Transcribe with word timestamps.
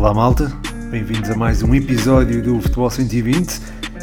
Olá 0.00 0.14
malta, 0.14 0.50
bem-vindos 0.90 1.28
a 1.28 1.36
mais 1.36 1.62
um 1.62 1.74
episódio 1.74 2.42
do 2.42 2.58
Futebol 2.58 2.88
120. 2.88 3.60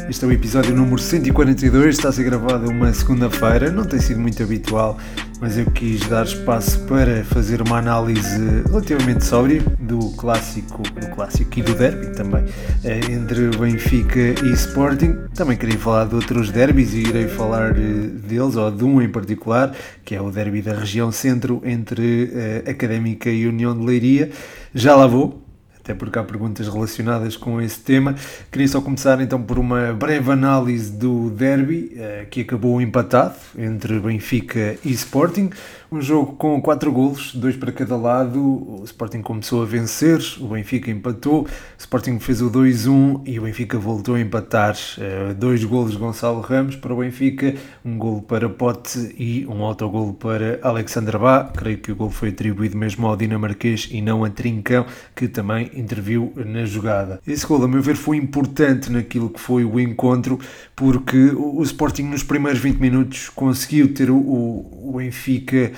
Este 0.08 0.24
é 0.24 0.28
o 0.28 0.32
episódio 0.32 0.72
número 0.72 1.02
142, 1.02 1.96
está 1.96 2.10
a 2.10 2.12
ser 2.12 2.22
gravado 2.22 2.70
uma 2.70 2.92
segunda-feira, 2.94 3.72
não 3.72 3.84
tem 3.84 3.98
sido 3.98 4.20
muito 4.20 4.40
habitual, 4.40 4.96
mas 5.40 5.58
eu 5.58 5.68
quis 5.72 6.06
dar 6.06 6.22
espaço 6.22 6.86
para 6.86 7.24
fazer 7.24 7.60
uma 7.62 7.78
análise 7.78 8.62
relativamente 8.68 9.24
sóbria 9.24 9.60
do 9.80 10.10
clássico, 10.10 10.84
do 10.84 11.08
clássico 11.16 11.58
e 11.58 11.62
do 11.62 11.74
derby 11.74 12.14
também, 12.14 12.44
eh, 12.84 13.00
entre 13.10 13.48
Benfica 13.58 14.20
e 14.20 14.52
Sporting. 14.52 15.16
Também 15.34 15.56
queria 15.56 15.78
falar 15.78 16.04
de 16.04 16.14
outros 16.14 16.52
derbys 16.52 16.94
e 16.94 17.08
irei 17.08 17.26
falar 17.26 17.76
eh, 17.76 17.82
deles, 18.28 18.54
ou 18.54 18.70
de 18.70 18.84
um 18.84 19.02
em 19.02 19.08
particular, 19.08 19.74
que 20.04 20.14
é 20.14 20.20
o 20.22 20.30
derby 20.30 20.62
da 20.62 20.74
região 20.74 21.10
centro 21.10 21.60
entre 21.64 22.30
eh, 22.32 22.70
Académica 22.70 23.28
e 23.28 23.48
União 23.48 23.76
de 23.76 23.84
Leiria. 23.84 24.30
Já 24.72 24.94
lá 24.94 25.08
vou, 25.08 25.47
até 25.88 25.94
porque 25.94 26.18
há 26.18 26.22
perguntas 26.22 26.68
relacionadas 26.68 27.34
com 27.34 27.62
esse 27.62 27.80
tema. 27.80 28.14
Queria 28.52 28.68
só 28.68 28.78
começar 28.82 29.18
então 29.22 29.40
por 29.40 29.58
uma 29.58 29.94
breve 29.94 30.30
análise 30.30 30.92
do 30.92 31.30
derby, 31.30 31.92
eh, 31.96 32.26
que 32.30 32.42
acabou 32.42 32.78
empatado 32.78 33.36
entre 33.56 33.98
Benfica 33.98 34.76
e 34.84 34.90
Sporting. 34.90 35.48
Um 35.90 36.02
jogo 36.02 36.34
com 36.34 36.60
4 36.60 36.92
golos, 36.92 37.34
dois 37.34 37.56
para 37.56 37.72
cada 37.72 37.96
lado. 37.96 38.38
O 38.38 38.82
Sporting 38.84 39.22
começou 39.22 39.62
a 39.62 39.64
vencer, 39.64 40.20
o 40.38 40.48
Benfica 40.48 40.90
empatou, 40.90 41.44
o 41.44 41.48
Sporting 41.78 42.18
fez 42.18 42.42
o 42.42 42.50
2-1 42.50 43.22
e 43.24 43.38
o 43.38 43.44
Benfica 43.44 43.78
voltou 43.78 44.16
a 44.16 44.20
empatar. 44.20 44.76
Eh, 44.98 45.32
dois 45.32 45.64
golos 45.64 45.92
de 45.92 45.96
Gonçalo 45.96 46.42
Ramos 46.42 46.76
para 46.76 46.92
o 46.92 46.98
Benfica, 46.98 47.54
um 47.82 47.96
golo 47.96 48.20
para 48.20 48.50
Pote 48.50 49.14
e 49.18 49.46
um 49.46 49.64
autogolo 49.64 50.12
para 50.12 50.58
Alexander 50.60 51.18
Bá. 51.18 51.44
Creio 51.44 51.78
que 51.78 51.90
o 51.90 51.96
golo 51.96 52.10
foi 52.10 52.28
atribuído 52.28 52.76
mesmo 52.76 53.06
ao 53.06 53.16
dinamarquês 53.16 53.88
e 53.90 54.02
não 54.02 54.22
a 54.22 54.28
Trincão, 54.28 54.84
que 55.16 55.26
também 55.26 55.70
interviu 55.78 56.32
na 56.36 56.64
jogada. 56.64 57.20
Esse 57.26 57.46
gol, 57.46 57.62
a 57.64 57.68
meu 57.68 57.82
ver, 57.82 57.96
foi 57.96 58.16
importante 58.16 58.90
naquilo 58.90 59.30
que 59.30 59.40
foi 59.40 59.64
o 59.64 59.78
encontro, 59.78 60.38
porque 60.74 61.32
o 61.36 61.62
Sporting 61.62 62.04
nos 62.04 62.22
primeiros 62.22 62.60
20 62.60 62.78
minutos 62.78 63.28
conseguiu 63.28 63.92
ter 63.92 64.10
o, 64.10 64.16
o, 64.16 64.94
Benfica, 64.96 65.72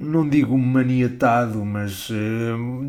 não 0.00 0.28
digo 0.28 0.56
maniatado, 0.58 1.64
mas 1.64 2.08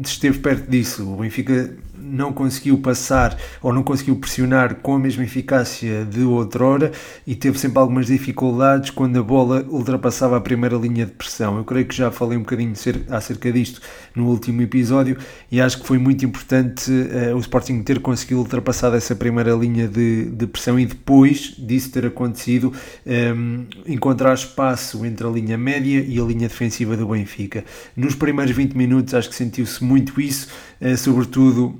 esteve 0.03 0.39
perto 0.39 0.69
disso. 0.69 1.13
O 1.13 1.17
Benfica 1.17 1.73
não 2.05 2.31
conseguiu 2.31 2.77
passar 2.77 3.37
ou 3.61 3.73
não 3.73 3.83
conseguiu 3.83 4.15
pressionar 4.15 4.75
com 4.75 4.95
a 4.95 4.99
mesma 4.99 5.23
eficácia 5.23 6.05
de 6.05 6.21
outrora 6.21 6.91
e 7.25 7.35
teve 7.35 7.57
sempre 7.57 7.79
algumas 7.79 8.07
dificuldades 8.07 8.91
quando 8.91 9.19
a 9.19 9.23
bola 9.23 9.65
ultrapassava 9.67 10.37
a 10.37 10.41
primeira 10.41 10.75
linha 10.75 11.05
de 11.05 11.11
pressão. 11.11 11.57
Eu 11.57 11.63
creio 11.63 11.85
que 11.85 11.95
já 11.95 12.11
falei 12.11 12.37
um 12.37 12.41
bocadinho 12.41 12.73
acerca 13.09 13.51
disto 13.51 13.81
no 14.15 14.27
último 14.27 14.61
episódio 14.61 15.17
e 15.51 15.59
acho 15.59 15.79
que 15.79 15.85
foi 15.85 15.97
muito 15.97 16.25
importante 16.25 16.89
uh, 16.91 17.35
o 17.35 17.39
Sporting 17.39 17.83
ter 17.83 17.99
conseguido 17.99 18.39
ultrapassar 18.39 18.93
essa 18.93 19.15
primeira 19.15 19.53
linha 19.53 19.87
de, 19.87 20.25
de 20.25 20.47
pressão 20.47 20.79
e 20.79 20.85
depois 20.85 21.53
disso 21.57 21.91
ter 21.91 22.05
acontecido 22.05 22.71
um, 23.05 23.11
ehm, 23.11 23.65
encontrar 23.85 24.33
espaço 24.33 25.05
entre 25.05 25.27
a 25.27 25.29
linha 25.29 25.57
média 25.57 26.03
e 26.07 26.19
a 26.19 26.23
linha 26.23 26.47
defensiva 26.47 26.95
do 26.95 27.07
Benfica. 27.07 27.65
Nos 27.95 28.15
primeiros 28.15 28.55
20 28.55 28.73
minutos 28.73 29.13
acho 29.13 29.29
que 29.29 29.35
sentiu-se 29.35 29.83
muito 29.83 30.19
isso, 30.21 30.47
uh, 30.81 30.95
sobretudo 30.97 31.79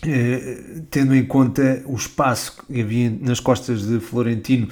eh, 0.00 0.82
tendo 0.92 1.12
em 1.12 1.24
conta 1.24 1.82
o 1.84 1.96
espaço 1.96 2.64
que 2.64 2.80
havia 2.80 3.10
nas 3.20 3.40
costas 3.40 3.84
de 3.84 3.98
Florentino 3.98 4.68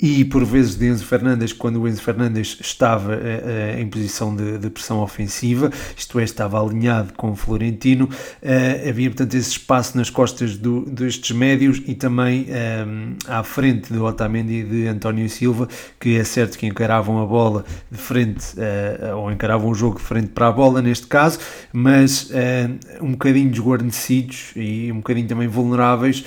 e 0.00 0.24
por 0.24 0.44
vezes 0.44 0.76
de 0.76 0.86
Enzo 0.86 1.04
Fernandes, 1.04 1.52
quando 1.52 1.80
o 1.80 1.88
Enzo 1.88 2.02
Fernandes 2.02 2.56
estava 2.60 3.14
uh, 3.14 3.16
uh, 3.16 3.80
em 3.80 3.86
posição 3.88 4.34
de, 4.34 4.56
de, 4.58 4.70
pressão 4.70 5.00
ofensiva, 5.00 5.72
isto 5.96 6.20
é, 6.20 6.24
estava 6.24 6.62
alinhado 6.62 7.12
com 7.14 7.32
o 7.32 7.36
Florentino, 7.36 8.04
uh, 8.04 8.88
havia 8.88 9.10
portanto 9.10 9.34
esse 9.34 9.50
espaço 9.50 9.96
nas 9.96 10.08
costas 10.08 10.56
do, 10.56 10.82
destes 10.82 11.34
médios 11.34 11.82
e 11.84 11.94
também 11.94 12.46
um, 12.86 13.16
à 13.26 13.42
frente 13.42 13.92
do 13.92 14.04
Otamendi 14.04 14.60
e 14.60 14.62
de 14.62 14.86
António 14.86 15.28
Silva, 15.28 15.68
que 15.98 16.16
é 16.16 16.22
certo 16.22 16.56
que 16.56 16.66
encaravam 16.66 17.20
a 17.20 17.26
bola 17.26 17.64
de 17.90 17.98
frente, 17.98 18.54
ou 19.16 19.30
encaravam 19.30 19.70
o 19.70 19.74
jogo 19.74 19.98
de 19.98 20.04
frente 20.04 20.28
para 20.28 20.48
a 20.48 20.52
bola 20.52 20.80
neste 20.80 21.06
caso, 21.06 21.38
mas 21.72 22.30
um 23.00 23.12
bocadinho 23.12 23.50
desguarnecidos 23.50 24.52
e 24.56 24.90
um 24.92 24.96
bocadinho 24.96 25.26
também 25.26 25.48
vulneráveis 25.48 26.24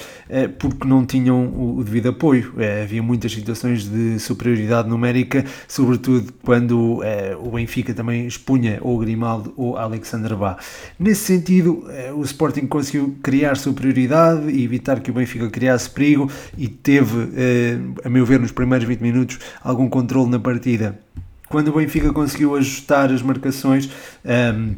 porque 0.60 0.88
não 0.88 1.06
tinham 1.06 1.48
o, 1.48 1.78
o 1.78 1.84
devido 1.84 2.10
apoio. 2.10 2.54
havia 2.84 3.02
muitas 3.02 3.32
situações 3.32 3.61
situações 3.62 3.88
de 3.88 4.20
superioridade 4.20 4.90
numérica, 4.90 5.46
sobretudo 5.68 6.34
quando 6.44 7.02
eh, 7.04 7.36
o 7.40 7.52
Benfica 7.52 7.94
também 7.94 8.26
expunha 8.26 8.80
ou 8.82 8.98
Grimaldo 8.98 9.54
ou 9.56 9.78
Alexander 9.78 10.36
Bá. 10.36 10.58
Nesse 11.00 11.22
sentido, 11.22 11.86
eh, 11.90 12.12
o 12.12 12.22
Sporting 12.24 12.66
conseguiu 12.66 13.16
criar 13.22 13.56
superioridade 13.56 14.50
e 14.50 14.64
evitar 14.64 15.00
que 15.00 15.12
o 15.12 15.14
Benfica 15.14 15.50
criasse 15.50 15.90
perigo 15.90 16.30
e 16.58 16.68
teve, 16.68 17.30
eh, 17.36 17.78
a 18.04 18.10
meu 18.10 18.26
ver, 18.26 18.40
nos 18.40 18.52
primeiros 18.52 18.88
20 18.88 19.02
minutos, 19.02 19.40
algum 19.64 19.88
controle 19.88 20.30
na 20.30 20.40
partida. 20.40 21.00
Quando 21.48 21.68
o 21.68 21.74
Benfica 21.74 22.12
conseguiu 22.12 22.56
ajustar 22.56 23.12
as 23.12 23.22
marcações, 23.22 23.90
um, 24.26 24.76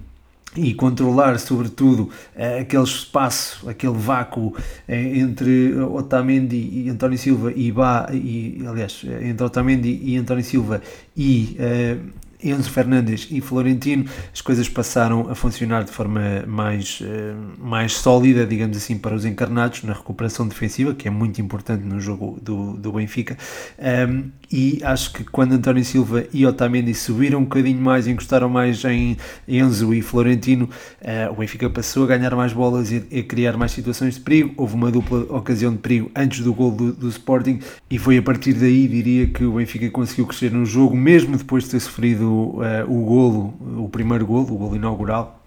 e 0.56 0.74
controlar, 0.74 1.40
sobretudo, 1.40 2.09
eh, 2.36 2.59
aquele 2.59 2.84
espaço, 2.84 3.68
aquele 3.69 3.94
vácuo 3.94 4.56
eh, 4.88 5.18
entre 5.18 5.75
Otamendi 5.80 6.86
e 6.86 6.90
António 6.90 7.18
Silva 7.18 7.52
e 7.56 7.72
Bá, 7.72 8.08
e, 8.12 8.63
aliás, 8.68 9.02
eh, 9.06 9.30
entre 9.30 9.46
Otamendi 9.46 10.00
e 10.03 10.18
António 10.18 10.44
Silva 10.44 10.81
e 11.16 11.58
Enzo 12.44 12.70
Fernandes 12.70 13.28
e 13.31 13.42
Florentino, 13.42 14.06
as 14.34 14.42
coisas 14.42 14.68
passaram 14.68 15.30
a 15.30 15.36
funcionar 15.36 15.84
de 15.84 15.92
forma 15.92 16.44
mais, 16.48 17.00
eh, 17.02 17.34
mais 17.58 17.94
sólida, 17.94 18.46
digamos 18.46 18.78
assim, 18.78 18.98
para 18.98 19.16
os 19.16 19.26
encarnados 19.26 19.84
na 19.84 19.94
recuperação 19.94 20.48
defensiva, 20.48 20.94
que 20.94 21.08
é 21.08 21.12
muito 21.12 21.42
importante 21.42 21.84
no 21.84 22.00
jogo 22.00 22.40
do, 22.42 22.74
do 22.74 22.92
Benfica. 22.92 23.38
Um, 23.80 24.31
e 24.52 24.80
acho 24.84 25.14
que 25.14 25.24
quando 25.24 25.54
António 25.54 25.84
Silva 25.84 26.26
e 26.31 26.46
Otamendi 26.46 26.94
subiram 26.94 27.40
um 27.40 27.44
bocadinho 27.44 27.81
mais, 27.81 28.08
encostaram 28.08 28.50
mais 28.50 28.84
em 28.86 29.18
Enzo 29.48 29.94
e 29.94 30.02
Florentino, 30.02 30.70
uh, 31.02 31.31
o 31.31 31.36
Benfica 31.38 31.70
passou 31.70 32.04
a 32.04 32.08
ganhar 32.08 32.36
mais 32.36 32.54
bolas 32.54 32.92
e 32.92 32.98
a 32.98 33.24
criar 33.24 33.58
mais 33.58 33.72
situações 33.72 34.16
de 34.16 34.20
perigo. 34.20 34.54
Houve 34.58 34.75
uma 34.75 34.92
dupla 34.92 35.20
ocasião 35.36 35.72
de 35.72 35.80
perigo 35.80 36.12
antes 36.16 36.42
do 36.42 36.54
gol 36.54 36.72
do, 36.72 36.94
do 36.94 37.10
Sporting 37.10 37.60
e 37.90 37.98
foi 37.98 38.18
a 38.18 38.22
partir 38.22 38.54
daí, 38.54 38.88
diria, 38.88 39.28
que 39.28 39.44
o 39.44 39.54
Benfica 39.54 39.90
conseguiu 39.90 40.28
crescer 40.28 40.52
no 40.52 40.66
jogo, 40.66 40.96
mesmo 40.96 41.38
depois 41.38 41.64
de 41.64 41.72
ter 41.72 41.80
sofrido 41.80 42.32
uh, 42.33 42.61
o 42.88 43.05
golo, 43.05 43.53
o 43.83 43.89
primeiro 43.89 44.25
golo, 44.25 44.53
o 44.53 44.57
golo 44.57 44.75
inaugural, 44.75 45.44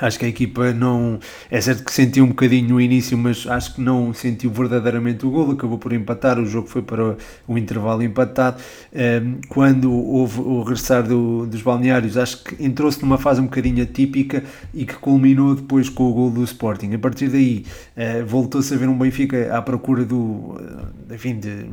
Acho 0.00 0.18
que 0.18 0.24
a 0.24 0.28
equipa 0.28 0.72
não. 0.72 1.20
É 1.50 1.60
certo 1.60 1.84
que 1.84 1.92
sentiu 1.92 2.24
um 2.24 2.28
bocadinho 2.28 2.68
no 2.68 2.80
início, 2.80 3.16
mas 3.16 3.46
acho 3.46 3.74
que 3.76 3.80
não 3.80 4.12
sentiu 4.12 4.50
verdadeiramente 4.50 5.24
o 5.24 5.30
golo. 5.30 5.52
Acabou 5.52 5.78
por 5.78 5.92
empatar. 5.92 6.38
O 6.38 6.46
jogo 6.46 6.66
foi 6.66 6.82
para 6.82 7.16
o 7.46 7.56
intervalo 7.56 8.02
empatado. 8.02 8.60
Ehm, 8.92 9.36
quando 9.48 9.92
houve 9.92 10.40
o 10.40 10.62
regressar 10.62 11.04
do, 11.04 11.46
dos 11.46 11.62
balneários, 11.62 12.16
acho 12.16 12.42
que 12.42 12.64
entrou-se 12.64 13.00
numa 13.00 13.18
fase 13.18 13.40
um 13.40 13.44
bocadinho 13.44 13.82
atípica 13.84 14.42
e 14.72 14.84
que 14.84 14.94
culminou 14.94 15.54
depois 15.54 15.88
com 15.88 16.10
o 16.10 16.12
gol 16.12 16.30
do 16.30 16.42
Sporting. 16.42 16.92
A 16.94 16.98
partir 16.98 17.28
daí, 17.28 17.64
eh, 17.96 18.22
voltou-se 18.22 18.74
a 18.74 18.76
ver 18.76 18.88
um 18.88 18.98
Benfica 18.98 19.56
à 19.56 19.62
procura 19.62 20.04
do. 20.04 20.56
Eh, 21.10 21.14
enfim, 21.14 21.38
de 21.38 21.66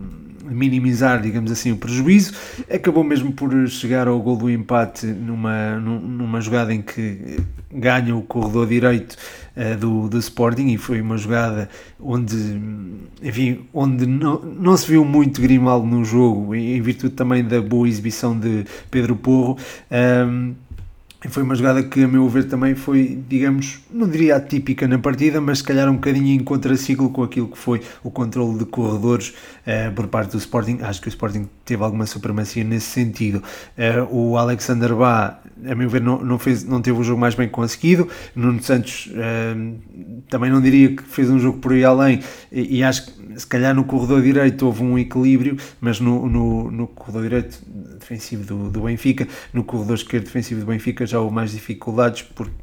minimizar, 0.44 1.22
digamos 1.22 1.52
assim, 1.52 1.72
o 1.72 1.78
prejuízo. 1.78 2.34
Acabou 2.74 3.04
mesmo 3.04 3.32
por 3.32 3.52
chegar 3.68 4.08
ao 4.08 4.20
gol 4.20 4.38
do 4.38 4.50
empate 4.50 5.06
numa, 5.06 5.78
numa 5.78 6.42
jogada 6.42 6.74
em 6.74 6.82
que 6.82 7.40
ganha 7.74 8.16
o 8.16 8.22
corredor 8.22 8.68
direito 8.68 9.16
uh, 9.56 9.78
do, 9.78 10.10
do 10.10 10.18
Sporting 10.18 10.68
e 10.68 10.78
foi 10.78 11.02
uma 11.02 11.18
jogada 11.18 11.70
onde, 12.00 12.36
enfim, 13.22 13.62
onde 13.74 14.06
não, 14.06 14.42
não 14.42 14.76
se 14.76 14.88
viu 14.88 15.06
muito 15.06 15.42
Grimaldo 15.42 15.86
no 15.86 16.04
jogo, 16.04 16.54
em 16.54 16.82
virtude 16.82 17.14
também 17.14 17.44
da 17.44 17.62
boa 17.62 17.88
exibição 17.88 18.38
de 18.38 18.66
Pedro 18.90 19.16
Porro. 19.16 19.58
Foi 21.30 21.44
uma 21.44 21.54
jogada 21.54 21.84
que, 21.84 22.04
a 22.04 22.08
meu 22.08 22.28
ver, 22.28 22.48
também 22.48 22.74
foi, 22.74 23.24
digamos, 23.30 23.80
não 23.92 24.08
diria 24.10 24.38
atípica 24.38 24.88
na 24.88 24.98
partida, 24.98 25.40
mas 25.40 25.60
se 25.60 25.64
calhar 25.64 25.88
um 25.88 25.94
bocadinho 25.94 26.30
em 26.30 26.44
contraciclo 26.44 27.12
com 27.12 27.22
aquilo 27.22 27.48
que 27.48 27.58
foi 27.58 27.82
o 28.04 28.10
controle 28.10 28.58
de 28.58 28.66
corredores 28.66 29.30
uh, 29.30 29.94
por 29.94 30.08
parte 30.08 30.32
do 30.32 30.38
Sporting. 30.40 30.80
Acho 30.82 31.00
que 31.00 31.08
o 31.08 31.10
Sporting 31.10 31.48
teve 31.64 31.84
alguma 31.84 32.08
supremacia 32.08 32.64
nesse 32.64 32.88
sentido. 32.88 33.44
Uh, 33.78 34.32
o 34.32 34.38
Alexander 34.38 34.96
Bá, 34.96 35.40
a 35.66 35.76
meu 35.76 35.90
ver, 35.90 36.02
não, 36.02 36.24
não, 36.24 36.40
fez, 36.40 36.64
não 36.64 36.82
teve 36.82 37.00
o 37.00 37.04
jogo 37.04 37.20
mais 37.20 37.36
bem 37.36 37.48
conseguido. 37.48 38.08
Nuno 38.36 38.62
Santos 38.62 39.08
uh, 39.08 40.22
também 40.30 40.50
não 40.50 40.62
diria 40.62 40.96
que 40.96 41.04
fez 41.04 41.30
um 41.30 41.40
jogo 41.40 41.60
por 41.60 41.74
aí 41.74 41.84
além, 41.84 42.22
e, 42.52 42.78
e, 42.78 42.84
acho 42.84 43.06
que 43.06 43.40
se 43.40 43.48
calhar 43.48 43.74
no 43.74 43.84
corredor 43.84 44.22
direito 44.22 44.66
houve 44.66 44.84
um 44.84 44.98
equilíbrio, 44.98 45.58
mas 45.80 46.00
no, 46.00 46.28
no, 46.28 46.72
no 46.72 46.88
corredor 46.88 47.24
direito 47.24 47.60
defensivo 48.00 48.44
do, 48.44 48.70
do 48.70 48.82
Benfica, 48.82 49.28
no 49.54 49.64
corredor 49.64 49.96
esquerdo 49.96 50.26
defensivo 50.26 50.62
do 50.62 50.66
Benfica 50.66 51.06
já 51.06 51.20
houve 51.20 51.34
mais 51.34 51.52
dificuldades, 51.52 52.24
porque 52.24 52.54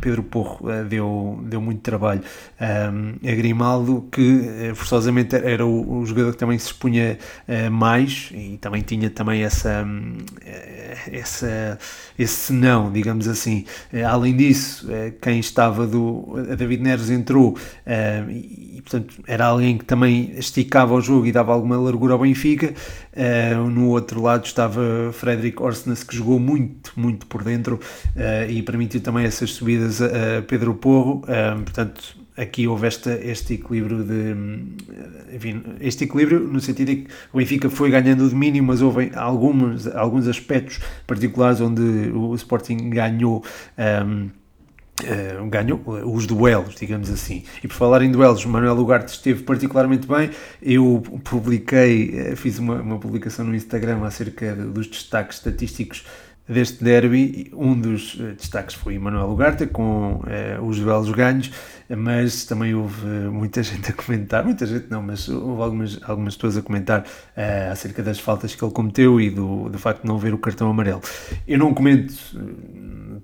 Pedro 0.00 0.22
Porro 0.22 0.68
uh, 0.68 0.84
deu, 0.84 1.40
deu 1.44 1.60
muito 1.60 1.80
trabalho 1.80 2.22
a 2.58 3.34
Grimaldo, 3.34 4.08
que 4.10 4.72
forçosamente 4.74 5.36
era 5.36 5.64
o, 5.64 5.98
o, 5.98 6.06
jogador 6.06 6.32
que 6.32 6.38
também 6.38 6.58
se 6.58 6.66
expunha 6.66 7.18
mais 7.70 8.30
e 8.32 8.56
também 8.58 8.82
tinha 8.82 9.10
também 9.10 9.42
essa, 9.42 9.84
um, 9.84 10.16
essa, 11.10 11.78
esse 12.18 12.52
não, 12.52 12.90
digamos 12.90 13.28
assim. 13.28 13.64
além 14.08 14.36
disso, 14.36 14.88
quem 15.20 15.38
estava 15.38 15.86
do. 15.86 16.34
David 16.56 16.82
Neres 16.82 17.10
entrou 17.10 17.56
e, 18.28 18.80
portanto, 18.82 19.22
era 19.26 19.46
alguém 19.46 19.76
que 19.78 19.84
também 19.84 20.32
esticava 20.36 20.94
o 20.94 21.00
jogo 21.00 21.26
e 21.26 21.32
dava 21.32 21.52
alguma 21.52 21.76
largura 21.76 22.14
ao 22.14 22.18
Benfica. 22.18 22.74
no 23.70 23.88
outro 23.88 24.22
lado 24.22 24.44
estava 24.46 25.12
Frederic 25.12 25.62
Orsnes, 25.62 26.02
que 26.02 26.16
jogou 26.16 26.38
muito, 26.38 26.92
muito 26.96 27.26
por 27.26 27.42
dentro 27.42 27.80
e 28.48 28.62
permitiu 28.62 29.00
também 29.00 29.24
essas 29.24 29.55
subidas 29.56 30.00
a, 30.00 30.42
Pedro 30.46 30.74
Porro. 30.74 31.22
Portanto, 31.64 32.16
aqui 32.36 32.68
houve 32.68 32.86
este 32.86 33.54
equilíbrio 33.54 34.04
de 34.04 34.34
enfim, 35.34 35.62
este 35.80 36.04
equilíbrio 36.04 36.40
no 36.40 36.60
sentido 36.60 36.88
de 36.88 36.96
que 36.96 37.10
o 37.32 37.38
Benfica 37.38 37.70
foi 37.70 37.90
ganhando 37.90 38.24
o 38.24 38.28
domínio, 38.28 38.62
mas 38.62 38.82
houve 38.82 39.10
alguns, 39.14 39.86
alguns 39.88 40.28
aspectos 40.28 40.80
particulares 41.06 41.60
onde 41.60 41.82
o 42.14 42.34
Sporting 42.34 42.90
ganhou 42.90 43.44
um, 44.06 44.28
Uh, 44.98 45.46
ganhou 45.50 45.78
os 46.06 46.26
duelos, 46.26 46.74
digamos 46.76 47.10
assim. 47.10 47.44
E 47.62 47.68
por 47.68 47.74
falar 47.74 48.00
em 48.00 48.10
duelos, 48.10 48.42
Manuel 48.46 48.78
Ugarte 48.78 49.12
esteve 49.12 49.42
particularmente 49.42 50.08
bem. 50.08 50.30
Eu 50.62 51.02
publiquei, 51.22 52.32
uh, 52.32 52.34
fiz 52.34 52.58
uma, 52.58 52.80
uma, 52.80 52.98
publicação 52.98 53.44
no 53.44 53.54
Instagram 53.54 54.02
acerca 54.06 54.54
dos 54.54 54.86
destaques 54.86 55.36
estatísticos 55.36 56.06
deste 56.48 56.82
derby. 56.82 57.50
Um 57.52 57.78
dos 57.78 58.14
uh, 58.14 58.32
destaques 58.34 58.74
foi 58.74 58.98
Manuel 58.98 59.30
Ugarte, 59.30 59.66
com 59.66 60.20
os 60.62 60.78
duelos 60.78 61.10
ganhos, 61.10 61.50
mas 61.88 62.44
também 62.44 62.74
houve 62.74 63.06
muita 63.06 63.62
gente 63.64 63.90
a 63.90 63.92
comentar, 63.92 64.44
muita 64.44 64.66
gente 64.66 64.86
não, 64.90 65.02
mas 65.02 65.28
houve 65.28 65.62
algumas, 65.62 66.00
algumas 66.02 66.34
pessoas 66.34 66.56
a 66.56 66.62
comentar 66.62 67.04
acerca 67.70 68.02
das 68.02 68.18
faltas 68.18 68.54
que 68.54 68.64
ele 68.64 68.72
cometeu 68.72 69.20
e 69.20 69.30
do, 69.30 69.68
do 69.68 69.78
facto 69.78 70.02
de 70.02 70.08
não 70.08 70.18
ver 70.18 70.34
o 70.34 70.38
cartão 70.38 70.70
amarelo. 70.70 71.02
Eu 71.46 71.58
não 71.58 71.72
comento 71.74 72.14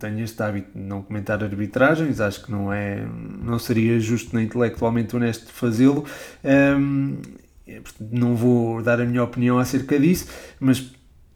tenho 0.03 0.21
este 0.21 0.43
hábito 0.43 0.73
de 0.75 0.85
não 0.85 1.01
comentar 1.01 1.43
arbitragens, 1.43 2.21
acho 2.21 2.45
que 2.45 2.51
não 2.51 2.73
é, 2.73 3.07
não 3.41 3.59
seria 3.59 4.01
justo 4.01 4.35
nem 4.35 4.47
intelectualmente 4.47 5.15
honesto 5.15 5.53
fazê-lo. 5.53 6.05
Um, 6.45 7.19
não 8.11 8.35
vou 8.35 8.83
dar 8.83 9.01
a 9.01 9.05
minha 9.05 9.23
opinião 9.23 9.59
acerca 9.59 9.99
disso, 9.99 10.27
mas, 10.59 10.93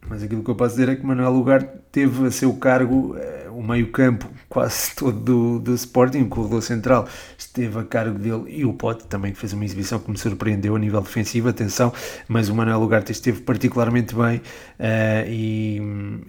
mas 0.09 0.23
aquilo 0.23 0.43
que 0.43 0.49
eu 0.49 0.55
posso 0.55 0.75
dizer 0.75 0.89
é 0.89 0.95
que 0.95 1.05
Manuel 1.05 1.31
Lugar 1.31 1.63
teve 1.91 2.27
a 2.27 2.31
seu 2.31 2.53
cargo 2.55 3.15
uh, 3.15 3.37
o 3.57 3.63
meio-campo 3.63 4.29
quase 4.47 4.93
todo 4.95 5.19
do, 5.19 5.59
do 5.59 5.73
Sporting, 5.73 6.21
o 6.21 6.27
corredor 6.27 6.61
central 6.61 7.07
esteve 7.37 7.79
a 7.79 7.83
cargo 7.83 8.17
dele 8.17 8.43
e 8.47 8.65
o 8.65 8.73
Pote 8.73 9.05
também 9.07 9.33
que 9.33 9.39
fez 9.39 9.51
uma 9.53 9.65
exibição 9.65 9.99
que 9.99 10.09
me 10.09 10.17
surpreendeu 10.17 10.75
a 10.75 10.79
nível 10.79 11.01
defensivo, 11.01 11.49
atenção, 11.49 11.91
mas 12.27 12.49
o 12.49 12.55
Manuel 12.55 12.81
Ugarte 12.81 13.11
esteve 13.11 13.41
particularmente 13.41 14.15
bem 14.15 14.37
uh, 14.37 15.27
e, 15.27 15.81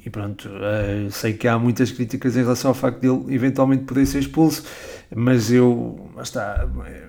e, 0.05 0.11
pronto, 0.11 0.49
uh, 0.49 1.11
sei 1.11 1.35
que 1.35 1.47
há 1.47 1.59
muitas 1.59 1.93
críticas 1.93 2.37
em 2.37 2.41
relação 2.41 2.71
ao 2.71 2.75
facto 2.75 3.01
dele 3.01 3.35
eventualmente 3.35 3.85
poder 3.85 4.07
ser 4.07 4.21
expulso, 4.21 4.65
mas 5.15 5.51
eu, 5.51 6.11
está, 6.23 6.69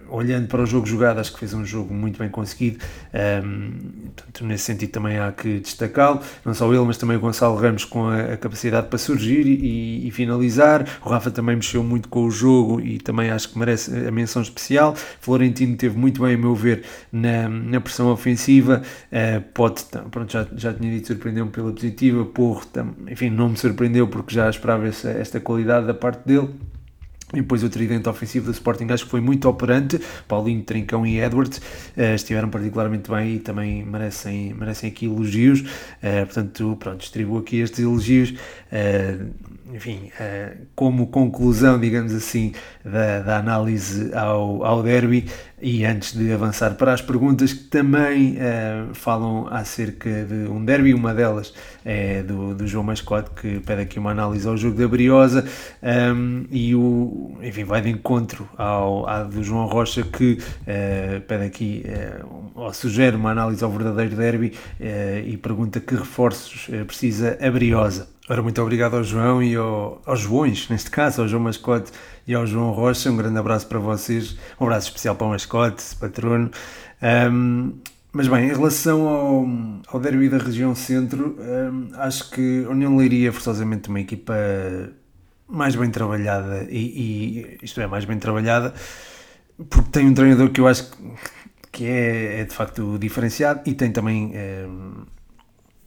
olhando 0.10 0.48
para 0.48 0.64
o 0.64 0.66
jogo 0.66 0.86
jogado, 0.86 1.20
acho 1.20 1.34
que 1.34 1.40
fez 1.40 1.54
um 1.54 1.66
jogo 1.66 1.94
muito 1.94 2.18
bem 2.18 2.30
conseguido, 2.30 2.80
um, 3.44 3.72
portanto, 4.16 4.46
nesse 4.46 4.64
sentido 4.66 4.92
também 4.92 5.20
há 5.20 5.32
que 5.32 5.60
destacá-lo, 5.60 6.22
não 6.46 6.54
só 6.54 6.72
ele, 6.74 6.84
mas 6.86 6.98
também 6.98 7.18
o 7.18 7.20
Gonçalo 7.20 7.56
Ramos 7.56 7.86
com 7.86 8.08
a, 8.08 8.34
a 8.34 8.38
capacidade 8.38 8.88
para 8.88 8.98
surgir 8.98 9.46
e, 9.46 10.08
e, 10.08 10.12
finalizar, 10.12 10.86
o 11.04 11.10
Rafa 11.10 11.30
também 11.30 11.56
mexeu 11.56 11.84
muito 11.84 12.08
com 12.10 12.24
o 12.24 12.32
jogo 12.32 12.80
e 12.80 13.00
também 13.00 13.30
acho 13.30 13.50
que 13.50 13.60
merece 13.60 14.08
a 14.08 14.12
menção 14.12 14.42
especial, 14.42 14.96
Florentino 14.96 15.76
teve 15.76 15.98
muito 15.98 16.22
bem, 16.22 16.36
a 16.36 16.38
meu 16.38 16.56
ver, 16.56 16.84
na, 17.12 17.50
na 17.50 17.82
pressão 17.82 18.12
ofensiva, 18.12 18.82
uh, 19.12 19.42
pode, 19.54 19.84
pronto, 20.10 20.32
já, 20.32 20.48
já 20.56 20.74
tinha 20.74 20.92
dito, 20.92 21.08
surpreendeu-me 21.08 21.52
pela 21.52 21.72
positiva, 21.72 22.26
Porro, 22.26 22.64
enfim, 23.10 23.30
não 23.30 23.50
me 23.50 23.58
surpreendeu 23.58 24.08
porque 24.08 24.34
já 24.34 24.50
esperava 24.50 24.88
essa, 24.88 25.10
esta 25.10 25.40
qualidade 25.40 25.88
da 25.88 25.94
parte 25.94 26.26
dele, 26.26 26.50
e 27.34 27.42
depois 27.42 27.64
o 27.64 27.70
tridente 27.70 28.10
ofensivo 28.10 28.46
do 28.46 28.52
Sporting 28.52 28.88
acho 28.90 29.06
que 29.06 29.12
foi 29.12 29.22
muito 29.22 29.48
operante. 29.48 30.00
Paulinho, 30.28 30.64
Trincão 30.64 31.06
e 31.06 31.20
Edwards 31.20 31.60
uh, 31.96 32.16
estiveram 32.16 32.50
particularmente 32.50 33.10
bem 33.10 33.36
e 33.36 33.40
também 33.40 33.84
merecem, 33.86 34.54
merecem 34.54 34.90
aqui 34.90 35.06
elogios. 35.06 35.62
Uh, 35.62 36.26
portanto, 36.26 36.78
pronto, 36.80 37.00
distribuo 37.00 37.38
aqui 37.38 37.58
estes 37.58 37.80
elogios. 37.80 38.32
Uh, 38.32 39.30
enfim, 39.74 40.10
como 40.76 41.08
conclusão, 41.08 41.80
digamos 41.80 42.14
assim, 42.14 42.54
da, 42.84 43.20
da 43.22 43.38
análise 43.38 44.14
ao, 44.14 44.64
ao 44.64 44.84
derby, 44.84 45.26
e 45.62 45.86
antes 45.86 46.14
de 46.14 46.32
avançar 46.32 46.76
para 46.76 46.94
as 46.94 47.02
perguntas 47.02 47.54
que 47.54 47.64
também 47.66 48.38
uh, 48.38 48.94
falam 48.94 49.48
acerca 49.52 50.10
de 50.24 50.50
um 50.50 50.64
derby, 50.64 50.94
uma 50.94 51.14
delas 51.14 51.54
é 51.84 52.24
do, 52.24 52.54
do 52.54 52.68
João 52.68 52.84
Mascote, 52.84 53.30
que 53.32 53.60
pede 53.60 53.82
aqui 53.82 54.00
uma 54.00 54.12
análise 54.12 54.48
ao 54.48 54.56
jogo 54.56 54.78
da 54.78 54.88
Briosa, 54.88 55.46
um, 55.82 55.88
ehm, 55.88 56.46
e 56.52 56.76
o, 56.76 57.38
enfim, 57.42 57.64
vai 57.64 57.82
de 57.82 57.90
encontro 57.90 58.48
ao, 58.58 59.08
ao 59.08 59.28
do 59.28 59.44
João 59.44 59.66
Rocha, 59.66 60.04
que 60.04 60.40
uh, 60.62 61.22
pede 61.22 61.46
aqui, 61.46 61.84
uh, 62.24 62.52
ou 62.56 62.74
sugere 62.74 63.16
uma 63.16 63.32
análise 63.32 63.64
ao 63.64 63.72
verdadeiro 63.72 64.16
derby 64.16 64.54
e 65.26 65.38
pergunta 65.38 65.80
que 65.80 65.96
reforços 65.96 66.70
precisa 66.86 67.38
a 67.42 67.50
Briosa. 67.50 68.19
Ora, 68.32 68.44
muito 68.44 68.62
obrigado 68.62 68.96
ao 68.96 69.04
João 69.04 69.42
e 69.42 69.56
ao, 69.56 70.00
aos 70.06 70.20
Joões, 70.20 70.70
neste 70.70 70.92
caso, 70.92 71.24
ao 71.24 71.28
João 71.28 71.42
Mascote 71.42 71.92
e 72.28 72.36
ao 72.36 72.46
João 72.46 72.70
Rocha. 72.70 73.10
Um 73.10 73.18
grande 73.18 73.40
abraço 73.40 73.66
para 73.66 73.80
vocês, 73.80 74.38
um 74.60 74.66
abraço 74.66 74.90
especial 74.90 75.16
para 75.16 75.26
o 75.26 75.32
Mascote, 75.32 75.84
patrono. 75.96 76.52
Um, 77.02 77.74
mas 78.12 78.28
bem, 78.28 78.46
em 78.46 78.54
relação 78.54 79.08
ao, 79.08 79.48
ao 79.88 80.00
derby 80.00 80.30
da 80.30 80.38
região 80.38 80.76
centro, 80.76 81.40
um, 81.40 81.90
acho 81.96 82.30
que 82.30 82.66
a 82.66 82.70
União 82.70 82.96
Leiria 82.96 83.30
é 83.30 83.32
forçosamente 83.32 83.90
uma 83.90 84.00
equipa 84.00 84.36
mais 85.48 85.76
bem 85.76 85.90
trabalhada, 85.90 86.68
e, 86.70 86.78
e, 86.78 87.58
isto 87.64 87.82
é, 87.82 87.88
mais 87.88 88.06
bem 88.06 88.20
trabalhada, 88.20 88.76
porque 89.72 89.90
tem 89.90 90.06
um 90.06 90.14
treinador 90.14 90.52
que 90.52 90.62
eu 90.62 90.68
acho 90.68 90.92
que 91.72 91.84
é, 91.84 92.42
é 92.42 92.46
de 92.46 92.54
facto 92.54 93.00
diferenciado 93.00 93.62
e 93.66 93.74
tem 93.74 93.92
também 93.92 94.34
um, 94.68 95.04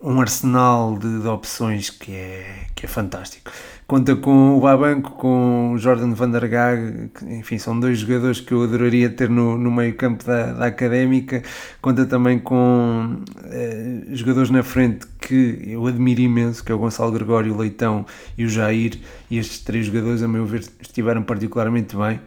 um 0.02 0.20
arsenal 0.20 0.99
de, 0.99 1.20
de, 1.20 1.28
opções 1.28 1.88
que 1.88 2.12
é, 2.12 2.66
que 2.75 2.87
é 2.87 2.88
fantástico. 2.88 3.52
Conta 3.87 4.16
com 4.16 4.56
o 4.56 4.60
Babanco, 4.60 5.10
com 5.12 5.72
o 5.72 5.78
Jordan 5.78 6.14
van 6.14 6.31
der 6.31 6.49
Gaag, 6.49 7.10
que, 7.14 7.25
enfim, 7.26 7.58
são 7.58 7.78
dois 7.78 7.99
jogadores 7.99 8.40
que 8.40 8.52
eu 8.52 8.62
adoraria 8.62 9.10
ter 9.10 9.28
no, 9.28 9.58
no 9.58 9.70
meio 9.70 9.94
campo 9.94 10.25
da, 10.25 10.52
da 10.52 10.66
Académica. 10.66 11.43
Conta 11.81 12.06
também 12.06 12.38
com 12.38 13.22
eh, 13.44 14.03
jogadores 14.12 14.50
na 14.50 14.62
frente 14.62 15.06
que 15.20 15.62
eu 15.67 15.86
admiro 15.86 16.20
imenso, 16.20 16.65
que 16.65 16.72
é 16.72 16.74
o 16.74 16.79
Gonçalo 16.79 17.12
Gregório, 17.12 17.55
o 17.55 17.58
Leitão 17.58 18.06
e 18.36 18.44
o 18.44 18.48
Jair, 18.48 18.98
e 19.31 19.38
estes 19.38 19.60
três 19.60 19.86
jogadores, 19.86 20.22
a 20.22 20.29
meu 20.29 20.46
ver, 20.46 20.65
estiveram 20.81 21.22
particularmente 21.22 21.94
bem. 21.94 22.19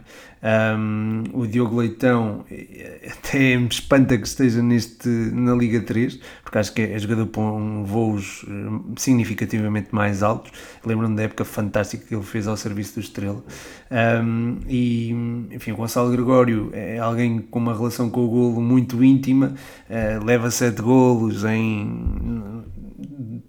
Um, 0.46 1.24
o 1.32 1.44
Diogo 1.44 1.80
Leitão 1.80 2.44
eh, 2.48 3.10
até 3.10 3.56
me 3.56 3.66
espanta 3.66 4.16
que 4.16 4.28
esteja 4.28 4.62
neste, 4.62 5.08
na 5.08 5.52
Liga 5.56 5.80
3, 5.80 6.20
porque 6.44 6.58
acho 6.58 6.72
que 6.72 6.82
é 6.82 6.96
jogador 7.00 7.26
com 7.26 7.84
voos 7.84 8.44
eh, 8.48 8.92
significativamente 8.96 9.92
mais 9.92 10.22
altos. 10.22 10.52
Lembro-me 10.84 11.16
da 11.16 11.24
época 11.24 11.44
fantástica 11.44 12.06
que 12.06 12.14
ele 12.14 12.22
fez 12.22 12.46
ao 12.46 12.56
serviço 12.56 12.94
do 12.94 13.00
Estrela. 13.00 13.42
Um, 13.90 14.58
e, 14.68 15.10
enfim, 15.50 15.72
o 15.72 15.76
Gonçalo 15.76 16.12
Gregório 16.12 16.70
é 16.72 16.98
alguém 16.98 17.40
com 17.40 17.58
uma 17.58 17.76
relação 17.76 18.08
com 18.08 18.24
o 18.24 18.28
golo 18.28 18.60
muito 18.60 19.02
íntima, 19.02 19.52
uh, 19.90 20.24
leva 20.24 20.48
7 20.48 20.80
golos 20.80 21.44
em 21.44 22.62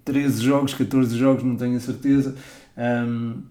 13 0.03 0.41
jogos, 0.41 0.73
14 0.73 1.15
jogos, 1.15 1.43
não 1.43 1.55
tenho 1.55 1.77
a 1.77 1.79
certeza. 1.79 2.35
Um, 2.75 3.43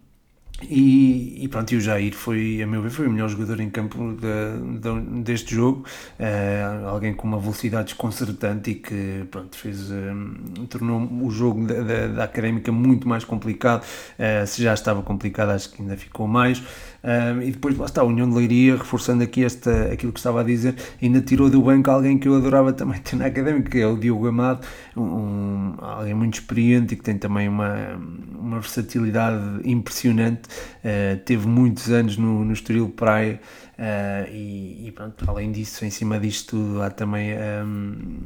e, 0.63 1.45
e, 1.45 1.49
pronto, 1.49 1.71
e 1.73 1.77
o 1.77 1.81
Jair 1.81 2.15
foi, 2.15 2.63
a 2.63 2.67
meu 2.67 2.81
ver, 2.81 2.89
foi 2.89 3.07
o 3.07 3.11
melhor 3.11 3.29
jogador 3.29 3.61
em 3.61 3.69
campo 3.69 4.15
de, 4.15 4.79
de, 4.81 5.23
deste 5.23 5.55
jogo, 5.55 5.85
uh, 6.19 6.89
alguém 6.89 7.13
com 7.13 7.29
uma 7.29 7.39
velocidade 7.39 7.89
desconcertante 7.89 8.71
e 8.71 8.75
que 8.77 9.27
pronto, 9.31 9.55
fez, 9.55 9.91
uh, 9.91 10.67
tornou 10.71 11.07
o 11.23 11.31
jogo 11.31 11.67
da, 11.67 11.83
da, 11.83 12.07
da, 12.09 12.25
Académica 12.25 12.73
muito 12.73 13.07
mais 13.07 13.23
complicado, 13.23 13.83
uh, 13.83 14.47
se 14.47 14.63
já 14.63 14.73
estava 14.73 15.03
complicado 15.03 15.51
acho 15.51 15.71
que 15.71 15.83
ainda 15.83 15.97
ficou 15.97 16.27
mais, 16.27 16.63
um, 17.05 17.43
e 17.43 17.53
depois 17.53 17.76
lá 17.76 17.87
está 17.87 18.00
a 18.00 18.05
União 18.05 18.29
de 18.29 18.35
Leiria, 18.35 18.76
reforçando 18.76 19.23
aqui 19.23 19.45
esta, 19.45 19.93
aquilo 19.93 20.12
que 20.12 20.19
estava 20.19 20.41
a 20.41 20.45
dizer, 20.45 20.75
ainda 21.00 21.21
tirou 21.21 21.49
do 21.49 21.62
banco 21.62 21.91
alguém 21.91 22.19
que 22.19 22.26
eu 22.26 22.35
adorava 22.37 22.73
também 22.73 23.00
ter 23.03 23.17
na 23.17 23.26
académica, 23.26 23.71
que 23.71 23.79
é 23.79 23.87
o 23.87 23.97
Diogo 23.97 24.26
Amado, 24.26 24.67
um, 24.97 25.75
alguém 25.81 26.15
muito 26.15 26.35
experiente 26.35 26.95
e 26.95 26.97
que 26.97 27.03
tem 27.03 27.17
também 27.17 27.49
uma, 27.49 27.97
uma 28.38 28.61
versatilidade 28.61 29.61
impressionante. 29.65 30.49
Uh, 30.85 31.19
teve 31.25 31.47
muitos 31.47 31.91
anos 31.91 32.17
no, 32.17 32.45
no 32.45 32.53
Estoril 32.53 32.88
Praia. 32.88 33.41
Uh, 33.79 34.33
e, 34.33 34.87
e, 34.88 34.93
pronto, 34.93 35.23
além 35.29 35.53
disso, 35.53 35.85
em 35.85 35.91
cima 35.91 36.19
disto 36.19 36.57
tudo, 36.57 36.83
há 36.83 36.88
também, 36.88 37.35
um, 37.62 38.17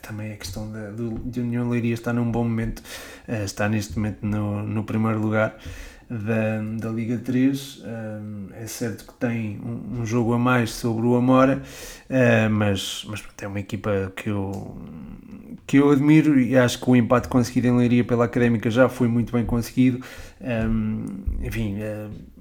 também 0.00 0.32
a 0.32 0.36
questão 0.36 0.72
de, 0.72 1.30
de 1.30 1.40
União 1.40 1.68
Leiria 1.68 1.92
estar 1.92 2.14
num 2.14 2.30
bom 2.30 2.44
momento, 2.44 2.82
uh, 3.28 3.44
está 3.44 3.68
neste 3.68 3.96
momento 3.98 4.24
no, 4.24 4.62
no 4.62 4.82
primeiro 4.82 5.20
lugar. 5.20 5.58
Da, 6.08 6.60
da 6.80 6.90
Liga 6.90 7.18
3. 7.18 7.82
é 8.54 8.66
certo 8.66 9.06
que 9.06 9.14
tem 9.14 9.60
um, 9.64 10.00
um, 10.00 10.06
jogo 10.06 10.32
a 10.32 10.38
mais 10.38 10.70
sobre 10.70 11.06
o 11.06 11.14
Amora, 11.14 11.62
mas, 12.50 13.04
mas 13.08 13.22
é 13.40 13.46
uma 13.46 13.60
equipa 13.60 14.12
que 14.16 14.30
eu, 14.30 14.76
que 15.66 15.78
eu 15.78 15.90
admiro 15.90 16.38
e 16.38 16.56
acho 16.56 16.80
que 16.80 16.90
o 16.90 16.96
empate 16.96 17.28
conseguido 17.28 17.68
em 17.68 17.76
Leiria 17.76 18.04
pela 18.04 18.24
Académica 18.24 18.70
já 18.70 18.88
foi 18.88 19.08
muito 19.08 19.32
bem 19.32 19.44
conseguido. 19.44 20.04
enfim 21.42 21.76
Acho 21.78 22.10
que 22.10 22.33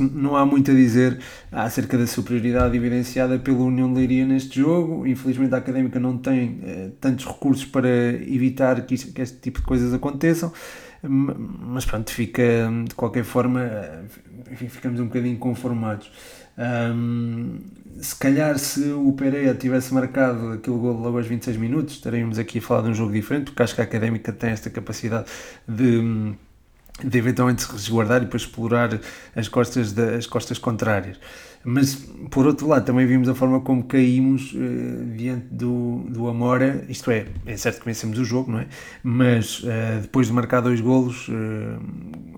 não 0.00 0.36
há 0.36 0.44
muito 0.46 0.70
a 0.70 0.74
dizer 0.74 1.18
acerca 1.52 1.96
da 1.98 2.06
superioridade 2.06 2.76
evidenciada 2.76 3.38
pela 3.38 3.58
União 3.58 3.92
de 3.92 3.98
Leiria 3.98 4.26
neste 4.26 4.60
jogo. 4.60 5.06
Infelizmente 5.06 5.54
a 5.54 5.58
Académica 5.58 6.00
não 6.00 6.16
tem 6.18 6.60
eh, 6.62 6.90
tantos 7.00 7.26
recursos 7.26 7.64
para 7.64 7.88
evitar 7.88 8.80
que, 8.82 8.94
isto, 8.94 9.12
que, 9.12 9.20
este 9.20 9.38
tipo 9.38 9.60
de 9.60 9.66
coisas 9.66 9.92
aconteçam, 9.92 10.52
mas 11.02 11.84
pronto, 11.84 12.10
fica 12.10 12.42
de 12.86 12.94
qualquer 12.94 13.24
forma, 13.24 13.62
eh, 13.62 14.02
enfim, 14.52 14.68
ficamos 14.68 15.00
um 15.00 15.06
bocadinho 15.06 15.38
conformados. 15.38 16.10
Um, 16.58 17.60
se 18.00 18.16
calhar 18.16 18.58
se 18.58 18.90
o 18.90 19.12
Pereira 19.12 19.54
tivesse 19.54 19.94
marcado 19.94 20.52
aquele 20.52 20.76
gol 20.76 21.00
logo 21.00 21.16
aos 21.16 21.26
26 21.26 21.56
minutos, 21.56 21.94
estaríamos 21.94 22.38
aqui 22.38 22.58
a 22.58 22.62
falar 22.62 22.82
de 22.82 22.88
um 22.88 22.94
jogo 22.94 23.12
diferente, 23.12 23.46
porque 23.46 23.62
acho 23.62 23.74
que 23.74 23.80
a 23.80 23.84
Académica 23.84 24.32
tem 24.32 24.50
esta 24.50 24.68
capacidade 24.68 25.26
de 25.68 26.34
de 27.04 27.18
eventualmente 27.18 27.62
se 27.62 27.72
resguardar 27.72 28.22
e 28.22 28.24
depois 28.24 28.42
explorar 28.42 28.98
as 29.34 29.48
costas, 29.48 29.92
da, 29.92 30.16
as 30.16 30.26
costas 30.26 30.58
contrárias. 30.58 31.18
Mas, 31.64 31.96
por 32.30 32.46
outro 32.46 32.68
lado, 32.68 32.84
também 32.84 33.06
vimos 33.06 33.28
a 33.28 33.34
forma 33.34 33.60
como 33.60 33.82
caímos 33.84 34.52
uh, 34.54 35.04
diante 35.16 35.46
do, 35.50 36.04
do 36.08 36.28
Amora, 36.28 36.84
isto 36.88 37.10
é, 37.10 37.26
é 37.44 37.56
certo 37.56 37.80
que 37.80 37.84
vencemos 37.84 38.18
o 38.18 38.24
jogo, 38.24 38.50
não 38.50 38.60
é? 38.60 38.66
Mas 39.02 39.60
uh, 39.60 40.00
depois 40.00 40.28
de 40.28 40.32
marcar 40.32 40.60
dois 40.60 40.80
golos, 40.80 41.28
uh, 41.28 41.32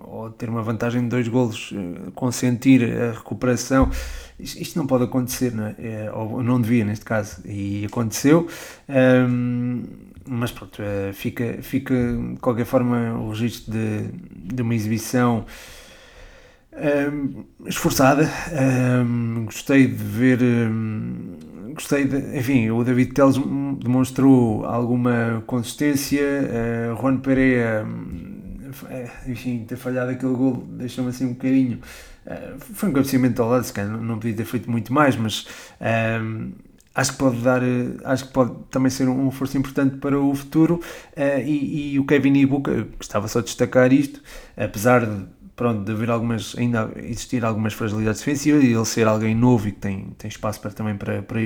ou 0.01 0.29
ter 0.31 0.49
uma 0.49 0.61
vantagem 0.61 1.03
de 1.03 1.07
dois 1.07 1.27
golos, 1.27 1.73
consentir 2.13 2.83
a 2.83 3.11
recuperação, 3.11 3.89
isto, 4.39 4.77
não 4.77 4.87
pode 4.87 5.03
acontecer, 5.03 5.53
não 5.53 5.67
é? 5.67 6.11
Ou 6.13 6.43
não 6.43 6.59
devia, 6.59 6.83
neste 6.83 7.05
caso, 7.05 7.41
e 7.45 7.85
aconteceu. 7.85 8.47
Um, 8.89 9.83
mas 10.27 10.51
pronto, 10.51 10.81
eh, 10.81 11.11
fica, 11.13 11.59
fica 11.61 11.93
de 11.93 12.39
qualquer 12.39 12.65
forma 12.65 13.13
o 13.19 13.29
registro 13.29 13.71
de, 13.71 14.07
de 14.53 14.61
uma 14.61 14.75
exibição 14.75 15.45
ehm, 16.73 17.43
esforçada. 17.65 18.29
Ehm, 18.51 19.45
gostei 19.45 19.87
de 19.87 20.03
ver. 20.03 20.41
Ehm, 20.41 21.73
gostei 21.73 22.05
de. 22.05 22.37
Enfim, 22.37 22.69
o 22.69 22.83
David 22.83 23.13
Teles 23.13 23.35
demonstrou 23.83 24.65
alguma 24.65 25.43
consistência. 25.47 26.21
Uh, 26.21 27.01
Juan 27.01 27.17
Pereira, 27.17 27.85
enfim, 29.27 29.65
ter 29.67 29.75
falhado 29.75 30.11
aquele 30.11 30.33
gol 30.33 30.63
deixou-me 30.69 31.09
assim 31.09 31.25
um 31.25 31.33
bocadinho. 31.33 31.79
Uh, 32.25 32.59
foi 32.59 32.89
um 32.89 32.93
cabeceamento 32.93 33.41
ao 33.41 33.49
lado, 33.49 33.63
se 33.63 33.73
calhar 33.73 33.91
não, 33.91 34.01
não 34.01 34.19
podia 34.19 34.35
ter 34.35 34.45
feito 34.45 34.69
muito 34.69 34.93
mais, 34.93 35.15
mas 35.15 35.47
acho 36.93 37.13
que 37.13 37.17
pode 37.17 37.37
dar, 37.37 37.63
eh, 37.63 37.97
acho 38.03 38.27
que 38.27 38.33
pode 38.33 38.53
também 38.69 38.89
ser 38.89 39.07
um 39.07 39.29
reforço 39.29 39.57
importante 39.57 39.97
para 39.97 40.19
o 40.19 40.33
futuro. 40.35 40.81
Uh, 41.15 41.39
e, 41.45 41.93
e, 41.93 41.99
o 41.99 42.05
Kevin 42.05 42.33
Ibuka, 42.33 42.87
gostava 42.97 43.27
só 43.27 43.39
de 43.39 43.45
destacar 43.45 43.93
isto, 43.93 44.21
apesar 44.57 45.05
de, 45.05 45.25
pronto, 45.55 45.85
de 45.85 45.91
haver 45.91 46.09
algumas, 46.09 46.55
ainda 46.57 46.91
existir 46.97 47.45
algumas 47.45 47.73
fragilidades 47.73 48.19
defensivas 48.19 48.63
e 48.63 48.73
ele 48.73 48.85
ser 48.85 49.07
alguém 49.07 49.33
novo 49.35 49.67
e 49.67 49.71
que 49.71 49.79
tem, 49.79 50.07
tem 50.17 50.27
espaço 50.27 50.59
para, 50.59 50.71
também 50.71 50.95
para, 50.97 51.21
para, 51.21 51.39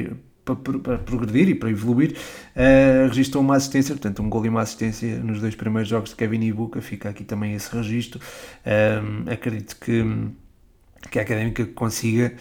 para, 0.45 0.79
para 0.79 0.97
progredir 0.99 1.49
e 1.49 1.55
para 1.55 1.69
evoluir, 1.69 2.15
uh, 2.55 3.07
registrou 3.07 3.43
uma 3.43 3.55
assistência, 3.55 3.93
portanto 3.93 4.21
um 4.23 4.29
gol 4.29 4.45
e 4.45 4.49
uma 4.49 4.61
assistência 4.61 5.17
nos 5.19 5.41
dois 5.41 5.55
primeiros 5.55 5.89
jogos 5.89 6.09
de 6.09 6.15
Kevin 6.15 6.41
Ibuka, 6.41 6.81
fica 6.81 7.09
aqui 7.09 7.23
também 7.23 7.53
esse 7.53 7.75
registro, 7.75 8.19
uh, 8.65 9.31
acredito 9.31 9.75
que 9.77 10.03
que 11.09 11.19
a 11.19 11.21
Académica 11.21 11.65
consiga, 11.65 12.33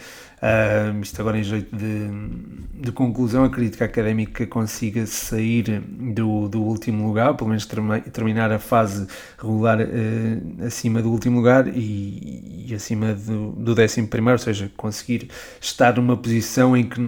uh, 0.45 1.01
isto 1.01 1.19
agora 1.19 1.37
em 1.37 1.43
jeito 1.43 1.75
de, 1.75 2.81
de, 2.81 2.91
conclusão, 2.91 3.43
acredito 3.43 3.77
que 3.77 3.83
a 3.83 3.87
Académica 3.87 4.45
consiga 4.45 5.05
sair 5.05 5.81
do, 5.81 6.47
do 6.47 6.61
último 6.61 7.07
lugar, 7.07 7.35
pelo 7.35 7.49
menos 7.49 7.67
terminar 8.11 8.51
a 8.51 8.59
fase 8.59 9.07
regular 9.37 9.79
uh, 9.79 10.65
acima 10.65 11.01
do 11.01 11.11
último 11.11 11.37
lugar 11.37 11.67
e, 11.67 12.65
e 12.67 12.73
acima 12.75 13.13
do, 13.13 13.51
do 13.53 13.73
décimo 13.73 14.07
primeiro, 14.07 14.39
ou 14.39 14.43
seja, 14.43 14.71
conseguir 14.77 15.29
estar 15.59 15.95
numa 15.95 16.15
posição 16.15 16.77
em 16.77 16.83
que, 16.87 17.01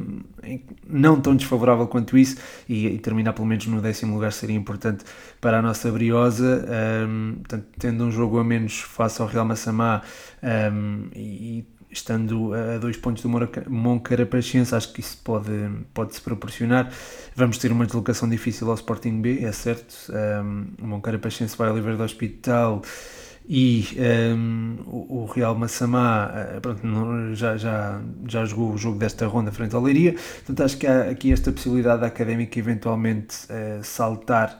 em 0.44 0.63
não 0.88 1.20
tão 1.20 1.36
desfavorável 1.36 1.86
quanto 1.88 2.17
isso 2.17 2.38
e, 2.67 2.88
e, 2.88 2.98
terminar 2.98 3.34
pelo 3.34 3.48
menos 3.48 3.67
no 3.67 3.82
décimo 3.82 4.15
lugar 4.15 4.32
seria 4.32 4.56
importante 4.56 5.03
para 5.39 5.60
a 5.60 5.62
nossa 5.62 5.91
Briosa, 5.91 6.65
um, 7.08 7.36
portanto, 7.36 7.65
tendo 7.77 8.03
um 8.03 8.12
jogo 8.12 8.39
a 8.39 8.44
menos 8.44 8.79
face 8.79 9.22
ao 9.22 9.27
Real 9.27 9.46
Massamá 9.46 10.01
um, 10.41 11.08
e 11.15 11.65
estando 11.98 12.54
a 12.54 12.77
dois 12.77 12.98
pontos 12.98 13.24
do 13.24 13.30
Moncarapachense, 13.70 14.74
acho 14.74 14.92
que 14.94 15.00
isso 15.00 15.18
pode, 15.24 15.51
pode 15.94 16.16
se 16.16 16.22
proporcionar. 16.22 16.92
Vamos 17.36 17.58
ter 17.58 17.72
uma 17.72 17.86
deslocação 17.86 18.30
difícil 18.30 18.70
ao 18.70 18.75
Sporting 18.75 19.22
B, 19.22 19.44
é 19.44 19.51
certo. 19.51 19.96
Um, 20.10 20.68
o 20.82 20.88
Moncarapachense 20.88 21.58
vai 21.58 21.70
ao 21.70 21.75
Livre 21.75 21.96
do 21.96 22.04
Hospital 22.04 22.82
e 23.50 23.88
um, 24.36 24.77
o, 24.86 25.25
Real 25.25 25.56
Massamá 25.56 26.30
eh, 26.36 26.60
pronto, 26.60 26.82
já, 27.34 27.56
já, 27.56 28.01
já 28.27 28.44
jogou 28.44 28.74
o 28.74 28.77
jogo 28.77 29.00
desta 29.00 29.25
ronda 29.25 29.54
frente 29.54 29.74
ao 29.74 29.82
Leiria. 29.82 30.13
Portanto, 30.13 30.63
acho 30.63 30.77
que 30.77 30.86
há 30.86 31.10
aqui 31.10 31.32
esta 31.32 31.51
possibilidade 31.51 32.01
da 32.01 32.08
Académica 32.08 32.60
eventualmente 32.60 33.46
uh, 33.46 33.82
saltar 33.84 34.60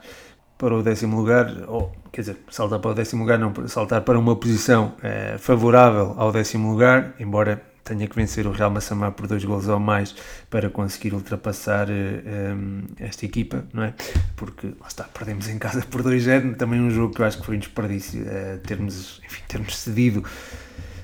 para 0.58 0.74
o 0.74 0.82
décimo 0.82 1.16
lugar, 1.16 1.50
ou 1.68 1.92
quer 2.12 2.22
dizer, 2.22 2.36
saltar 2.50 2.80
para 2.80 2.90
o 2.90 2.94
décimo 2.94 3.22
lugar, 3.22 3.38
não, 3.38 3.54
saltar 3.68 4.02
para 4.02 4.18
uma 4.18 4.34
posição 4.34 4.94
eh, 5.02 5.36
favorável 5.38 6.14
ao 6.16 6.32
décimo 6.32 6.72
lugar, 6.72 7.14
embora 7.20 7.62
tenha 7.84 8.06
que 8.06 8.14
vencer 8.14 8.46
o 8.46 8.50
Real 8.50 8.70
Massamá 8.70 9.10
por 9.10 9.26
dois 9.26 9.42
gols 9.44 9.66
ou 9.66 9.80
mais 9.80 10.14
para 10.50 10.68
conseguir 10.68 11.14
ultrapassar 11.14 11.88
eh, 11.88 12.54
esta 12.98 13.24
equipa, 13.24 13.64
não 13.72 13.84
é? 13.84 13.94
Porque, 14.36 14.66
lá 14.80 14.88
está, 14.88 15.04
perdemos 15.04 15.48
em 15.48 15.58
casa 15.58 15.82
por 15.88 16.02
2-0, 16.02 16.56
também 16.56 16.80
um 16.80 16.90
jogo 16.90 17.14
que 17.14 17.22
eu 17.22 17.26
acho 17.26 17.38
que 17.38 17.46
foi 17.46 17.56
um 17.56 17.60
desperdício, 17.60 18.24
eh, 18.26 18.58
termos, 18.66 19.22
enfim, 19.24 19.42
termos 19.46 19.76
cedido 19.76 20.24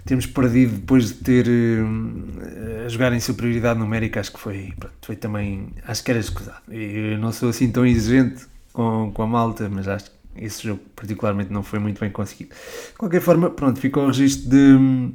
termos 0.04 0.26
perdido 0.26 0.76
depois 0.76 1.08
de 1.08 1.14
ter 1.14 1.46
uh, 1.49 2.84
a 2.84 2.88
jogar 2.90 3.14
em 3.14 3.20
superioridade 3.20 3.78
numérica, 3.78 4.20
acho 4.20 4.32
que 4.32 4.38
foi, 4.38 4.75
pronto, 4.78 4.94
foi 5.00 5.16
também, 5.16 5.68
acho 5.87 6.04
que 6.04 6.11
era 6.11 6.20
escusado. 6.20 6.61
Eu 6.68 7.16
não 7.16 7.32
sou 7.32 7.49
assim 7.49 7.70
tão 7.70 7.87
exigente 7.87 8.44
com, 8.74 9.10
com 9.14 9.22
a 9.22 9.26
malta, 9.26 9.70
mas 9.70 9.88
acho 9.88 10.10
que 10.10 10.44
esse 10.44 10.64
jogo 10.64 10.82
particularmente 10.94 11.50
não 11.50 11.62
foi 11.62 11.78
muito 11.78 11.98
bem 12.00 12.10
conseguido. 12.10 12.54
De 12.90 12.98
qualquer 12.98 13.22
forma, 13.22 13.48
pronto, 13.48 13.80
ficou 13.80 14.02
o 14.02 14.06
registro 14.08 14.50
de, 14.50 15.12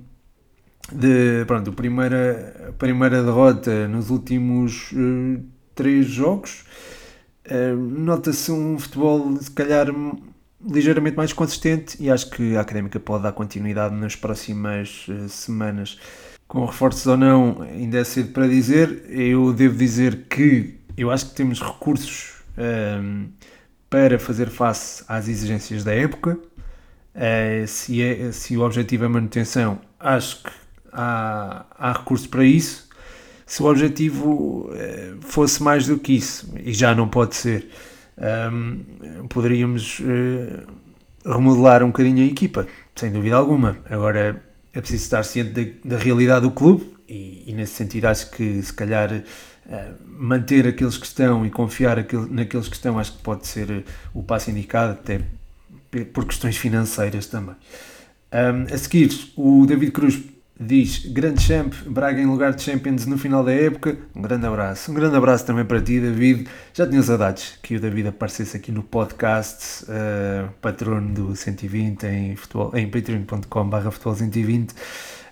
de 0.91 1.45
pronto, 1.45 1.69
a 1.69 1.73
primeira, 1.73 2.73
primeira 2.79 3.21
derrota 3.21 3.87
nos 3.87 4.09
últimos 4.09 4.91
uh, 4.93 5.43
três 5.75 6.07
jogos. 6.07 6.63
Uh, 7.45 7.75
Nota-se 7.75 8.51
um 8.51 8.79
futebol, 8.79 9.37
se 9.37 9.51
calhar, 9.51 9.87
ligeiramente 10.65 11.17
mais 11.17 11.33
consistente 11.33 11.97
e 12.01 12.09
acho 12.09 12.29
que 12.29 12.55
a 12.55 12.61
Académica 12.61 12.99
pode 12.99 13.23
dar 13.23 13.33
continuidade 13.33 13.93
nas 13.93 14.15
próximas 14.15 15.05
uh, 15.09 15.27
semanas. 15.27 15.99
Com 16.47 16.65
reforços 16.65 17.05
ou 17.05 17.17
não, 17.17 17.61
ainda 17.61 17.99
é 17.99 18.03
cedo 18.05 18.31
para 18.31 18.47
dizer. 18.47 19.03
Eu 19.09 19.53
devo 19.53 19.77
dizer 19.77 20.27
que 20.29 20.79
eu 20.97 21.11
acho 21.11 21.27
que 21.27 21.35
temos 21.35 21.61
recursos 21.61 22.39
para 23.89 24.19
fazer 24.19 24.49
face 24.49 25.03
às 25.07 25.27
exigências 25.27 25.83
da 25.83 25.93
época. 25.93 26.37
Uh, 27.15 27.67
se, 27.67 28.01
é, 28.01 28.31
se 28.31 28.55
o 28.55 28.61
objetivo 28.61 29.05
é 29.05 29.07
manutenção, 29.07 29.79
acho 29.99 30.43
que 30.43 30.51
há, 30.93 31.65
há 31.77 31.91
recursos 31.91 32.27
para 32.27 32.43
isso. 32.43 32.87
Se 33.45 33.63
o 33.63 33.65
objetivo 33.65 34.69
uh, 34.69 35.21
fosse 35.21 35.61
mais 35.63 35.87
do 35.87 35.97
que 35.97 36.13
isso, 36.13 36.53
e 36.63 36.71
já 36.73 36.93
não 36.93 37.07
pode 37.07 37.35
ser, 37.35 37.69
um, 38.53 39.27
poderíamos 39.27 39.99
uh, 39.99 40.67
remodelar 41.25 41.83
um 41.83 41.87
bocadinho 41.87 42.23
a 42.23 42.27
equipa, 42.27 42.67
sem 42.95 43.11
dúvida 43.11 43.35
alguma. 43.35 43.77
Agora 43.89 44.43
é 44.73 44.79
preciso 44.79 45.03
estar 45.03 45.23
ciente 45.23 45.51
da, 45.51 45.95
da 45.95 45.97
realidade 45.97 46.41
do 46.41 46.51
clube 46.51 46.95
e, 47.07 47.43
e, 47.47 47.53
nesse 47.53 47.73
sentido 47.73 48.05
acho 48.05 48.29
que 48.31 48.61
se 48.61 48.73
calhar 48.73 49.23
manter 50.05 50.67
aqueles 50.67 50.97
que 50.97 51.05
estão 51.05 51.45
e 51.45 51.49
confiar 51.49 51.97
naqueles 52.29 52.67
que 52.67 52.75
estão, 52.75 52.97
acho 52.99 53.13
que 53.13 53.23
pode 53.23 53.47
ser 53.47 53.69
eh, 53.69 53.83
o 54.13 54.23
passo 54.23 54.49
indicado, 54.51 54.93
até 54.93 55.21
por 56.13 56.25
questões 56.25 56.57
financeiras 56.57 57.27
também. 57.27 57.55
Um, 58.31 58.73
a 58.73 58.77
seguir, 58.77 59.09
o 59.35 59.65
David 59.65 59.91
Cruz 59.91 60.21
diz: 60.59 61.05
Grande 61.05 61.41
champ, 61.41 61.73
Braga 61.87 62.21
em 62.21 62.25
lugar 62.25 62.53
de 62.53 62.61
Champions 62.61 63.05
no 63.05 63.17
final 63.17 63.43
da 63.43 63.53
época. 63.53 63.97
Um 64.15 64.21
grande 64.21 64.45
abraço. 64.45 64.91
Um 64.91 64.93
grande 64.93 65.15
abraço 65.15 65.45
também 65.45 65.65
para 65.65 65.81
ti, 65.81 65.99
David. 65.99 66.47
Já 66.73 66.87
tinha 66.87 67.01
saudades 67.01 67.57
que 67.63 67.75
o 67.75 67.79
David 67.79 68.09
aparecesse 68.09 68.57
aqui 68.57 68.71
no 68.71 68.83
podcast, 68.83 69.85
uh, 69.85 70.49
patrono 70.61 71.13
do 71.13 71.35
120 71.35 72.03
em, 72.05 72.35
futebol, 72.35 72.71
em 72.75 72.87
patreon.com/barra 72.89 73.89
futebol 73.89 74.15
120. 74.15 74.73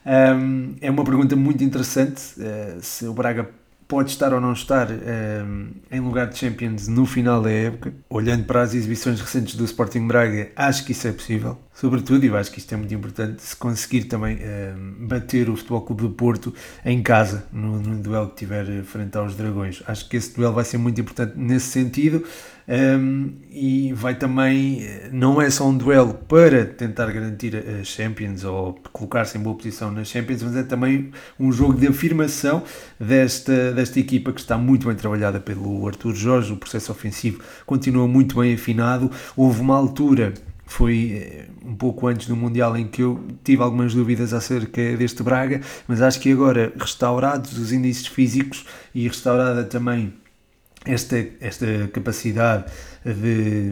Um, 0.06 0.75
é 0.79 0.89
uma 0.89 1.03
pergunta 1.03 1.36
muito 1.36 1.63
interessante. 1.63 2.22
Uh, 2.38 2.82
se 2.82 3.06
o 3.06 3.13
Braga 3.13 3.50
pode 3.88 4.12
estar 4.12 4.34
ou 4.34 4.41
não 4.41 4.53
estar 4.53 4.91
um, 4.91 4.94
ehm, 4.94 5.67
em 5.91 6.00
lugar 6.00 6.27
de 6.27 6.38
Champions 6.38 6.88
no 6.88 7.06
final 7.06 7.41
da 7.41 7.50
época. 7.50 7.94
Olhando 8.10 8.44
para 8.44 8.62
as 8.62 8.74
exibições 8.74 9.22
recentes 9.22 9.56
do 9.56 9.63
Sporting 9.63 10.06
Braga, 10.06 10.50
acho 10.56 10.86
que 10.86 10.91
isso 10.91 11.08
é 11.08 11.12
possível. 11.12 11.58
sobretudo, 11.74 12.25
e 12.25 12.29
acho 12.36 12.51
que 12.51 12.58
isto 12.58 12.74
é 12.74 12.77
muito 12.77 12.94
importante, 12.94 13.41
se 13.41 13.56
conseguir 13.56 14.06
também 14.06 14.38
uh, 14.38 15.08
bater 15.08 15.48
o 15.48 15.56
Futebol 15.56 15.82
Clube 15.82 16.01
do 16.01 16.10
Porto 16.10 16.53
em 16.84 17.03
casa, 17.03 17.46
no, 17.53 17.79
no, 17.79 18.01
duelo 18.01 18.29
que 18.29 18.36
tiver 18.36 18.84
frente 18.84 19.15
aos 19.15 19.36
Dragões. 19.36 19.84
Acho 19.86 20.10
que 20.10 20.17
esse 20.17 20.36
duelo 20.36 20.56
vai 20.56 20.65
ser 20.65 20.79
muito 20.79 21.00
importante 21.00 21.34
nesse 21.38 21.67
sentido. 21.67 22.25
Um, 22.70 23.36
e 23.50 23.94
vai 23.94 24.16
também, 24.16 24.86
não 25.14 25.42
é 25.42 25.50
só 25.50 25.66
um 25.70 25.78
duelo 25.78 26.14
para 26.14 26.66
tentar 26.66 27.10
garantir 27.12 27.56
as 27.56 27.88
Champions 27.88 28.44
ou 28.44 28.74
colocar-se 28.92 29.38
em 29.38 29.42
boa 29.42 29.56
posição 29.56 29.90
nas 29.90 30.10
Champions, 30.10 30.44
mas 30.44 30.56
é 30.58 30.64
também 30.64 31.12
um 31.40 31.50
jogo 31.50 31.76
de 31.76 31.88
afirmação 31.88 32.64
desta, 33.00 33.72
desta 33.72 34.00
equipa 34.00 34.34
que 34.34 34.42
está 34.42 34.58
muito 34.58 34.88
bem 34.88 34.96
trabalhada 34.98 35.40
pelo 35.40 35.88
Arthur 35.88 36.14
Jorge. 36.14 36.52
O 36.52 36.58
processo 36.58 36.92
ofensivo 36.92 37.42
continua 37.66 38.06
muito 38.06 38.38
bem 38.40 38.54
afinado. 38.54 39.10
Houve 39.36 39.62
uma 39.62 39.76
altura 39.76 40.34
foi 40.68 41.14
eh, 41.14 41.46
um 41.66 41.74
pouco 41.76 42.08
antes 42.08 42.28
do 42.28 42.36
Mundial 42.36 42.76
em 42.76 42.86
que 42.86 43.02
eu 43.02 43.26
tive 43.42 43.64
algumas 43.64 43.94
dúvidas 43.94 44.34
acerca 44.34 44.98
deste 44.98 45.24
Braga, 45.24 45.62
mas 45.88 46.02
acho 46.02 46.20
que 46.20 46.30
agora 46.30 46.74
restaurados 46.78 47.58
os 47.58 47.72
índices 47.72 48.06
físicos 48.06 48.66
e 48.94 49.08
restaurada 49.08 49.64
também 49.64 50.14
esta, 50.88 51.17
esta 51.39 51.65
capacidade 51.94 52.65
de 53.14 53.72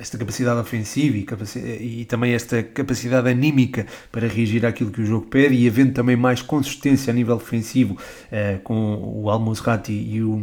esta 0.00 0.16
capacidade 0.16 0.60
ofensiva 0.60 1.16
e, 1.16 2.00
e, 2.00 2.04
também 2.04 2.32
esta 2.32 2.62
capacidade 2.62 3.28
anímica 3.28 3.86
para 4.10 4.26
reagir 4.26 4.64
àquilo 4.64 4.90
que 4.90 5.00
o 5.00 5.06
jogo 5.06 5.26
pede 5.26 5.54
e 5.54 5.68
havendo 5.68 5.92
também 5.92 6.16
mais 6.16 6.42
consistência 6.42 7.10
a 7.10 7.14
nível 7.14 7.36
defensivo 7.36 7.96
eh, 8.30 8.58
com 8.62 9.22
o 9.22 9.30
Almozrati 9.30 9.92
e 9.92 10.22
o, 10.22 10.40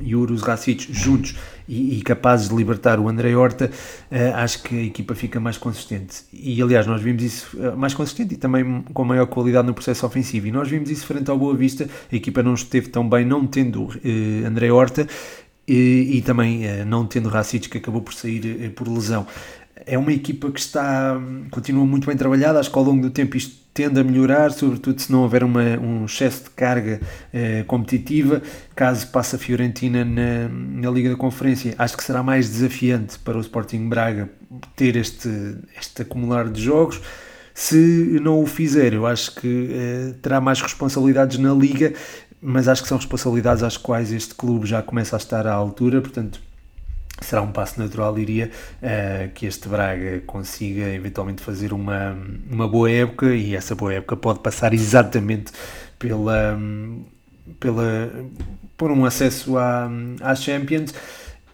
e 0.00 0.14
o 0.14 0.20
Urus 0.20 0.42
Racic 0.42 0.92
juntos 0.92 1.36
e, 1.68 1.98
e, 1.98 2.02
capazes 2.02 2.48
de 2.48 2.54
libertar 2.54 2.98
o 2.98 3.08
André 3.08 3.34
Horta, 3.36 3.70
eh, 4.10 4.32
acho 4.34 4.62
que 4.62 4.76
a 4.76 4.82
equipa 4.82 5.14
fica 5.14 5.38
mais 5.38 5.56
consistente. 5.56 6.24
E 6.32 6.60
aliás, 6.60 6.86
nós 6.86 7.00
vimos 7.00 7.22
isso 7.22 7.56
eh, 7.58 7.70
mais 7.70 7.94
consistente 7.94 8.34
e 8.34 8.36
também 8.36 8.82
com 8.92 9.04
maior 9.04 9.26
qualidade 9.26 9.66
no 9.66 9.74
processo 9.74 10.04
ofensivo. 10.04 10.48
E 10.48 10.52
nós 10.52 10.68
vimos 10.68 10.90
isso 10.90 11.06
frente 11.06 11.30
ao 11.30 11.38
Boa 11.38 11.54
Vista, 11.54 11.88
a 12.10 12.16
equipa 12.16 12.42
não 12.42 12.54
esteve 12.54 12.88
tão 12.88 13.08
bem, 13.08 13.24
não 13.24 13.46
tendo 13.46 13.88
André 14.44 14.70
Horta 14.72 15.06
e, 15.66 16.18
e 16.18 16.22
também 16.22 16.66
eh, 16.66 16.84
não 16.84 17.06
tendo 17.06 17.28
Racic 17.28 17.68
que 17.68 17.78
acabou 17.78 18.02
por 18.02 18.14
sair 18.14 18.64
eh, 18.64 18.68
por 18.68 18.88
lesão. 18.88 19.26
É 19.84 19.98
uma 19.98 20.12
equipa 20.12 20.50
que 20.50 20.60
está, 20.60 21.20
continua 21.50 21.84
muito 21.84 22.06
bem 22.06 22.16
trabalhada, 22.16 22.60
acho 22.60 22.70
que 22.70 22.78
ao 22.78 22.84
longo 22.84 23.02
do 23.02 23.10
tempo 23.10 23.36
isto 23.36 23.62
tende 23.74 23.98
a 23.98 24.04
melhorar, 24.04 24.52
sobretudo 24.52 25.00
se 25.00 25.10
não 25.10 25.22
houver 25.22 25.42
uma, 25.42 25.62
um 25.78 26.04
excesso 26.04 26.44
de 26.44 26.50
carga 26.50 27.00
eh, 27.32 27.64
competitiva. 27.66 28.42
Caso 28.74 29.06
passe 29.08 29.36
a 29.36 29.38
Fiorentina 29.38 30.04
na, 30.04 30.48
na, 30.48 30.90
Liga 30.90 31.10
da 31.10 31.16
Conferência, 31.16 31.74
acho 31.78 31.96
que 31.96 32.04
será 32.04 32.22
mais 32.22 32.48
desafiante 32.50 33.18
para 33.18 33.38
o 33.38 33.40
Sporting 33.40 33.88
Braga 33.88 34.28
ter 34.76 34.96
este, 34.96 35.28
este 35.78 36.02
acumular 36.02 36.48
de 36.48 36.62
jogos. 36.62 37.00
Se 37.54 38.18
não 38.22 38.42
o 38.42 38.46
fizer, 38.46 38.94
eu 38.94 39.06
acho 39.06 39.34
que 39.34 39.68
eh, 39.72 40.14
terá 40.22 40.40
mais 40.40 40.60
responsabilidades 40.60 41.38
na 41.38 41.52
Liga 41.52 41.92
mas 42.42 42.66
acho 42.66 42.82
que 42.82 42.88
são 42.88 42.98
responsabilidades 42.98 43.62
às 43.62 43.76
quais 43.76 44.12
este 44.12 44.34
clube 44.34 44.66
já 44.66 44.82
começa 44.82 45.14
a 45.14 45.18
estar 45.18 45.46
à 45.46 45.52
altura, 45.52 46.00
portanto 46.00 46.40
será 47.20 47.40
um 47.40 47.52
passo 47.52 47.80
natural, 47.80 48.14
diria, 48.14 48.50
uh, 48.82 49.30
que 49.32 49.46
este 49.46 49.68
Braga 49.68 50.20
consiga 50.26 50.88
eventualmente 50.92 51.40
fazer 51.40 51.72
uma, 51.72 52.16
uma 52.50 52.66
boa 52.66 52.90
época 52.90 53.34
e 53.34 53.54
essa 53.54 53.74
boa 53.74 53.94
época 53.94 54.16
pode 54.16 54.40
passar 54.40 54.74
exatamente 54.74 55.52
pela, 55.98 56.58
pela, 57.60 58.10
por 58.76 58.90
um 58.90 59.04
acesso 59.04 59.56
à, 59.56 59.88
à 60.20 60.34
Champions. 60.34 60.92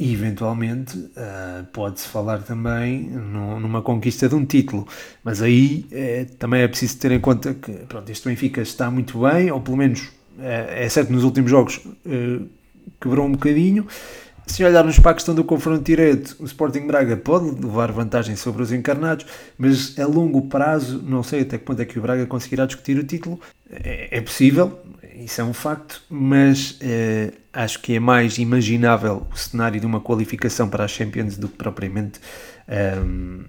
E 0.00 0.12
eventualmente 0.14 0.96
uh, 0.96 1.66
pode-se 1.72 2.06
falar 2.06 2.38
também 2.42 3.02
no, 3.10 3.58
numa 3.58 3.82
conquista 3.82 4.28
de 4.28 4.34
um 4.36 4.46
título, 4.46 4.86
mas 5.24 5.42
aí 5.42 5.86
é, 5.90 6.24
também 6.38 6.62
é 6.62 6.68
preciso 6.68 6.98
ter 6.98 7.10
em 7.10 7.18
conta 7.18 7.52
que 7.52 7.72
pronto, 7.72 8.08
este 8.08 8.28
Benfica 8.28 8.62
está 8.62 8.88
muito 8.92 9.18
bem, 9.18 9.50
ou 9.50 9.60
pelo 9.60 9.76
menos 9.76 10.08
é, 10.38 10.84
é 10.84 10.88
certo 10.88 11.12
nos 11.12 11.24
últimos 11.24 11.50
jogos 11.50 11.76
uh, 11.76 12.48
quebrou 13.00 13.26
um 13.26 13.32
bocadinho. 13.32 13.86
Se 14.46 14.64
olharmos 14.64 14.98
para 14.98 15.10
a 15.10 15.14
questão 15.14 15.34
do 15.34 15.44
confronto 15.44 15.84
direto, 15.84 16.34
o 16.40 16.44
Sporting 16.46 16.86
Braga 16.86 17.18
pode 17.18 17.50
levar 17.60 17.92
vantagem 17.92 18.34
sobre 18.34 18.62
os 18.62 18.72
encarnados, 18.72 19.26
mas 19.58 19.98
a 19.98 20.06
longo 20.06 20.42
prazo, 20.48 21.02
não 21.04 21.22
sei 21.22 21.42
até 21.42 21.58
que 21.58 21.64
ponto 21.64 21.82
é 21.82 21.84
que 21.84 21.98
o 21.98 22.02
Braga 22.02 22.24
conseguirá 22.24 22.64
discutir 22.64 22.96
o 22.98 23.04
título. 23.04 23.38
É, 23.70 24.16
é 24.16 24.20
possível, 24.22 24.80
isso 25.14 25.40
é 25.42 25.44
um 25.44 25.52
facto, 25.52 26.02
mas 26.08 26.72
uh, 26.80 27.32
acho 27.52 27.82
que 27.82 27.96
é 27.96 28.00
mais 28.00 28.38
imaginável 28.38 29.26
o 29.30 29.36
cenário 29.36 29.78
de 29.78 29.84
uma 29.84 30.00
qualificação 30.00 30.66
para 30.68 30.84
a 30.84 30.88
Champions 30.88 31.36
do 31.36 31.48
que 31.48 31.56
propriamente 31.58 32.18
ehm, 32.66 33.42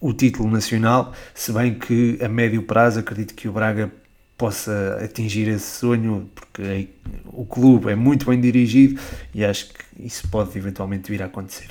o 0.00 0.12
título 0.12 0.48
nacional, 0.48 1.12
se 1.34 1.50
bem 1.52 1.74
que 1.74 2.16
a 2.22 2.28
médio 2.28 2.62
prazo 2.62 3.00
acredito 3.00 3.34
que 3.34 3.48
o 3.48 3.52
Braga 3.52 3.90
possa 4.38 5.00
atingir 5.04 5.48
esse 5.48 5.80
sonho, 5.80 6.30
porque 6.32 6.88
o 7.26 7.44
clube 7.44 7.90
é 7.90 7.96
muito 7.96 8.24
bem 8.24 8.40
dirigido 8.40 8.98
e 9.34 9.44
acho 9.44 9.70
que 9.70 10.06
isso 10.06 10.28
pode 10.28 10.56
eventualmente 10.56 11.10
vir 11.10 11.20
a 11.20 11.26
acontecer. 11.26 11.66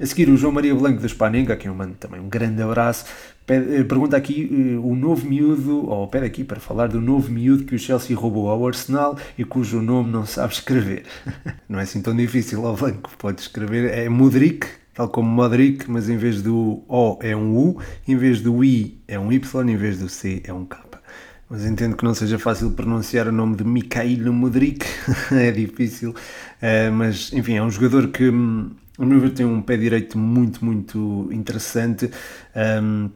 A 0.00 0.06
seguir, 0.06 0.30
o 0.30 0.36
João 0.36 0.52
Maria 0.52 0.74
Blanco 0.74 1.00
da 1.00 1.06
Spanenga, 1.06 1.52
a 1.52 1.56
quem 1.56 1.68
eu 1.68 1.74
mando 1.74 1.94
também 1.94 2.18
um 2.18 2.28
grande 2.28 2.62
abraço, 2.62 3.04
pede, 3.46 3.76
eh, 3.76 3.84
pergunta 3.84 4.16
aqui 4.16 4.48
uh, 4.50 4.90
o 4.90 4.96
novo 4.96 5.28
miúdo, 5.28 5.86
ou 5.86 6.08
pede 6.08 6.24
aqui 6.24 6.42
para 6.42 6.58
falar 6.58 6.88
do 6.88 6.98
novo 6.98 7.30
miúdo 7.30 7.64
que 7.64 7.74
o 7.74 7.78
Chelsea 7.78 8.16
roubou 8.16 8.48
ao 8.48 8.66
Arsenal 8.66 9.18
e 9.36 9.44
cujo 9.44 9.82
nome 9.82 10.10
não 10.10 10.24
sabe 10.24 10.54
escrever. 10.54 11.04
não 11.68 11.78
é 11.78 11.82
assim 11.82 12.00
tão 12.00 12.16
difícil, 12.16 12.66
ao 12.66 12.74
Blanco 12.74 13.10
pode 13.18 13.42
escrever, 13.42 13.92
é 13.92 14.08
Mudrik, 14.08 14.66
tal 14.94 15.10
como 15.10 15.28
Modric, 15.28 15.90
mas 15.90 16.08
em 16.08 16.16
vez 16.16 16.40
do 16.40 16.82
O 16.88 17.18
é 17.20 17.36
um 17.36 17.54
U, 17.54 17.78
em 18.08 18.16
vez 18.16 18.40
do 18.40 18.64
I 18.64 18.98
é 19.06 19.18
um 19.18 19.30
Y, 19.30 19.68
em 19.68 19.76
vez 19.76 19.98
do 19.98 20.08
C 20.08 20.42
é 20.44 20.52
um 20.54 20.64
K 20.64 20.92
mas 21.52 21.66
entendo 21.66 21.94
que 21.98 22.02
não 22.02 22.14
seja 22.14 22.38
fácil 22.38 22.70
pronunciar 22.70 23.28
o 23.28 23.32
nome 23.32 23.56
de 23.56 23.62
Mikhail 23.62 24.32
Mudrik, 24.32 24.86
é 25.30 25.50
difícil, 25.50 26.12
uh, 26.12 26.92
mas 26.94 27.30
enfim, 27.30 27.56
é 27.56 27.62
um 27.62 27.70
jogador 27.70 28.08
que, 28.08 28.26
hum, 28.30 28.70
a 28.98 29.04
meu 29.04 29.20
ver, 29.20 29.34
tem 29.34 29.44
um 29.44 29.60
pé 29.60 29.76
direito 29.76 30.16
muito, 30.16 30.64
muito 30.64 31.28
interessante. 31.30 32.10
Um, 32.82 33.10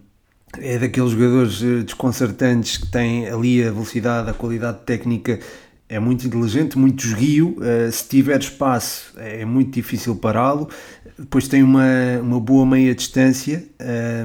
é 0.58 0.78
daqueles 0.78 1.12
jogadores 1.12 1.62
eh, 1.62 1.82
desconcertantes 1.82 2.76
que 2.76 2.86
têm 2.90 3.26
ali 3.26 3.62
a 3.62 3.70
velocidade, 3.70 4.30
a 4.30 4.34
qualidade 4.34 4.80
técnica 4.84 5.40
é 5.88 5.98
muito 5.98 6.26
inteligente, 6.26 6.78
muito 6.78 7.06
esguio. 7.06 7.56
Uh, 7.58 7.90
se 7.90 8.06
tiver 8.06 8.38
espaço, 8.38 9.14
é 9.16 9.46
muito 9.46 9.72
difícil 9.72 10.14
pará-lo. 10.14 10.68
Depois 11.18 11.48
tem 11.48 11.62
uma, 11.62 11.86
uma 12.20 12.38
boa 12.38 12.66
meia 12.66 12.94
distância 12.94 13.64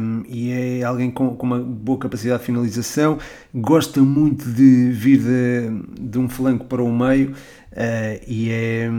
um, 0.02 0.24
e 0.28 0.52
é 0.52 0.84
alguém 0.84 1.10
com, 1.10 1.36
com, 1.36 1.46
uma 1.46 1.60
boa 1.60 1.98
capacidade 1.98 2.40
de 2.40 2.46
finalização. 2.46 3.18
Gosta 3.56 4.02
muito 4.02 4.50
de 4.50 4.92
vir 4.92 5.20
de, 5.20 6.10
de 6.10 6.20
um 6.20 6.28
flanco 6.28 6.66
para 6.66 6.84
o 6.84 6.92
meio. 6.92 7.32
Uh, 7.72 8.20
e 8.28 8.52
é, 8.52 8.90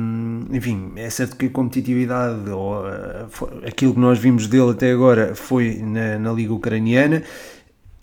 enfim, 0.50 0.92
é 0.96 1.10
certo 1.10 1.36
que 1.36 1.44
a 1.44 1.50
competitividade 1.50 2.48
ou 2.48 2.80
uh, 2.80 3.66
aquilo 3.66 3.92
que 3.92 4.00
nós 4.00 4.18
vimos 4.18 4.46
dele 4.46 4.70
até 4.70 4.90
agora 4.90 5.34
foi 5.34 5.76
na, 5.76 6.18
na 6.18 6.32
Liga 6.32 6.54
Ucraniana 6.54 7.22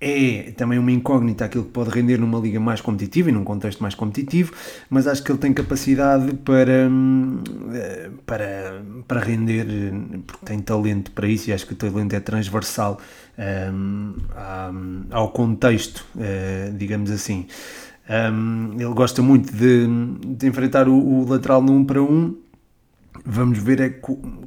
é 0.02 0.52
também 0.56 0.80
uma 0.80 0.92
incógnita 0.92 1.46
aquilo 1.46 1.66
que 1.66 1.72
pode 1.72 1.90
render 1.90 2.18
numa 2.18 2.40
liga 2.40 2.60
mais 2.60 2.80
competitiva 2.80 3.30
e 3.30 3.32
num 3.34 3.44
contexto 3.44 3.82
mais 3.82 3.96
competitivo, 3.96 4.54
mas 4.90 5.08
acho 5.08 5.22
que 5.24 5.32
ele 5.32 5.40
tem 5.40 5.54
capacidade 5.54 6.34
para, 6.38 6.88
hum, 6.90 7.44
para, 8.26 8.82
para 9.08 9.20
render, 9.20 9.66
porque 10.26 10.46
tem 10.46 10.60
talento 10.60 11.12
para 11.12 11.28
isso 11.28 11.50
e 11.50 11.54
acho 11.54 11.68
que 11.68 11.74
o 11.74 11.76
talento 11.76 12.14
é 12.14 12.20
transversal 12.20 13.00
um, 13.74 14.14
ao 15.12 15.32
contexto, 15.32 16.06
uh, 16.16 16.74
digamos 16.78 17.12
assim. 17.12 17.46
Um, 18.10 18.74
ele 18.74 18.94
gosta 18.94 19.22
muito 19.22 19.54
de, 19.54 19.86
de 20.26 20.48
enfrentar 20.48 20.88
o, 20.88 20.96
o 20.96 21.30
lateral 21.30 21.62
no 21.62 21.74
1 21.74 21.76
um 21.76 21.86
para 21.86 22.02
1. 22.02 22.06
Um, 22.06 22.36
vamos 23.26 23.60
ver 23.60 23.80
é 23.82 23.89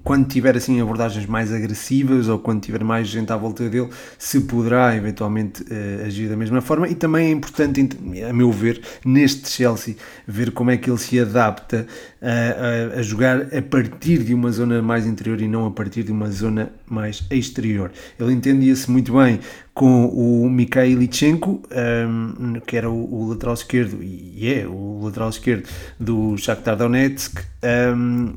quando 0.02 0.26
tiver 0.26 0.56
assim 0.56 0.80
abordagens 0.80 1.26
mais 1.26 1.52
agressivas 1.52 2.28
ou 2.28 2.38
quando 2.38 2.60
tiver 2.60 2.82
mais 2.82 3.08
gente 3.08 3.32
à 3.32 3.36
volta 3.36 3.68
dele 3.68 3.88
se 4.18 4.40
poderá 4.40 4.96
eventualmente 4.96 5.62
uh, 5.62 6.06
agir 6.06 6.28
da 6.28 6.36
mesma 6.36 6.60
forma. 6.60 6.88
E 6.88 6.94
também 6.94 7.28
é 7.28 7.30
importante 7.30 7.88
a 8.28 8.32
meu 8.32 8.50
ver 8.50 8.80
neste 9.04 9.48
Chelsea 9.48 9.96
ver 10.26 10.52
como 10.52 10.70
é 10.70 10.76
que 10.76 10.90
ele 10.90 10.98
se 10.98 11.18
adapta 11.18 11.86
a, 12.20 12.96
a, 12.96 13.00
a 13.00 13.02
jogar 13.02 13.54
a 13.54 13.62
partir 13.62 14.22
de 14.22 14.34
uma 14.34 14.50
zona 14.50 14.80
mais 14.80 15.06
interior 15.06 15.40
e 15.40 15.48
não 15.48 15.66
a 15.66 15.70
partir 15.70 16.02
de 16.02 16.12
uma 16.12 16.30
zona 16.30 16.72
mais 16.86 17.24
exterior. 17.30 17.90
Ele 18.18 18.32
entendia-se 18.32 18.90
muito 18.90 19.12
bem 19.12 19.40
com 19.74 20.06
o 20.06 20.50
Mikhail 20.50 20.98
Lichenko, 20.98 21.62
um, 22.06 22.60
que 22.60 22.76
era 22.76 22.90
o, 22.90 23.14
o, 23.14 23.28
lateral 23.30 23.54
esquerdo, 23.54 24.02
e 24.02 24.52
é 24.52 24.66
o 24.66 25.00
lateral 25.04 25.30
esquerdo 25.30 25.68
do 25.98 26.36
Shakhtar 26.36 26.76
Donetsk, 26.76 27.40
um, 27.96 28.34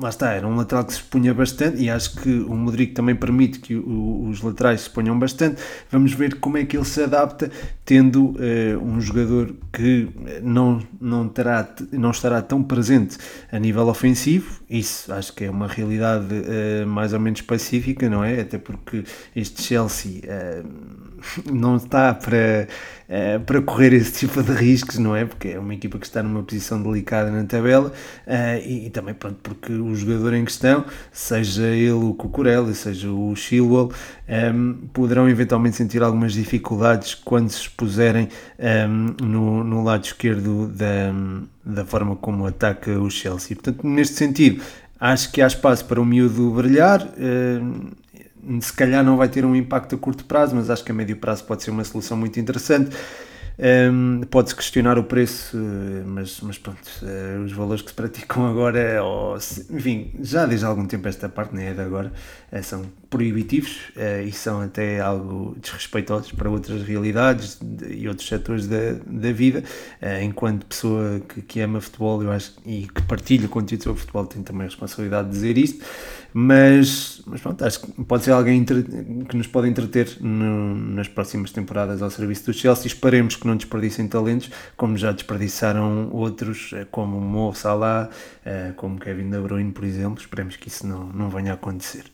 lá 0.00 0.10
está, 0.10 0.32
era 0.32 0.46
um 0.46 0.54
lateral 0.54 0.84
que 0.84 0.92
se 0.92 0.98
expunha 0.98 1.32
bastante 1.32 1.82
e 1.82 1.88
acho 1.88 2.16
que 2.20 2.28
o 2.28 2.54
Modric 2.54 2.92
também 2.92 3.14
permite 3.14 3.58
que 3.58 3.74
o, 3.74 4.26
os 4.28 4.42
laterais 4.42 4.82
se 4.82 4.90
ponham 4.90 5.18
bastante. 5.18 5.62
Vamos 5.90 6.12
ver 6.12 6.38
como 6.40 6.58
é 6.58 6.64
que 6.64 6.76
ele 6.76 6.84
se 6.84 7.02
adapta, 7.02 7.50
tendo 7.84 8.30
uh, 8.30 8.82
um 8.82 9.00
jogador 9.00 9.54
que 9.72 10.08
não, 10.42 10.82
não, 11.00 11.28
terá, 11.28 11.66
não 11.90 12.10
estará 12.10 12.42
tão 12.42 12.62
presente 12.62 13.16
a 13.50 13.58
nível 13.58 13.88
ofensivo. 13.88 14.60
Isso 14.68 15.12
acho 15.12 15.32
que 15.34 15.44
é 15.44 15.50
uma 15.50 15.66
realidade 15.66 16.26
uh, 16.34 16.86
mais 16.86 17.12
ou 17.12 17.20
menos 17.20 17.40
pacífica, 17.40 18.10
não 18.10 18.22
é? 18.22 18.40
Até 18.40 18.58
porque 18.58 19.04
este 19.34 19.62
Chelsea 19.62 20.20
uh, 20.24 21.11
não 21.50 21.76
está 21.76 22.12
para 22.14 22.66
uh, 23.08 23.40
para 23.40 23.60
correr 23.62 23.92
esse 23.92 24.12
tipo 24.12 24.42
de 24.42 24.52
riscos, 24.52 24.98
não 24.98 25.14
é? 25.14 25.24
Porque 25.24 25.48
é 25.48 25.58
uma 25.58 25.74
equipa 25.74 25.98
que 25.98 26.06
está 26.06 26.22
numa 26.22 26.42
posição 26.42 26.82
delicada 26.82 27.30
na 27.30 27.44
tabela 27.44 27.92
uh, 28.26 28.66
e, 28.66 28.86
e, 28.86 28.90
também 28.90 29.14
pronto, 29.14 29.38
porque 29.42 29.72
o 29.72 29.94
jogador 29.94 30.34
em 30.34 30.44
questão, 30.44 30.84
seja 31.12 31.66
ele 31.66 31.92
o 31.92 32.14
Cucurella, 32.14 32.72
seja 32.74 33.10
o 33.10 33.34
Chilwell, 33.36 33.86
um, 33.86 33.92
ehm, 34.28 34.72
poderão 34.92 35.28
eventualmente 35.28 35.76
sentir 35.76 36.02
algumas 36.02 36.32
dificuldades 36.32 37.14
quando 37.14 37.50
se 37.50 37.60
expuserem 37.62 38.28
um, 38.58 38.66
ehm, 38.66 39.16
no, 39.22 39.64
no 39.64 39.84
lado 39.84 40.04
esquerdo 40.04 40.68
da, 40.68 41.12
da 41.64 41.84
forma 41.84 42.16
como 42.16 42.46
ataca 42.46 42.98
o 42.98 43.10
Chelsea. 43.10 43.56
Portanto, 43.56 43.86
neste 43.86 44.14
sentido, 44.14 44.62
acho 44.98 45.30
que 45.32 45.42
há 45.42 45.46
espaço 45.46 45.84
para 45.84 46.00
o 46.00 46.04
miúdo 46.04 46.50
brilhar. 46.50 47.06
Se 48.60 48.72
calhar 48.72 49.04
não 49.04 49.16
vai 49.16 49.28
ter 49.28 49.44
um 49.44 49.54
impacto 49.54 49.94
a 49.94 49.98
curto 49.98 50.24
prazo, 50.24 50.54
mas 50.54 50.68
acho 50.70 50.84
que 50.84 50.90
a 50.90 50.94
médio 50.94 51.16
prazo 51.16 51.44
pode 51.44 51.62
ser 51.62 51.70
uma 51.70 51.84
solução 51.84 52.16
muito 52.16 52.40
interessante. 52.40 52.96
Um, 53.58 54.22
Pode-se 54.30 54.56
questionar 54.56 54.98
o 54.98 55.04
preço, 55.04 55.56
eh, 55.56 56.02
mas, 56.06 56.40
mas 56.40 56.58
pronto, 56.58 56.80
uh, 57.02 57.44
os 57.44 57.52
valores 57.52 57.82
que 57.82 57.90
se 57.90 57.94
praticam 57.94 58.46
agora, 58.48 59.02
ou, 59.04 59.36
enfim, 59.70 60.10
já 60.20 60.46
desde 60.46 60.64
há 60.64 60.68
algum 60.68 60.86
tempo 60.86 61.06
esta 61.06 61.28
parte, 61.28 61.54
nem 61.54 61.66
é 61.66 61.74
de 61.74 61.80
agora, 61.80 62.12
uh, 62.50 62.62
são 62.62 62.84
proibitivos 63.10 63.78
e 64.26 64.32
são 64.32 64.62
até 64.62 64.98
algo 64.98 65.54
desrespeitosos 65.60 66.32
para 66.32 66.48
outras 66.48 66.82
realidades 66.82 67.60
e 67.86 68.08
outros 68.08 68.26
setores 68.26 68.66
da, 68.66 68.94
da 69.06 69.30
vida. 69.32 69.62
enquanto 70.22 70.64
pessoa 70.64 71.20
que, 71.20 71.42
que 71.42 71.60
ama 71.60 71.78
futebol 71.78 72.22
eu 72.22 72.32
acho, 72.32 72.54
e 72.64 72.88
que 72.88 73.02
partilha 73.02 73.46
conteúdo 73.48 73.84
sobre 73.84 74.00
futebol, 74.00 74.24
tem 74.24 74.42
também 74.42 74.62
a 74.62 74.70
responsabilidade 74.70 75.28
de 75.28 75.34
dizer 75.34 75.58
isto 75.58 75.84
mas, 76.34 77.20
mas 77.26 77.40
pronto, 77.40 77.64
acho 77.64 77.80
que 77.80 78.04
pode 78.04 78.24
ser 78.24 78.30
alguém 78.30 78.64
que 78.64 79.36
nos 79.36 79.46
pode 79.46 79.68
entreter 79.68 80.16
no, 80.20 80.74
nas 80.74 81.06
próximas 81.06 81.52
temporadas 81.52 82.00
ao 82.00 82.10
serviço 82.10 82.46
do 82.46 82.54
Chelsea. 82.54 82.86
Esperemos 82.86 83.36
que 83.36 83.46
não 83.46 83.56
desperdicem 83.56 84.08
talentos, 84.08 84.50
como 84.76 84.96
já 84.96 85.12
desperdiçaram 85.12 86.08
outros, 86.10 86.70
eh, 86.72 86.86
como 86.90 87.20
Mo 87.20 87.54
Salah, 87.54 88.08
eh, 88.44 88.72
como 88.76 88.98
Kevin 88.98 89.28
De 89.28 89.38
Bruyne, 89.40 89.72
por 89.72 89.84
exemplo. 89.84 90.20
Esperemos 90.20 90.56
que 90.56 90.68
isso 90.68 90.86
não, 90.86 91.04
não 91.08 91.28
venha 91.28 91.52
a 91.52 91.54
acontecer. 91.54 92.04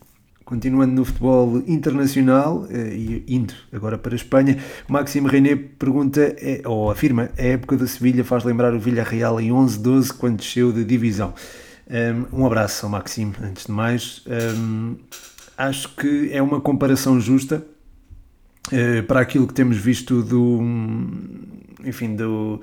Continuando 0.44 0.94
no 0.94 1.04
futebol 1.04 1.62
internacional 1.66 2.66
eh, 2.70 2.94
e 2.96 3.24
indo 3.28 3.54
agora 3.72 3.96
para 3.96 4.14
a 4.14 4.16
Espanha, 4.16 4.58
Maxime 4.88 5.28
René 5.28 5.54
pergunta, 5.54 6.34
ou 6.64 6.90
afirma, 6.90 7.30
a 7.38 7.42
época 7.42 7.76
da 7.76 7.86
Sevilha 7.86 8.24
faz 8.24 8.42
lembrar 8.42 8.74
o 8.74 8.80
Villarreal 8.80 9.40
em 9.40 9.50
11-12 9.50 10.12
quando 10.12 10.38
desceu 10.38 10.72
de 10.72 10.84
divisão. 10.84 11.34
Um 12.32 12.44
abraço 12.44 12.84
ao 12.84 12.92
Maxime, 12.92 13.32
antes 13.42 13.66
de 13.66 13.72
mais. 13.72 14.22
Um, 14.26 14.96
acho 15.56 15.88
que 15.94 16.30
é 16.32 16.42
uma 16.42 16.60
comparação 16.60 17.18
justa 17.18 17.64
uh, 18.66 19.02
para 19.04 19.20
aquilo 19.20 19.46
que 19.46 19.54
temos 19.54 19.76
visto 19.78 20.22
do. 20.22 20.60
Enfim, 21.84 22.14
do 22.14 22.60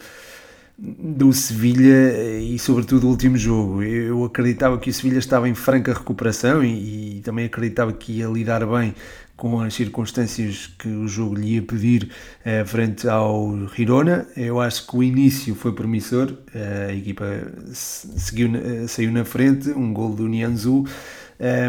do 0.78 1.32
Sevilha 1.32 2.38
e 2.38 2.60
sobretudo 2.60 3.08
o 3.08 3.10
último 3.10 3.38
jogo. 3.38 3.82
Eu 3.82 4.26
acreditava 4.26 4.78
que 4.78 4.90
o 4.90 4.94
Sevilha 4.94 5.20
estava 5.20 5.48
em 5.48 5.56
franca 5.56 5.94
recuperação 5.94 6.64
e, 6.64 7.18
e, 7.18 7.22
também 7.22 7.46
acreditava 7.46 7.94
que 7.94 8.20
ia 8.20 8.28
lidar 8.28 8.66
bem 8.66 8.94
com 9.36 9.60
as 9.60 9.74
circunstâncias 9.74 10.68
que 10.80 10.88
o 10.88 11.08
jogo 11.08 11.36
lhe 11.36 11.56
ia 11.56 11.62
pedir 11.62 12.10
eh, 12.44 12.64
frente 12.64 13.08
ao 13.08 13.68
Girona. 13.68 14.28
Eu 14.36 14.62
acho 14.62 14.88
que 14.88 14.96
o 14.96 15.04
início 15.04 15.54
foi 15.56 15.74
promissor, 15.74 16.34
eh, 16.54 16.88
a 16.90 16.94
equipa 16.94 17.26
seguiu, 17.74 18.56
eh, 18.56 18.88
saiu 18.88 19.12
na 19.12 19.26
frente, 19.26 19.70
um 19.72 19.94
gol 19.94 20.16
do 20.16 20.28
Nianzou, 20.28 20.86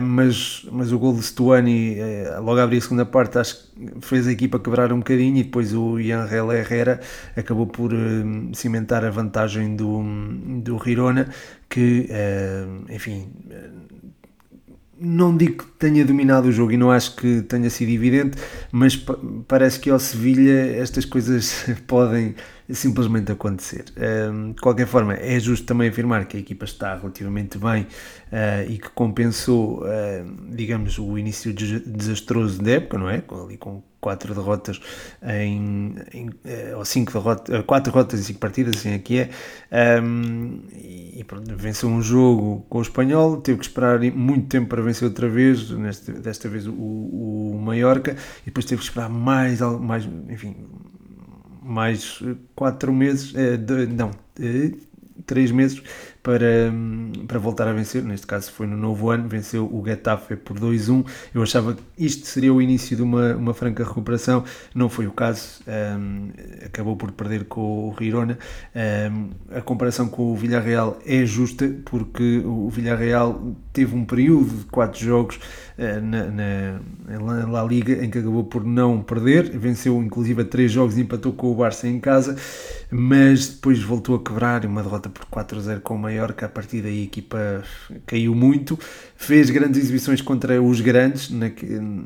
mas, 0.00 0.64
mas 0.70 0.92
o 0.92 0.98
gol 0.98 1.12
de 1.16 1.24
Stuani, 1.24 1.96
logo 2.40 2.60
a 2.60 2.62
abrir 2.62 2.76
a 2.76 2.80
segunda 2.80 3.04
parte, 3.04 3.36
acho 3.36 3.56
que 3.56 4.00
fez 4.00 4.28
a 4.28 4.30
equipa 4.30 4.60
quebrar 4.60 4.92
um 4.92 4.98
bocadinho 4.98 5.38
e 5.38 5.42
depois 5.42 5.74
o 5.74 5.98
Yanrel 5.98 6.52
Herrera 6.52 7.00
acabou 7.36 7.66
por 7.66 7.90
cimentar 8.54 9.04
a 9.04 9.10
vantagem 9.10 9.74
do, 9.74 10.04
do 10.62 10.78
Girona, 10.78 11.28
que, 11.68 12.08
enfim 12.88 13.26
não 14.98 15.36
digo 15.36 15.64
que 15.64 15.70
tenha 15.78 16.04
dominado 16.04 16.48
o 16.48 16.52
jogo 16.52 16.72
e 16.72 16.76
não 16.76 16.90
acho 16.90 17.16
que 17.16 17.42
tenha 17.42 17.68
sido 17.68 17.90
evidente, 17.90 18.38
mas 18.72 18.96
parece 19.46 19.78
que 19.78 19.90
ao 19.90 19.98
Sevilha 19.98 20.76
estas 20.76 21.04
coisas 21.04 21.66
podem 21.86 22.34
simplesmente 22.68 23.30
acontecer. 23.30 23.84
de 23.84 24.60
qualquer 24.60 24.86
forma, 24.86 25.14
é 25.14 25.38
justo 25.38 25.66
também 25.66 25.88
afirmar 25.88 26.26
que 26.26 26.36
a 26.36 26.40
equipa 26.40 26.64
está 26.64 26.96
relativamente 26.96 27.58
bem 27.58 27.82
uh, 27.82 28.68
e 28.68 28.78
que 28.78 28.88
compensou, 28.90 29.82
uh, 29.82 29.86
digamos, 30.50 30.98
o 30.98 31.16
início 31.16 31.52
desastroso 31.52 32.60
da 32.60 32.72
época, 32.72 32.98
não 32.98 33.08
é? 33.08 33.22
Ali 33.44 33.56
com 33.56 33.82
quatro 34.06 34.32
derrotas 34.32 34.80
em, 35.20 35.96
em 36.14 36.30
eh, 36.44 36.72
ou 36.76 36.84
cinco 36.84 37.12
derrotas, 37.12 37.64
quatro 37.64 37.90
derrotas 37.90 38.20
em 38.20 38.22
cinco 38.22 38.38
partidas, 38.38 38.76
assim 38.76 38.94
aqui 38.94 39.18
é, 39.18 40.00
um, 40.00 40.60
e 40.72 41.24
pronto, 41.26 41.56
venceu 41.56 41.88
um 41.88 42.00
jogo 42.00 42.64
com 42.68 42.78
o 42.78 42.82
espanhol, 42.82 43.38
teve 43.38 43.58
que 43.58 43.64
esperar 43.64 43.98
muito 44.12 44.46
tempo 44.46 44.68
para 44.68 44.80
vencer 44.80 45.08
outra 45.08 45.28
vez, 45.28 45.70
nesta, 45.70 46.12
desta 46.12 46.48
vez 46.48 46.68
o, 46.68 46.72
o 46.72 47.60
Mallorca, 47.60 48.12
e 48.42 48.44
depois 48.44 48.64
teve 48.64 48.80
que 48.80 48.86
esperar 48.86 49.08
mais, 49.08 49.60
mais 49.60 50.08
enfim, 50.28 50.54
mais 51.60 52.22
quatro 52.54 52.92
meses, 52.92 53.34
eh, 53.34 53.58
não, 53.88 54.12
três 55.26 55.50
meses 55.50 55.82
para, 56.26 56.74
para 57.28 57.38
voltar 57.38 57.68
a 57.68 57.72
vencer. 57.72 58.02
Neste 58.02 58.26
caso 58.26 58.50
foi 58.50 58.66
no 58.66 58.76
novo 58.76 59.10
ano, 59.10 59.28
venceu 59.28 59.64
o 59.64 59.80
Getafe 59.86 60.34
por 60.34 60.58
2-1. 60.58 61.06
Eu 61.32 61.40
achava 61.40 61.74
que 61.74 61.82
isto 61.96 62.26
seria 62.26 62.52
o 62.52 62.60
início 62.60 62.96
de 62.96 63.02
uma, 63.02 63.36
uma 63.36 63.54
franca 63.54 63.84
recuperação, 63.84 64.42
não 64.74 64.88
foi 64.88 65.06
o 65.06 65.12
caso. 65.12 65.62
Um, 65.68 66.30
acabou 66.64 66.96
por 66.96 67.12
perder 67.12 67.44
com 67.44 67.88
o 67.88 67.94
Girona. 67.96 68.36
Um, 68.74 69.30
a 69.56 69.60
comparação 69.60 70.08
com 70.08 70.32
o 70.32 70.34
Villarreal 70.34 70.98
é 71.06 71.24
justa, 71.24 71.72
porque 71.84 72.42
o 72.44 72.68
Villarreal 72.70 73.54
teve 73.72 73.94
um 73.94 74.04
período 74.04 74.50
de 74.50 74.64
quatro 74.64 74.98
jogos 74.98 75.36
uh, 75.78 76.00
na, 76.02 76.24
na, 76.26 77.62
Liga 77.66 78.04
em 78.04 78.10
que 78.10 78.18
acabou 78.18 78.44
por 78.44 78.64
não 78.64 79.00
perder, 79.00 79.56
venceu 79.56 80.00
inclusive 80.02 80.42
a 80.42 80.44
três 80.44 80.72
jogos 80.72 80.96
e 80.96 81.02
empatou 81.02 81.32
com 81.32 81.50
o 81.50 81.54
Barça 81.54 81.86
em 81.88 81.98
casa, 81.98 82.36
mas 82.90 83.48
depois 83.48 83.82
voltou 83.82 84.16
a 84.16 84.22
quebrar 84.22 84.64
uma 84.64 84.82
derrota 84.82 85.08
por 85.08 85.24
4-0 85.26 85.80
com 85.80 85.94
o 85.94 85.98
Mallorca, 86.16 86.46
a 86.46 86.48
partir 86.48 86.80
daí 86.80 87.00
a 87.00 87.04
equipa 87.04 87.62
caiu 88.06 88.34
muito, 88.34 88.78
fez 89.16 89.50
grandes 89.50 89.80
exibições 89.80 90.20
contra 90.20 90.60
os 90.60 90.80
grandes, 90.80 91.30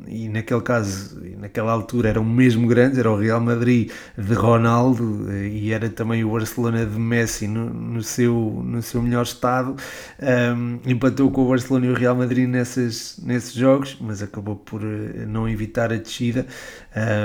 e 0.07 0.29
naquele 0.29 0.61
caso, 0.61 1.21
naquela 1.37 1.71
altura 1.71 2.09
eram 2.09 2.23
mesmo 2.23 2.67
grandes, 2.67 2.97
era 2.97 3.09
o 3.09 3.17
Real 3.17 3.39
Madrid 3.39 3.91
de 4.17 4.33
Ronaldo 4.33 5.31
e 5.33 5.71
era 5.71 5.89
também 5.89 6.23
o 6.23 6.31
Barcelona 6.31 6.85
de 6.85 6.99
Messi 6.99 7.47
no, 7.47 7.69
no 7.69 8.03
seu, 8.03 8.61
no 8.65 8.81
seu 8.81 9.01
melhor 9.01 9.23
estado, 9.23 9.75
um, 10.21 10.79
empatou 10.85 11.31
com 11.31 11.45
o 11.45 11.49
Barcelona 11.49 11.87
e 11.87 11.89
o 11.89 11.93
Real 11.93 12.15
Madrid 12.15 12.47
nessas, 12.47 13.17
nesses 13.23 13.53
jogos, 13.53 13.97
mas 13.99 14.21
acabou 14.21 14.55
por 14.55 14.81
eh, 14.83 15.25
não 15.25 15.47
evitar 15.47 15.91
a 15.91 15.97
descida, 15.97 16.45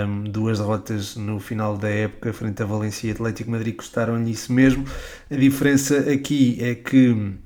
um, 0.08 0.24
duas 0.24 0.58
derrotas 0.58 1.16
no 1.16 1.38
final 1.40 1.76
da 1.76 1.88
época 1.88 2.32
frente 2.32 2.62
a 2.62 2.66
Valência 2.66 3.08
e 3.08 3.10
Atlético 3.10 3.50
Madrid 3.50 3.74
custaram-lhe 3.74 4.30
isso 4.30 4.52
mesmo, 4.52 4.84
a 5.30 5.36
diferença 5.36 5.98
aqui 6.10 6.58
é 6.60 6.74
que 6.74 7.36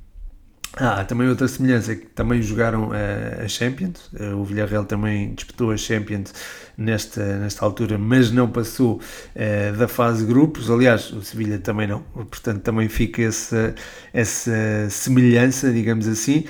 ah, 0.77 1.05
também 1.05 1.29
outra 1.29 1.49
semelhança 1.49 1.93
é 1.93 1.97
que 1.97 2.07
também 2.07 2.41
jogaram 2.41 2.91
a, 2.93 3.43
a 3.43 3.49
Champions, 3.49 4.09
o 4.39 4.45
Villarreal 4.45 4.85
também 4.85 5.35
disputou 5.35 5.73
a 5.73 5.77
Champions 5.77 6.33
nesta, 6.79 7.39
nesta 7.39 7.65
altura, 7.65 7.99
mas 7.99 8.31
não 8.31 8.49
passou 8.49 9.01
uh, 9.01 9.77
da 9.77 9.89
fase 9.89 10.25
grupos, 10.25 10.71
aliás, 10.71 11.13
o 11.13 11.23
Sevilha 11.23 11.59
também 11.59 11.89
não, 11.89 12.03
portanto 12.03 12.63
também 12.63 12.89
fica 12.89 13.21
essa, 13.21 13.75
essa 14.13 14.89
semelhança, 14.89 15.73
digamos 15.73 16.07
assim, 16.07 16.45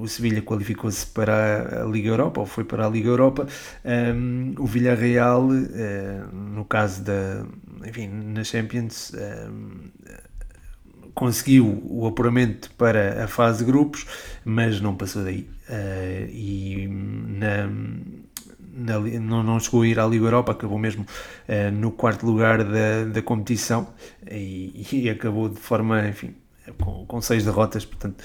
o 0.00 0.08
Sevilha 0.08 0.40
qualificou-se 0.40 1.06
para 1.06 1.82
a 1.82 1.84
Liga 1.84 2.08
Europa, 2.08 2.40
ou 2.40 2.46
foi 2.46 2.64
para 2.64 2.86
a 2.86 2.88
Liga 2.88 3.10
Europa, 3.10 3.46
um, 3.84 4.54
o 4.58 4.66
Villarreal, 4.66 5.46
no 6.32 6.64
caso 6.64 7.02
da, 7.02 7.44
enfim, 7.86 8.08
na 8.08 8.42
Champions, 8.42 9.12
conseguiu 11.18 11.82
o 11.84 12.06
apuramento 12.06 12.70
para 12.78 13.24
a 13.24 13.26
fase 13.26 13.58
de 13.58 13.64
grupos, 13.64 14.06
mas 14.44 14.80
não 14.80 14.94
passou 14.94 15.24
daí. 15.24 15.50
Uh, 15.68 16.30
e 16.30 16.86
na, 16.86 17.66
na, 18.72 19.00
não, 19.18 19.42
não 19.42 19.58
chegou 19.58 19.82
a 19.82 19.86
ir 19.88 19.98
à 19.98 20.06
Liga 20.06 20.26
Europa, 20.26 20.52
acabou 20.52 20.78
mesmo 20.78 21.02
uh, 21.02 21.72
no 21.72 21.90
quarto 21.90 22.24
lugar 22.24 22.62
da, 22.62 23.04
da 23.12 23.20
competição 23.20 23.88
e, 24.30 24.86
e, 24.92 25.10
acabou 25.10 25.48
de 25.48 25.58
forma, 25.58 26.06
enfim, 26.06 26.36
com, 26.78 27.04
com 27.06 27.20
seis 27.20 27.44
derrotas, 27.44 27.84
portanto 27.84 28.22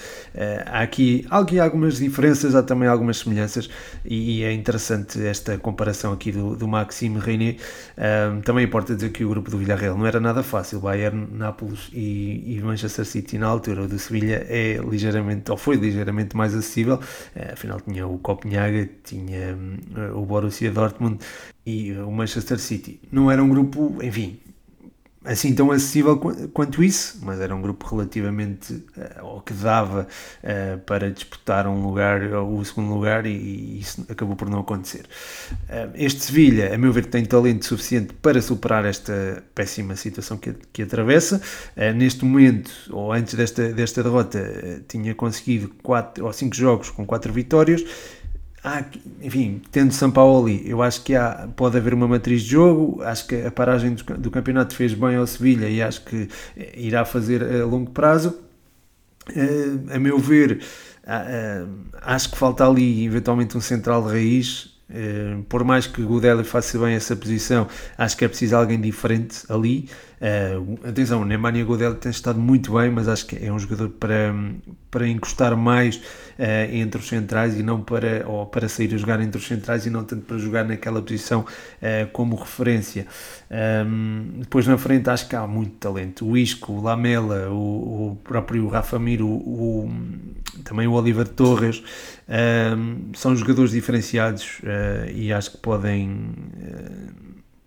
há 0.66 0.80
aqui, 0.80 1.26
há 1.30 1.64
algumas 1.64 1.98
diferenças, 1.98 2.54
há 2.54 2.62
também 2.62 2.88
algumas 2.88 3.18
semelhanças 3.18 3.68
e, 4.04 4.42
é 4.44 4.52
interessante 4.52 5.24
esta 5.24 5.56
comparação 5.58 6.12
aqui 6.12 6.32
do, 6.32 6.56
do 6.56 6.66
Maxime 6.68 7.18
René. 7.18 7.56
também 8.44 8.64
importa 8.64 8.94
dizer 8.94 9.10
que 9.10 9.24
o 9.24 9.28
grupo 9.28 9.50
do 9.50 9.58
Villarreal 9.58 9.96
não 9.96 10.06
era 10.06 10.20
nada 10.20 10.42
fácil, 10.42 10.80
Bayern, 10.80 11.28
Nápoles 11.32 11.88
e, 11.92 12.56
e 12.56 12.60
Manchester 12.62 13.04
City 13.04 13.38
na 13.38 13.46
altura 13.46 13.86
do 13.86 13.98
Sevilha 13.98 14.44
é 14.48 14.78
ligeiramente, 14.78 15.50
ou 15.50 15.56
foi 15.56 15.76
ligeiramente 15.76 16.36
mais 16.36 16.54
acessível, 16.54 16.98
afinal 17.52 17.80
tinha 17.80 18.06
o 18.06 18.18
Copenhaga, 18.18 18.88
tinha 19.04 19.56
o 20.14 20.24
Borussia 20.24 20.70
Dortmund 20.70 21.18
e 21.66 21.92
o 21.92 22.10
Manchester 22.10 22.58
City. 22.58 23.00
Não 23.10 23.30
era 23.30 23.42
um 23.42 23.48
grupo, 23.48 23.98
enfim, 24.02 24.38
assim 25.24 25.54
tão 25.54 25.70
acessível 25.70 26.18
quanto 26.52 26.84
isso, 26.84 27.18
mas 27.22 27.40
era 27.40 27.54
um 27.54 27.62
grupo 27.62 27.86
relativamente 27.86 28.74
uh, 28.74 29.24
ou 29.24 29.40
que 29.40 29.54
dava 29.54 30.06
uh, 30.42 30.78
para 30.80 31.10
disputar 31.10 31.66
um 31.66 31.82
lugar, 31.86 32.22
o 32.34 32.62
segundo 32.64 32.92
lugar, 32.92 33.24
e, 33.24 33.30
e, 33.30 33.78
isso 33.80 34.04
acabou 34.08 34.36
por 34.36 34.50
não 34.50 34.60
acontecer. 34.60 35.06
Uh, 35.68 35.90
este 35.94 36.20
Sevilha, 36.20 36.74
a 36.74 36.78
meu 36.78 36.92
ver, 36.92 37.06
tem 37.06 37.24
talento 37.24 37.64
suficiente 37.64 38.12
para 38.14 38.40
superar 38.42 38.84
esta 38.84 39.42
péssima 39.54 39.96
situação 39.96 40.36
que, 40.36 40.54
que 40.72 40.82
atravessa. 40.82 41.40
neste 41.96 42.24
momento, 42.24 42.70
ou 42.90 43.12
antes 43.12 43.34
desta, 43.34 43.72
desta 43.72 44.02
derrota, 44.02 44.82
tinha 44.88 45.14
conseguido 45.14 45.70
quatro 45.82 46.24
ou 46.24 46.32
cinco 46.32 46.54
jogos 46.54 46.90
com 46.90 47.06
quatro 47.06 47.32
vitórias 47.32 47.84
há, 48.64 48.82
enfim, 49.20 49.60
tendo 49.70 49.92
São 49.92 50.10
Paulo 50.10 50.46
ali, 50.46 50.68
eu 50.68 50.82
acho 50.82 51.02
que 51.04 51.14
há, 51.14 51.46
pode 51.54 51.76
haver 51.76 51.92
uma 51.92 52.08
matriz 52.08 52.42
de 52.42 52.50
jogo, 52.50 53.02
acho 53.02 53.26
que 53.26 53.42
a 53.42 53.50
paragem 53.50 53.94
do, 53.94 54.02
do 54.16 54.30
campeonato 54.30 54.74
fez 54.74 54.94
bem 54.94 55.16
ao 55.16 55.26
Sevilha 55.26 55.68
e 55.68 55.82
acho 55.82 56.02
que 56.04 56.28
eh, 56.56 56.72
irá 56.74 57.04
fazer 57.04 57.42
a 57.42 57.66
longo 57.66 57.90
prazo. 57.90 58.40
Uh, 59.30 59.94
a 59.94 59.98
meu 59.98 60.18
ver, 60.18 60.62
uh, 61.04 61.68
acho 62.02 62.30
que 62.30 62.36
falta 62.36 62.66
ali 62.66 63.04
eventualmente 63.04 63.56
um 63.56 63.60
central 63.60 64.02
de 64.02 64.08
raiz, 64.10 64.74
Uh, 64.84 65.42
por 65.44 65.64
mais 65.64 65.86
que 65.86 66.02
Godelli 66.02 66.44
faça 66.44 66.78
bem 66.78 66.94
essa 66.94 67.16
posição, 67.16 67.66
acho 67.96 68.16
que 68.16 68.24
é 68.24 68.28
preciso 68.28 68.54
alguém 68.54 68.78
diferente 68.78 69.42
ali. 69.48 69.88
Uh, 70.24 70.88
atenção, 70.88 71.20
o 71.20 71.24
Nemanja 71.24 71.62
Godelli 71.64 71.96
tem 71.96 72.10
estado 72.10 72.40
muito 72.40 72.72
bem, 72.72 72.90
mas 72.90 73.08
acho 73.08 73.26
que 73.26 73.44
é 73.44 73.52
um 73.52 73.58
jogador 73.58 73.90
para, 73.90 74.34
para 74.90 75.06
encostar 75.06 75.54
mais 75.54 75.96
uh, 75.96 76.02
entre 76.72 76.98
os 76.98 77.06
centrais 77.06 77.58
e 77.58 77.62
não 77.62 77.82
para, 77.82 78.24
ou 78.26 78.46
para 78.46 78.66
sair 78.66 78.94
a 78.94 78.96
jogar 78.96 79.20
entre 79.20 79.38
os 79.38 79.46
centrais 79.46 79.84
e 79.84 79.90
não 79.90 80.02
tanto 80.02 80.22
para 80.22 80.38
jogar 80.38 80.64
naquela 80.64 81.02
posição 81.02 81.44
como 82.12 82.36
referência. 82.36 83.06
Um, 83.50 84.40
depois 84.40 84.66
na 84.66 84.78
frente 84.78 85.10
acho 85.10 85.28
que 85.28 85.36
há 85.36 85.46
muito 85.46 85.76
talento. 85.76 86.26
O 86.26 86.36
Isco, 86.36 86.72
o 86.72 86.82
Lamela, 86.82 87.50
o, 87.50 88.12
o 88.12 88.16
próprio 88.24 88.66
Rafa 88.68 88.98
Mir, 88.98 89.20
o, 89.20 89.28
o, 89.28 89.92
também 90.64 90.86
o 90.86 90.92
Oliver 90.92 91.28
Torres, 91.28 91.82
um, 92.28 93.12
são 93.14 93.36
jogadores 93.36 93.72
diferenciados 93.72 94.60
uh, 94.60 95.10
e 95.12 95.32
acho 95.32 95.52
que 95.52 95.58
podem, 95.58 96.10
uh, 96.10 97.12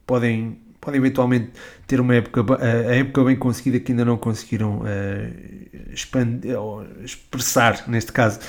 podem, 0.05 0.57
podem 0.87 1.01
eventualmente 1.01 1.51
ter 1.85 1.99
uma 1.99 2.15
época, 2.15 2.45
a 2.63 2.95
época 2.95 3.25
bem 3.25 3.35
conseguida 3.35 3.77
que 3.77 3.91
ainda 3.91 4.05
não 4.05 4.15
conseguiram 4.15 4.79
uh, 4.79 5.91
expandir, 5.91 6.55
expressar, 7.03 7.83
neste 7.89 8.13
caso, 8.13 8.39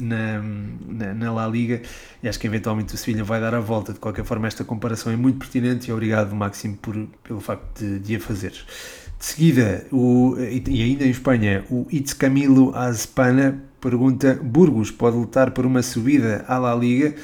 na, 0.00 0.42
na, 0.88 1.14
na, 1.14 1.32
La 1.32 1.46
Liga 1.46 1.80
e 2.20 2.28
acho 2.28 2.40
que 2.40 2.48
eventualmente 2.48 2.92
o 2.92 2.98
Sevilha 2.98 3.22
vai 3.22 3.40
dar 3.40 3.54
a 3.54 3.60
volta. 3.60 3.92
De 3.92 4.00
qualquer 4.00 4.24
forma, 4.24 4.48
esta 4.48 4.64
comparação 4.64 5.12
é 5.12 5.16
muito 5.16 5.38
pertinente 5.38 5.90
e 5.90 5.92
obrigado, 5.92 6.34
Máximo, 6.34 6.76
por, 6.76 6.96
pelo 7.22 7.40
facto 7.40 7.78
de, 7.78 8.00
de 8.00 8.16
a 8.16 8.20
fazer. 8.20 8.50
De 8.50 9.24
seguida, 9.24 9.86
o, 9.92 10.34
e 10.36 10.82
ainda 10.82 11.04
em 11.04 11.10
Espanha, 11.10 11.64
o 11.70 11.86
Itz 11.88 12.14
Camilo 12.14 12.74
Azpana 12.74 13.62
pergunta: 13.80 14.34
Burgos 14.42 14.90
pode 14.90 15.16
lutar 15.16 15.52
por 15.52 15.64
uma 15.64 15.84
subida 15.84 16.44
à 16.48 16.58
La 16.58 16.74
Liga? 16.74 17.14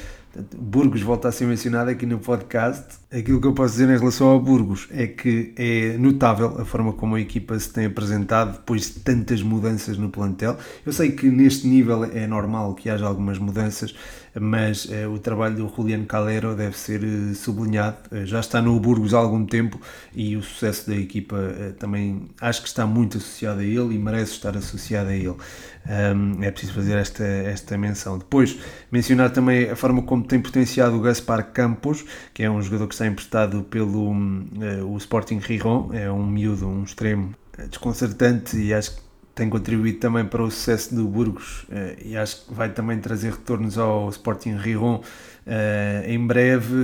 Burgos 0.57 1.01
volta 1.01 1.27
a 1.27 1.31
ser 1.31 1.45
mencionado 1.45 1.89
aqui 1.89 2.05
no 2.05 2.19
podcast 2.19 3.01
Aquilo 3.13 3.41
que 3.41 3.47
eu 3.47 3.53
posso 3.53 3.73
dizer 3.73 3.93
em 3.93 3.97
relação 3.97 4.29
ao 4.29 4.39
Burgos 4.39 4.87
é 4.89 5.05
que 5.05 5.53
é 5.57 5.97
notável 5.97 6.61
a 6.61 6.63
forma 6.63 6.93
como 6.93 7.15
a 7.15 7.19
equipa 7.19 7.59
se 7.59 7.69
tem 7.69 7.85
apresentado 7.85 8.53
depois 8.53 8.83
de 8.83 9.01
tantas 9.01 9.41
mudanças 9.41 9.97
no 9.97 10.09
plantel. 10.09 10.55
Eu 10.85 10.93
sei 10.93 11.11
que 11.11 11.29
neste 11.29 11.67
nível 11.67 12.05
é 12.05 12.25
normal 12.25 12.73
que 12.73 12.89
haja 12.89 13.05
algumas 13.05 13.37
mudanças, 13.37 13.93
mas 14.39 14.87
eh, 14.89 15.07
o 15.07 15.19
trabalho 15.19 15.55
do 15.55 15.73
Juliano 15.75 16.05
Calero 16.05 16.55
deve 16.55 16.77
ser 16.77 17.03
eh, 17.03 17.33
sublinhado. 17.33 17.97
Eh, 18.11 18.25
já 18.25 18.39
está 18.39 18.61
no 18.61 18.79
Burgos 18.79 19.13
há 19.13 19.17
algum 19.17 19.45
tempo 19.45 19.79
e 20.13 20.35
o 20.35 20.43
sucesso 20.43 20.89
da 20.89 20.95
equipa 20.95 21.37
também 21.79 22.29
acho 22.39 22.61
que 22.61 22.67
está 22.67 22.85
muito 22.85 23.17
associado 23.17 23.59
a 23.59 23.63
ele 23.63 23.95
e 23.95 23.99
merece 23.99 24.33
estar 24.33 24.55
associado 24.55 25.09
a 25.09 25.15
ele. 25.15 25.35
Um, 25.83 26.43
é 26.43 26.51
preciso 26.51 26.73
fazer 26.73 26.97
esta, 26.97 27.23
esta 27.23 27.77
menção. 27.77 28.17
Depois, 28.17 28.57
mencionar 28.91 29.31
também 29.31 29.69
a 29.69 29.75
forma 29.75 30.03
como 30.03 30.23
tem 30.23 30.39
potenciado 30.39 30.95
o 30.95 31.01
Gaspar 31.01 31.51
Campos, 31.51 32.05
que 32.33 32.43
é 32.43 32.49
um 32.49 32.61
jogador 32.61 32.87
que 32.87 32.93
está 32.93 33.07
emprestado 33.07 33.63
pelo 33.63 34.11
uh, 34.11 34.85
o 34.85 34.97
Sporting 34.97 35.39
Riron, 35.39 35.89
é 35.93 36.11
um 36.11 36.25
miúdo, 36.25 36.67
um 36.67 36.83
extremo 36.83 37.33
desconcertante 37.69 38.57
e 38.57 38.73
acho 38.73 38.95
que 38.95 39.10
tem 39.33 39.49
contribuído 39.49 39.99
também 39.99 40.25
para 40.25 40.43
o 40.43 40.51
sucesso 40.51 40.93
do 40.93 41.07
Burgos 41.07 41.63
uh, 41.63 41.97
e 42.03 42.17
acho 42.17 42.45
que 42.45 42.53
vai 42.53 42.69
também 42.69 42.99
trazer 42.99 43.31
retornos 43.31 43.77
ao 43.77 44.09
Sporting 44.09 44.55
Riron 44.55 44.95
uh, 44.97 46.05
em 46.05 46.25
breve. 46.25 46.75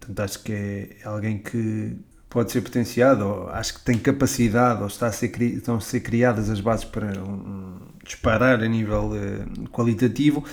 portanto, 0.00 0.20
acho 0.20 0.42
que 0.42 0.52
é 0.52 0.96
alguém 1.04 1.38
que 1.38 1.96
pode 2.28 2.52
ser 2.52 2.60
potenciado, 2.60 3.48
acho 3.50 3.74
que 3.74 3.84
tem 3.84 3.98
capacidade, 3.98 4.82
ou 4.82 4.86
está 4.86 5.06
a 5.06 5.12
ser, 5.12 5.40
estão 5.42 5.76
a 5.76 5.80
ser 5.80 6.00
criadas 6.00 6.50
as 6.50 6.60
bases 6.60 6.84
para 6.84 7.06
um, 7.22 7.78
disparar 8.04 8.62
a 8.62 8.68
nível 8.68 9.12
qualitativo. 9.72 10.44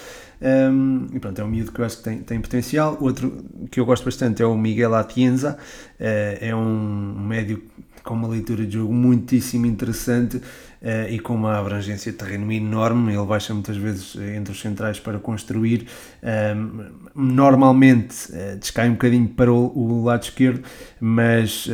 Um, 0.41 1.07
e 1.13 1.19
pronto, 1.19 1.39
é 1.39 1.43
um 1.43 1.47
miúdo 1.47 1.71
que 1.71 1.79
eu 1.79 1.85
acho 1.85 1.97
que 1.97 2.03
tem, 2.03 2.19
tem 2.19 2.41
potencial. 2.41 2.97
Outro 2.99 3.43
que 3.71 3.79
eu 3.79 3.85
gosto 3.85 4.03
bastante 4.03 4.41
é 4.41 4.45
o 4.45 4.57
Miguel 4.57 4.93
Atienza, 4.93 5.57
uh, 5.57 5.97
é 5.99 6.55
um 6.55 7.19
médio 7.19 7.63
com 8.05 8.13
uma 8.13 8.27
leitura 8.27 8.65
de 8.65 8.75
jogo 8.75 8.93
muitíssimo 8.93 9.65
interessante 9.65 10.37
uh, 10.37 11.09
e 11.09 11.19
com 11.19 11.33
uma 11.33 11.57
abrangência 11.57 12.11
de 12.11 12.17
terreno 12.17 12.51
enorme. 12.51 13.13
Ele 13.13 13.25
baixa 13.25 13.53
muitas 13.53 13.75
vezes 13.75 14.15
entre 14.15 14.53
os 14.53 14.61
centrais 14.61 14.99
para 14.99 15.17
construir. 15.17 15.87
Uh, 16.21 16.85
normalmente 17.15 18.31
uh, 18.31 18.57
descai 18.57 18.87
um 18.87 18.93
bocadinho 18.93 19.27
para 19.27 19.51
o, 19.51 19.77
o 19.77 20.03
lado 20.03 20.23
esquerdo, 20.23 20.63
mas, 20.99 21.67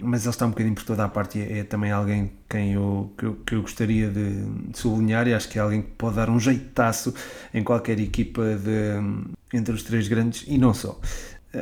mas 0.00 0.22
ele 0.22 0.30
está 0.30 0.46
um 0.46 0.50
bocadinho 0.50 0.74
por 0.74 0.84
toda 0.84 1.04
a 1.04 1.08
parte 1.08 1.38
e 1.38 1.42
é, 1.42 1.58
é 1.58 1.64
também 1.64 1.90
alguém 1.90 2.30
quem 2.48 2.74
eu, 2.74 3.12
que, 3.18 3.24
eu, 3.24 3.34
que 3.44 3.54
eu 3.56 3.62
gostaria 3.62 4.08
de, 4.08 4.44
de, 4.68 4.78
sublinhar 4.78 5.26
e 5.26 5.34
acho 5.34 5.48
que 5.48 5.58
é 5.58 5.62
alguém 5.62 5.82
que 5.82 5.90
pode 5.98 6.16
dar 6.16 6.30
um 6.30 6.38
jeitaço 6.38 7.12
em 7.52 7.64
qualquer 7.64 7.98
equipa 7.98 8.42
de, 8.56 9.56
entre 9.56 9.74
os 9.74 9.82
três 9.82 10.06
grandes 10.06 10.44
e 10.46 10.56
não 10.56 10.72
só. 10.72 11.00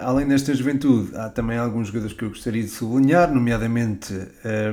Além 0.00 0.26
desta 0.26 0.55
juventude, 0.55 1.14
há 1.16 1.28
também 1.28 1.59
alguns 1.59 1.88
jogadores 1.88 2.16
que 2.16 2.24
eu 2.24 2.31
gostaria 2.31 2.62
de 2.62 2.68
sublinhar, 2.68 3.33
nomeadamente 3.33 4.14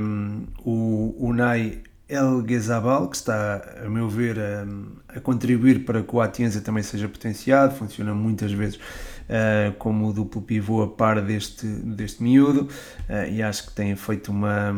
um, 0.02 0.46
o 0.64 1.16
Unai 1.20 1.82
El 2.08 2.42
Ghezabal, 2.42 3.08
que 3.10 3.18
está, 3.18 3.82
a 3.86 3.90
meu 3.90 4.08
ver, 4.08 4.40
a, 4.40 4.66
a, 5.16 5.20
contribuir 5.20 5.84
para 5.86 6.02
que 6.02 6.16
o 6.16 6.22
Atienza 6.22 6.62
também 6.62 6.84
seja 6.84 7.08
potenciado, 7.08 7.76
funciona 7.76 8.14
muitas 8.14 8.52
vezes 8.52 8.78
uh, 8.78 9.74
como 9.78 10.12
duplo 10.14 10.42
pivô 10.42 10.82
a 10.84 10.88
par 10.88 11.22
deste, 11.22 11.68
deste 11.68 12.24
miúdo, 12.24 12.70
uh, 13.10 13.30
e 13.30 13.44
acho 13.44 13.68
que 13.68 13.74
tem 13.74 13.96
feito 13.96 14.32
uma, 14.32 14.72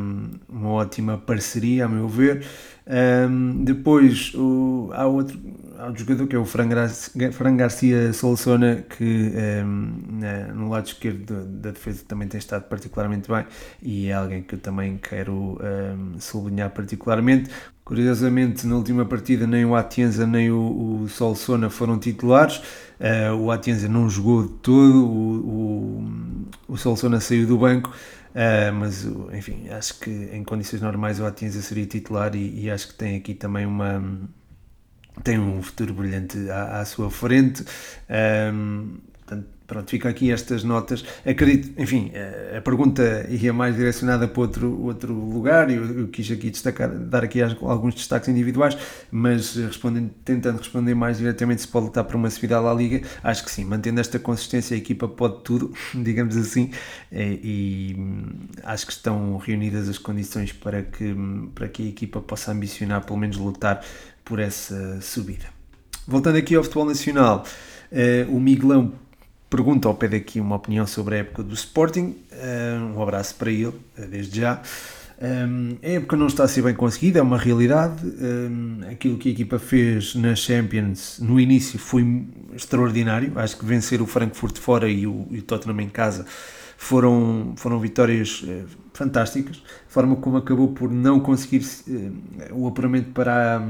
uma 0.50 0.70
ótima 0.70 1.18
parceria, 1.18 1.86
a 1.86 1.88
meu 1.88 2.08
ver. 2.08 2.46
Um, 2.88 3.64
depois 3.64 4.34
o, 4.34 4.90
há 4.94 5.06
outro 5.06 5.40
há 5.78 5.92
jogador 5.94 6.28
que 6.28 6.36
é 6.36 6.40
o 6.40 6.46
Fran, 6.46 6.68
Garcia, 6.68 7.32
Fran 7.32 7.56
Garcia 7.56 8.12
Solsona 8.12 8.84
que 8.90 9.32
um, 9.64 10.20
na, 10.20 10.54
no 10.54 10.70
lado 10.70 10.88
esquerdo 10.88 11.46
da 11.46 11.70
defesa 11.70 12.04
também 12.08 12.28
tem 12.28 12.40
estado 12.40 12.64
particularmente 12.64 13.30
bem 13.30 13.46
e 13.84 14.08
é 14.08 14.14
alguém 14.14 14.42
que 14.42 14.56
eu 14.56 14.60
também 14.60 14.98
quero 14.98 15.60
um, 15.62 16.20
sublinhar 16.20 16.72
particularmente 16.72 17.52
Curiosamente, 17.84 18.66
na 18.68 18.76
última 18.76 19.04
partida, 19.06 19.46
nem 19.46 19.66
o 19.66 19.76
Atienza 19.76 20.26
nem 20.26 20.50
o, 20.50 21.02
o 21.04 21.10
Solsona 21.10 21.70
foram 21.70 22.00
titulares. 22.00 22.62
Uh, 23.00 23.36
o 23.36 23.52
Atienza 23.52 23.90
não 23.90 24.10
jogou 24.10 24.44
de 24.44 24.54
todo, 24.62 25.04
o, 25.04 26.00
o, 26.70 26.74
o 26.74 26.78
Solsona 26.78 27.20
saiu 27.20 27.46
do 27.46 27.58
banco. 27.58 27.92
Uh, 28.32 28.74
mas 28.74 29.04
enfim, 29.34 29.70
acho 29.70 30.00
que 30.00 30.10
em 30.10 30.44
condições 30.44 30.82
normais 30.82 31.20
o 31.20 31.26
Atienza 31.26 31.62
seria 31.62 31.86
titular 31.86 32.34
e, 32.36 32.64
e, 32.64 32.72
acho 32.72 32.88
que 32.88 32.94
tem 32.94 33.18
aqui 33.18 33.34
também 33.34 33.66
uma 33.66 34.02
tem 35.24 35.38
um 35.38 35.62
futuro 35.62 35.94
brilhante 35.94 36.50
à, 36.50 36.80
à 36.80 36.86
sua 36.86 37.12
frente. 37.12 37.64
Um, 38.54 39.11
Portanto, 39.11 39.11
pronto, 39.72 39.90
fica 39.90 40.10
aqui 40.10 40.30
estas 40.30 40.66
notas. 40.66 41.06
Acredito, 41.26 41.82
enfim, 41.82 42.12
a 42.58 42.60
pergunta 42.60 43.26
ia 43.30 43.54
mais 43.54 43.74
direcionada 43.74 44.28
para 44.28 44.42
outro, 44.42 44.82
outro 44.82 45.14
lugar 45.14 45.72
eu, 45.72 46.00
eu, 46.00 46.08
quis 46.10 46.30
aqui 46.30 46.50
destacar, 46.50 46.90
dar 46.90 47.24
aqui 47.24 47.42
alguns 47.42 47.96
destaques 47.96 48.28
individuais, 48.28 48.78
mas 49.10 49.56
respondendo, 49.56 50.12
tentando 50.26 50.58
responder 50.58 50.94
mais 50.94 51.20
diretamente 51.20 51.62
se 51.62 51.70
pode 51.70 51.86
lutar 51.86 52.04
para 52.04 52.18
uma 52.18 52.30
subida 52.30 52.60
à 52.60 52.74
Liga, 52.74 53.02
acho 53.24 53.46
que 53.46 53.50
sim, 53.50 53.64
mantendo 53.64 54.02
esta 54.02 54.20
consistência 54.20 54.76
a 54.76 54.78
equipa 54.78 55.08
pode 55.08 55.42
tudo, 55.42 55.74
digamos 55.96 56.36
assim, 56.36 56.72
e, 57.10 57.96
e 57.96 57.96
acho 58.64 58.86
que 58.86 58.92
estão 58.92 59.38
reunidas 59.38 59.88
as 59.88 59.98
condições 59.98 60.52
para 60.52 60.84
que, 60.84 61.16
para 61.56 61.70
que 61.70 61.84
a 61.84 61.90
equipa 61.90 62.20
possa 62.20 62.52
ambicionar 62.52 63.06
pelo 63.06 63.18
menos 63.18 63.38
lutar 63.38 63.82
por 64.26 64.38
essa 64.38 65.00
subida. 65.00 65.46
Voltando 66.06 66.36
aqui 66.36 66.56
ao 66.56 66.64
futebol 66.64 66.86
nacional, 66.86 67.46
uh, 67.90 68.36
o 68.36 68.38
Miguelão 68.38 68.92
pergunta 69.52 69.90
ao 69.90 69.94
pé 69.94 70.08
daqui 70.08 70.40
uma 70.40 70.56
opinião 70.56 70.88
sobre 70.88 71.16
a 71.16 71.18
época 71.20 71.44
do 71.44 71.54
Sporting. 71.54 72.16
Uh, 72.32 72.98
um 72.98 73.04
abraço 73.04 73.36
para 73.36 73.52
ele, 73.52 73.68
uh, 73.68 74.08
desde 74.10 74.40
já. 74.40 74.62
Um, 75.22 75.78
a 75.84 75.88
época 75.88 76.16
não 76.16 76.26
está 76.26 76.46
a 76.46 76.48
ser 76.48 76.64
bem 76.64 76.74
conseguida, 76.74 77.20
é 77.20 77.22
uma 77.22 77.38
realidade. 77.38 78.02
Aquilo 78.90 79.18
que 79.20 79.30
a 79.30 79.32
equipa 79.32 79.60
fez 79.60 80.16
na 80.16 80.34
Champions 80.34 81.20
no 81.20 81.40
início 81.40 81.78
foi 81.78 82.26
extraordinário. 82.56 83.38
Acho 83.38 83.58
que 83.58 83.66
vencer 83.66 84.02
o 84.02 84.08
Frankfurt 84.08 84.58
fora 84.58 84.90
e 84.90 85.06
o, 85.06 85.28
e 85.30 85.38
o 85.40 85.42
Tottenham 85.44 85.80
em 85.82 85.90
casa 85.90 86.26
foram, 86.76 87.54
foram 87.56 87.80
vitórias 87.80 88.44
fantásticas. 88.94 89.62
A 89.88 89.92
forma 89.92 90.16
como 90.16 90.38
acabou 90.38 90.70
por 90.70 90.90
não 90.90 91.20
conseguir 91.20 91.64
o 92.52 92.68
apuramento 92.68 93.12
para 93.12 93.58
a, 93.58 93.62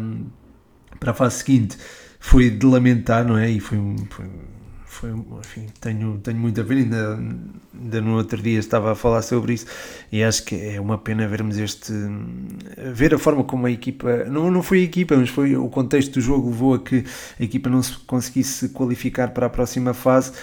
para 1.02 1.12
a 1.12 1.14
fase 1.14 1.40
seguinte 1.40 1.78
foi 2.18 2.50
de 2.50 2.66
lamentar, 2.66 3.26
não 3.26 3.38
é? 3.38 3.50
E 3.52 3.60
foi, 3.60 3.78
foi 4.10 4.26
foi, 5.02 5.10
enfim, 5.10 5.66
tenho, 5.80 6.20
tenho 6.20 6.38
muita 6.38 6.64
pena, 6.64 6.82
ainda, 6.82 7.20
ainda 7.74 8.02
no 8.02 8.18
outro 8.18 8.40
dia 8.40 8.60
estava 8.60 8.92
a 8.92 8.96
falar 8.96 9.24
sobre 9.24 9.54
isso 9.54 9.66
e 10.12 10.24
acho 10.24 10.44
que 10.46 10.54
é 10.54 10.80
uma 10.80 10.96
pena 10.96 11.28
vermos 11.28 11.58
este, 11.58 11.92
ver 12.94 13.16
a 13.16 13.18
forma 13.18 13.44
como 13.44 13.66
a 13.66 13.72
equipa, 13.72 14.26
não, 14.26 14.52
não 14.52 14.62
foi 14.62 14.82
a 14.82 14.84
equipa, 14.84 15.18
mas 15.18 15.30
foi 15.30 15.56
o 15.56 15.68
contexto 15.70 16.14
do 16.14 16.22
jogo 16.22 16.52
levou 16.52 16.76
a 16.76 16.80
que 16.80 17.04
a 17.40 17.44
equipa 17.44 17.68
não 17.68 17.82
se 17.82 17.98
conseguisse 18.06 18.70
qualificar 18.70 19.30
para 19.30 19.48
a 19.48 19.50
próxima 19.50 19.92
fase 19.92 20.34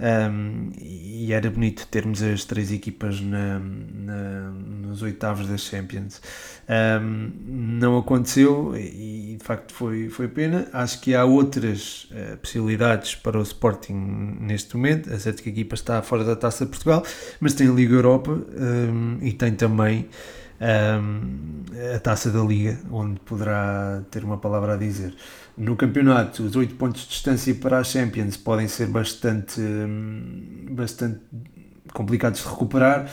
um, 0.00 0.70
e 0.80 1.32
era 1.32 1.50
bonito 1.50 1.86
termos 1.88 2.22
as 2.22 2.44
três 2.44 2.70
equipas 2.70 3.20
na, 3.20 3.58
na, 3.58 4.50
nos 4.50 5.02
oitavos 5.02 5.48
das 5.48 5.62
Champions. 5.62 6.22
Um, 6.68 7.30
não 7.46 7.98
aconteceu 7.98 8.76
e 8.76 9.36
de 9.38 9.44
facto 9.44 9.74
foi, 9.74 10.08
foi 10.08 10.28
pena. 10.28 10.68
Acho 10.72 11.00
que 11.00 11.14
há 11.14 11.24
outras 11.24 12.08
uh, 12.12 12.36
possibilidades 12.36 13.14
para 13.16 13.38
o 13.38 13.42
Sporting 13.42 14.36
neste 14.40 14.76
momento. 14.76 15.12
A 15.12 15.18
certa 15.18 15.42
que 15.42 15.48
a 15.48 15.52
equipa 15.52 15.74
está 15.74 16.00
fora 16.02 16.24
da 16.24 16.36
taça 16.36 16.64
de 16.64 16.70
Portugal, 16.70 17.04
mas 17.40 17.54
tem 17.54 17.68
a 17.68 17.72
Liga 17.72 17.94
Europa 17.94 18.30
um, 18.30 19.18
e 19.20 19.32
tem 19.32 19.52
também 19.54 20.08
a 20.60 21.98
taça 22.00 22.30
da 22.30 22.40
Liga, 22.40 22.78
onde 22.90 23.20
poderá 23.20 24.02
ter 24.10 24.24
uma 24.24 24.38
palavra 24.38 24.74
a 24.74 24.76
dizer. 24.76 25.14
No 25.56 25.76
campeonato, 25.76 26.42
os 26.42 26.56
8 26.56 26.74
pontos 26.74 27.02
de 27.02 27.08
distância 27.08 27.54
para 27.54 27.78
a 27.78 27.84
Champions 27.84 28.36
podem 28.36 28.68
ser 28.68 28.86
bastante, 28.88 29.60
bastante 30.70 31.20
complicados 31.92 32.42
de 32.42 32.48
recuperar, 32.48 33.08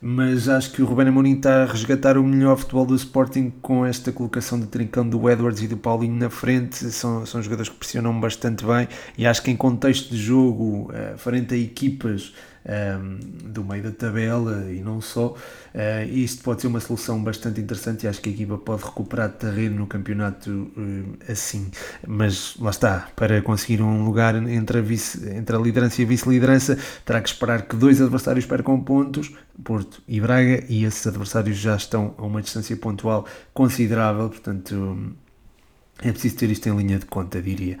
mas 0.00 0.48
acho 0.48 0.72
que 0.72 0.80
o 0.80 0.86
Ruben 0.86 1.08
Amorim 1.08 1.34
está 1.34 1.64
a 1.64 1.66
resgatar 1.66 2.16
o 2.16 2.22
melhor 2.22 2.56
futebol 2.56 2.86
do 2.86 2.94
Sporting 2.94 3.52
com 3.60 3.84
esta 3.84 4.10
colocação 4.10 4.58
de 4.58 4.66
trincão 4.66 5.06
do 5.06 5.28
Edwards 5.28 5.62
e 5.62 5.68
do 5.68 5.76
Paulinho 5.76 6.16
na 6.16 6.30
frente. 6.30 6.90
São, 6.90 7.26
são 7.26 7.42
jogadores 7.42 7.68
que 7.68 7.76
pressionam 7.76 8.18
bastante 8.18 8.64
bem 8.64 8.88
e 9.18 9.26
acho 9.26 9.42
que 9.42 9.50
em 9.50 9.56
contexto 9.56 10.10
de 10.10 10.16
jogo, 10.16 10.90
uh, 10.90 11.18
frente 11.18 11.52
a 11.52 11.56
equipas 11.58 12.32
um, 12.66 13.18
do 13.50 13.64
meio 13.64 13.82
da 13.82 13.90
tabela 13.90 14.70
e 14.70 14.80
não 14.80 15.00
só. 15.00 15.28
Uh, 15.74 16.08
isto 16.10 16.42
pode 16.42 16.60
ser 16.60 16.66
uma 16.66 16.80
solução 16.80 17.22
bastante 17.22 17.60
interessante 17.60 18.04
e 18.04 18.08
acho 18.08 18.20
que 18.20 18.28
a 18.28 18.32
equipa 18.32 18.58
pode 18.58 18.84
recuperar 18.84 19.30
terreno 19.30 19.76
no 19.76 19.86
campeonato 19.86 20.50
uh, 20.50 21.16
assim. 21.30 21.70
Mas 22.06 22.56
lá 22.58 22.70
está, 22.70 23.08
para 23.16 23.40
conseguir 23.42 23.82
um 23.82 24.04
lugar 24.04 24.34
entre 24.34 24.78
a, 24.78 24.82
vice, 24.82 25.28
entre 25.30 25.56
a 25.56 25.58
liderança 25.58 26.00
e 26.02 26.04
a 26.04 26.08
vice-liderança, 26.08 26.78
terá 27.04 27.20
que 27.20 27.28
esperar 27.28 27.62
que 27.62 27.76
dois 27.76 28.00
adversários 28.00 28.46
percam 28.46 28.80
pontos, 28.80 29.32
Porto 29.62 30.02
e 30.08 30.20
Braga, 30.20 30.64
e 30.68 30.84
esses 30.84 31.06
adversários 31.06 31.56
já 31.56 31.76
estão 31.76 32.14
a 32.18 32.22
uma 32.22 32.42
distância 32.42 32.76
pontual 32.76 33.26
considerável, 33.52 34.28
portanto. 34.28 35.14
É 36.02 36.10
preciso 36.12 36.36
ter 36.36 36.50
isto 36.50 36.66
em 36.68 36.76
linha 36.76 36.98
de 36.98 37.04
conta, 37.06 37.42
diria. 37.42 37.78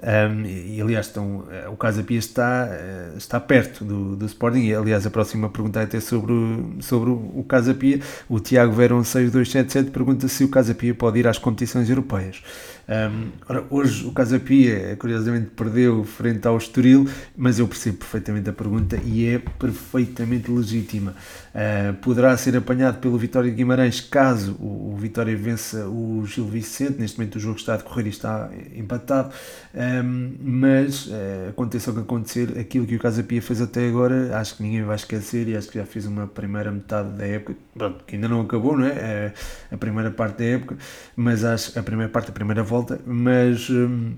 Um, 0.00 0.46
e, 0.46 0.80
aliás, 0.80 1.06
estão, 1.06 1.44
o 1.70 1.76
Casa 1.76 2.02
Pia 2.02 2.18
está, 2.18 2.68
eh, 2.70 3.12
está 3.16 3.40
perto 3.40 3.84
do, 3.84 4.16
do 4.16 4.26
Sporting. 4.26 4.60
E, 4.60 4.74
aliás, 4.74 5.04
a 5.06 5.10
próxima 5.10 5.50
pergunta 5.50 5.80
é 5.80 5.84
até 5.84 6.00
sobre, 6.00 6.32
sobre 6.80 7.10
o 7.10 7.44
Casa 7.46 7.74
Pia. 7.74 8.00
O 8.28 8.38
Tiago 8.40 8.72
Verão 8.72 9.02
6277 9.02 9.90
pergunta 9.90 10.28
se 10.28 10.44
o 10.44 10.48
Casa 10.48 10.74
Pia 10.74 10.94
pode 10.94 11.18
ir 11.18 11.26
às 11.26 11.36
competições 11.36 11.90
europeias. 11.90 12.42
Um, 12.88 13.28
ora, 13.46 13.64
hoje 13.68 14.06
o 14.06 14.12
Casa 14.12 14.40
Pia, 14.40 14.96
curiosamente, 14.98 15.50
perdeu 15.50 16.04
frente 16.04 16.48
ao 16.48 16.56
Estoril, 16.56 17.06
mas 17.36 17.58
eu 17.58 17.68
percebo 17.68 17.98
perfeitamente 17.98 18.48
a 18.48 18.52
pergunta 18.52 18.98
e 19.04 19.26
é 19.26 19.38
perfeitamente 19.38 20.50
legítima. 20.50 21.14
Uh, 21.48 21.94
poderá 21.94 22.36
ser 22.36 22.56
apanhado 22.56 22.98
pelo 22.98 23.16
Vitória 23.18 23.50
de 23.50 23.56
Guimarães 23.56 24.00
caso 24.00 24.56
o, 24.60 24.92
o 24.92 24.96
Vitória 24.96 25.36
vença 25.36 25.86
o 25.88 26.24
Gil 26.26 26.46
Vicente. 26.46 26.98
Neste 26.98 27.18
momento 27.18 27.36
o 27.36 27.40
jogo 27.40 27.56
está 27.56 27.74
a 27.74 27.76
decorrer 27.78 28.06
e 28.06 28.10
está 28.10 28.50
empatado. 28.74 29.32
Um, 29.74 30.34
mas 30.40 31.06
uh, 31.06 31.50
aconteça 31.50 31.90
o 31.90 31.94
que 31.94 32.00
acontecer, 32.00 32.58
aquilo 32.58 32.86
que 32.86 32.96
o 32.96 32.98
Casa 32.98 33.22
Pia 33.22 33.40
fez 33.40 33.60
até 33.60 33.86
agora, 33.88 34.36
acho 34.38 34.56
que 34.56 34.62
ninguém 34.62 34.82
vai 34.82 34.96
esquecer 34.96 35.48
e 35.48 35.56
acho 35.56 35.68
que 35.68 35.78
já 35.78 35.86
fez 35.86 36.06
uma 36.06 36.26
primeira 36.26 36.70
metade 36.70 37.10
da 37.10 37.26
época, 37.26 37.56
pronto, 37.74 38.04
que 38.04 38.16
ainda 38.16 38.28
não 38.28 38.40
acabou, 38.40 38.76
não 38.76 38.86
é? 38.86 38.90
é 38.90 39.34
a 39.70 39.76
primeira 39.76 40.10
parte 40.10 40.38
da 40.38 40.44
época, 40.44 40.76
mas 41.16 41.44
acho 41.44 41.78
a 41.78 41.82
primeira 41.82 42.10
parte, 42.10 42.30
a 42.30 42.32
primeira 42.32 42.62
volta, 42.62 43.00
mas. 43.06 43.70
Um, 43.70 44.14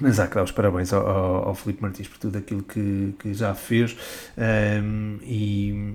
mas 0.00 0.18
há 0.18 0.26
que 0.26 0.34
dar 0.34 0.42
os 0.42 0.50
parabéns 0.50 0.92
ao, 0.92 1.06
ao, 1.06 1.48
ao 1.48 1.54
Filipe 1.54 1.80
Martins 1.80 2.08
por 2.08 2.18
tudo 2.18 2.36
aquilo 2.36 2.64
que, 2.64 3.14
que 3.16 3.32
já 3.32 3.54
fez 3.54 3.96
um, 4.36 5.18
e, 5.22 5.94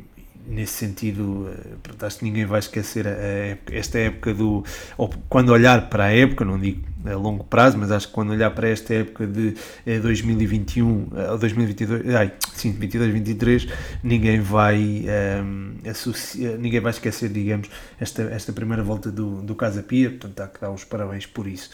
nesse 0.49 0.73
sentido, 0.73 1.49
eh, 1.49 2.05
acho 2.05 2.17
que 2.17 2.25
ninguém 2.25 2.45
vai 2.45 2.59
esquecer 2.59 3.07
a, 3.07 3.11
a 3.11 3.75
esta 3.75 3.99
época 3.99 4.33
do. 4.33 4.63
Ou 4.97 5.09
quando 5.29 5.49
olhar 5.49 5.89
para 5.89 6.05
a 6.05 6.11
época, 6.11 6.43
não 6.43 6.59
digo 6.59 6.89
a 7.05 7.13
longo 7.15 7.43
prazo, 7.43 7.77
mas 7.77 7.91
acho 7.91 8.07
que 8.07 8.13
quando 8.13 8.31
olhar 8.31 8.51
para 8.51 8.67
esta 8.67 8.93
época 8.93 9.25
de 9.25 9.55
2021 10.01 11.07
eh, 11.15 11.31
ou 11.31 11.37
2022, 11.37 12.15
ai, 12.15 12.33
sim, 12.53 12.71
22, 12.71 13.13
23, 13.13 13.67
ninguém 14.03 14.41
vai 14.41 15.05
um, 15.43 15.75
ehm, 15.85 16.57
ninguém 16.59 16.79
vai 16.79 16.91
esquecer, 16.91 17.29
digamos, 17.29 17.69
esta, 17.99 18.23
esta 18.23 18.51
primeira 18.51 18.83
volta 18.83 19.11
do, 19.11 19.41
do 19.41 19.55
Casa 19.55 19.81
Pia, 19.81 20.09
portanto 20.09 20.41
há 20.41 20.47
que 20.47 20.59
dar 20.59 20.71
os 20.71 20.83
parabéns 20.83 21.25
por 21.25 21.47
isso. 21.47 21.69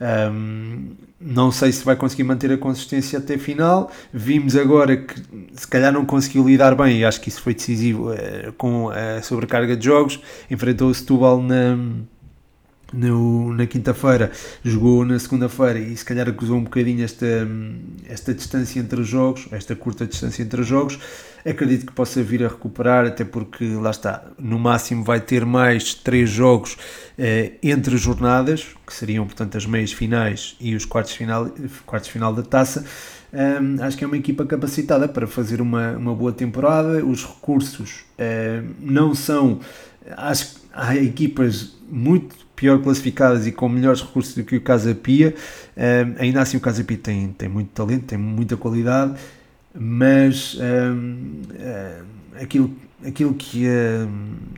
Um, 0.00 0.92
não 1.20 1.52
sei 1.52 1.70
se 1.70 1.84
vai 1.84 1.94
conseguir 1.94 2.24
manter 2.24 2.50
a 2.50 2.56
consistência 2.56 3.18
até 3.18 3.36
final. 3.36 3.92
Vimos 4.12 4.56
agora 4.56 4.96
que 4.96 5.14
se 5.52 5.66
calhar 5.66 5.92
não 5.92 6.06
conseguiu 6.06 6.46
lidar 6.48 6.74
bem, 6.74 7.00
e 7.00 7.04
acho 7.04 7.20
que 7.20 7.28
isso 7.28 7.42
foi 7.42 7.54
decisivo 7.54 8.10
uh, 8.10 8.52
com 8.56 8.88
a 8.88 9.20
sobrecarga 9.22 9.76
de 9.76 9.84
jogos. 9.84 10.20
Enfrentou 10.50 10.88
o 10.88 10.94
Setúbal 10.94 11.42
na 11.42 11.76
no, 12.92 13.54
na 13.54 13.66
quinta-feira, 13.66 14.30
jogou 14.64 15.04
na 15.04 15.18
segunda-feira 15.18 15.78
e 15.78 15.96
se 15.96 16.04
calhar 16.04 16.28
acusou 16.28 16.56
um 16.56 16.64
bocadinho 16.64 17.04
esta, 17.04 17.48
esta 18.08 18.34
distância 18.34 18.80
entre 18.80 19.00
os 19.00 19.06
jogos, 19.06 19.46
esta 19.52 19.76
curta 19.76 20.06
distância 20.06 20.42
entre 20.42 20.60
os 20.60 20.66
jogos. 20.66 20.98
Acredito 21.44 21.86
que 21.86 21.92
possa 21.92 22.22
vir 22.22 22.44
a 22.44 22.48
recuperar, 22.48 23.06
até 23.06 23.24
porque 23.24 23.64
lá 23.74 23.90
está, 23.90 24.24
no 24.38 24.58
máximo 24.58 25.04
vai 25.04 25.20
ter 25.20 25.44
mais 25.44 25.94
três 25.94 26.28
jogos 26.28 26.76
eh, 27.18 27.52
entre 27.62 27.96
jornadas, 27.96 28.66
que 28.86 28.92
seriam 28.92 29.26
portanto 29.26 29.56
as 29.56 29.66
meias 29.66 29.92
finais 29.92 30.56
e 30.60 30.74
os 30.74 30.84
quartos 30.84 31.12
final, 31.12 31.50
quartos 31.86 32.10
final 32.10 32.34
da 32.34 32.42
taça. 32.42 32.84
Um, 33.32 33.82
acho 33.82 33.96
que 33.96 34.02
é 34.02 34.06
uma 34.06 34.16
equipa 34.16 34.44
capacitada 34.44 35.06
para 35.06 35.26
fazer 35.26 35.60
uma, 35.60 35.92
uma 35.92 36.14
boa 36.14 36.32
temporada. 36.32 37.04
Os 37.04 37.24
recursos 37.24 38.00
não 38.80 39.14
são. 39.14 39.60
Acho 40.16 40.46
que 40.46 40.60
há 40.72 40.96
equipas 40.96 41.76
muito 41.88 42.34
pior 42.60 42.78
classificadas 42.82 43.46
e 43.46 43.52
com 43.52 43.68
melhores 43.68 44.02
recursos 44.02 44.34
do 44.34 44.44
que 44.44 44.56
o 44.56 44.60
Casa 44.60 44.94
Pia. 44.94 45.34
Um, 45.76 46.22
ainda 46.22 46.42
assim, 46.42 46.56
o 46.56 46.60
Casa 46.60 46.84
Pia 46.84 46.98
tem, 46.98 47.28
tem 47.28 47.48
muito 47.48 47.70
talento, 47.70 48.04
tem 48.04 48.18
muita 48.18 48.56
qualidade, 48.56 49.14
mas 49.74 50.58
um, 50.60 51.42
aquilo, 52.40 52.74
aquilo 53.06 53.34
que, 53.34 53.68
a, 53.68 54.08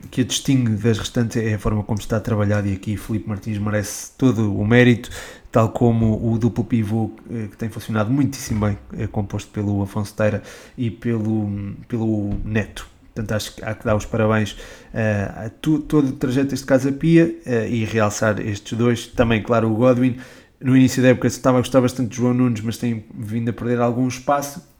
que 0.09 0.21
a 0.21 0.23
distingue 0.23 0.71
das 0.71 0.97
restantes 0.97 1.37
é 1.37 1.53
a 1.53 1.59
forma 1.59 1.83
como 1.83 1.99
está 1.99 2.19
trabalhado. 2.19 2.67
E 2.67 2.73
aqui 2.73 2.97
Felipe 2.97 3.27
Martins 3.27 3.57
merece 3.57 4.11
todo 4.17 4.55
o 4.55 4.65
mérito, 4.65 5.09
tal 5.51 5.69
como 5.69 6.31
o 6.31 6.37
duplo 6.37 6.63
pivô 6.63 7.11
eh, 7.29 7.47
que 7.51 7.57
tem 7.57 7.69
funcionado 7.69 8.11
muitíssimo 8.11 8.65
bem, 8.65 8.77
é 8.97 9.07
composto 9.07 9.51
pelo 9.51 9.83
Afonso 9.83 10.15
Teira 10.15 10.41
e 10.77 10.89
pelo, 10.89 11.75
pelo 11.87 12.35
Neto. 12.43 12.87
Portanto, 13.13 13.31
acho 13.33 13.55
que 13.55 13.63
há 13.63 13.75
que 13.75 13.85
dar 13.85 13.95
os 13.95 14.05
parabéns 14.05 14.53
uh, 14.53 15.45
a 15.45 15.49
tu, 15.61 15.77
todo 15.77 16.07
o 16.07 16.11
trajeto 16.13 16.49
deste 16.49 16.65
Casa 16.65 16.91
Pia 16.91 17.25
uh, 17.45 17.67
e 17.69 17.85
realçar 17.85 18.39
estes 18.39 18.75
dois. 18.75 19.05
Também, 19.05 19.43
claro, 19.43 19.71
o 19.71 19.75
Godwin. 19.75 20.17
No 20.59 20.75
início 20.75 21.03
da 21.03 21.09
época 21.09 21.27
estava 21.27 21.57
a 21.57 21.61
gostar 21.61 21.79
bastante 21.81 22.09
de 22.09 22.15
João 22.15 22.33
Nunes, 22.33 22.61
mas 22.61 22.77
tem 22.77 23.05
vindo 23.13 23.49
a 23.49 23.53
perder 23.53 23.79
algum 23.79 24.07
espaço. 24.07 24.72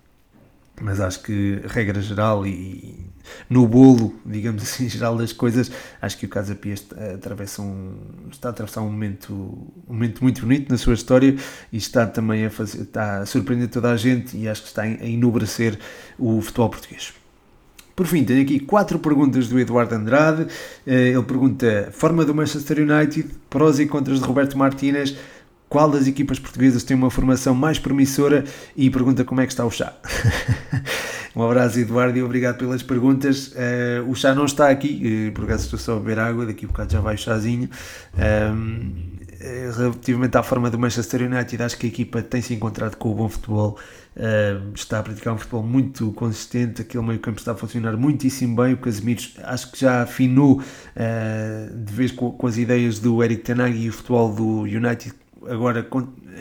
Mas 0.82 1.00
acho 1.00 1.22
que, 1.22 1.62
regra 1.66 2.02
geral 2.02 2.46
e 2.46 3.12
no 3.50 3.68
bolo, 3.68 4.14
digamos 4.26 4.64
assim, 4.64 4.90
geral 4.90 5.18
das 5.18 5.32
coisas, 5.32 5.72
acho 6.02 6.18
que 6.18 6.26
o 6.26 6.30
Casa 6.30 6.56
Pia 6.56 6.74
está, 6.74 6.96
atravessa 7.14 7.62
um, 7.62 7.96
está 8.32 8.50
a 8.50 8.52
atravessar 8.52 8.82
um 8.82 8.90
momento, 8.90 9.34
um 9.88 9.94
momento 9.94 10.22
muito 10.24 10.42
bonito 10.42 10.70
na 10.70 10.78
sua 10.78 10.94
história 10.94 11.36
e 11.72 11.78
está 11.78 12.06
também 12.06 12.46
a, 12.46 12.50
fazer, 12.50 12.82
está 12.82 13.20
a 13.20 13.26
surpreender 13.26 13.70
toda 13.70 13.92
a 13.92 13.98
gente 13.98 14.36
e 14.36 14.48
acho 14.48 14.62
que 14.62 14.68
está 14.68 14.84
a 14.84 14.88
enobrecer 14.88 15.80
o 16.18 16.42
futebol 16.42 16.70
português. 16.70 17.14
Por 17.96 18.08
fim, 18.08 18.24
tenho 18.24 18.42
aqui 18.42 18.60
quatro 18.60 18.98
perguntas 18.98 19.48
do 19.48 19.60
Eduardo 19.60 19.94
Andrade. 19.94 20.48
Eh, 20.86 21.10
ele 21.10 21.22
pergunta: 21.22 21.90
forma 21.92 22.26
do 22.26 22.34
Manchester 22.34 22.80
United, 22.80 23.30
prós 23.52 23.80
e 23.80 23.86
contras 23.86 24.20
de 24.20 24.26
Roberto 24.26 24.58
Martínez, 24.58 25.16
qual 25.74 25.90
das 25.90 26.06
equipas 26.06 26.38
portuguesas 26.38 26.84
tem 26.84 26.96
uma 26.96 27.10
formação 27.10 27.56
mais 27.56 27.80
promissora 27.80 28.44
e 28.78 28.92
pergunta 28.92 29.26
como 29.26 29.42
é 29.42 29.48
que 29.48 29.54
está 29.54 29.66
o 29.66 29.72
chá. 29.72 29.92
um 31.36 31.42
abraço, 31.42 31.80
Eduardo, 31.80 32.16
e 32.16 32.22
obrigado 32.22 32.60
pelas 32.60 32.84
perguntas. 32.84 33.48
Uh, 33.48 34.08
o 34.08 34.14
chá 34.14 34.36
não 34.36 34.46
está 34.46 34.70
aqui, 34.70 35.30
uh, 35.30 35.32
por 35.34 35.46
acaso 35.46 35.64
estou 35.64 35.80
só 35.80 35.98
a 35.98 36.00
beber 36.00 36.20
água, 36.20 36.46
daqui 36.46 36.66
a 36.66 36.68
bocado 36.68 36.94
já 36.94 37.02
vai 37.02 37.16
o 37.16 37.18
chazinho. 37.18 37.68
Um, 38.14 38.92
eh, 39.42 39.72
relativamente 39.76 40.38
à 40.38 40.44
forma 40.44 40.70
do 40.70 40.78
Manchester 40.78 41.24
United, 41.24 41.64
acho 41.64 41.76
que 41.76 41.88
a 41.88 41.90
equipa 41.90 42.22
tem 42.22 42.40
se 42.40 42.54
encontrado 42.54 42.96
com 42.96 43.10
o 43.10 43.16
bom 43.16 43.28
futebol, 43.28 43.80
uh, 44.16 44.74
está 44.76 45.00
a 45.00 45.04
praticar 45.04 45.34
um 45.34 45.40
futebol 45.40 45.64
muito 45.64 46.12
consistente, 46.12 46.84
aquele 46.84 47.04
meio 47.04 47.20
campo 47.20 47.40
está 47.40 47.54
a 47.54 47.56
funcionar 47.56 47.98
muitíssimo 47.98 48.56
bem, 48.62 48.76
o 48.76 48.78
Casemiro 48.78 49.24
acho 49.44 49.72
que 49.72 49.82
já 49.82 50.04
afinou 50.04 50.62
de 51.74 51.94
vez 51.94 52.12
com, 52.12 52.32
com, 52.32 52.46
as 52.46 52.58
ideias 52.58 53.00
do 53.00 53.24
Eric 53.24 53.42
Tenag 53.42 53.76
e 53.76 53.90
o 53.90 53.92
futebol 53.92 54.32
do 54.32 54.62
United 54.62 55.23
agora, 55.50 55.88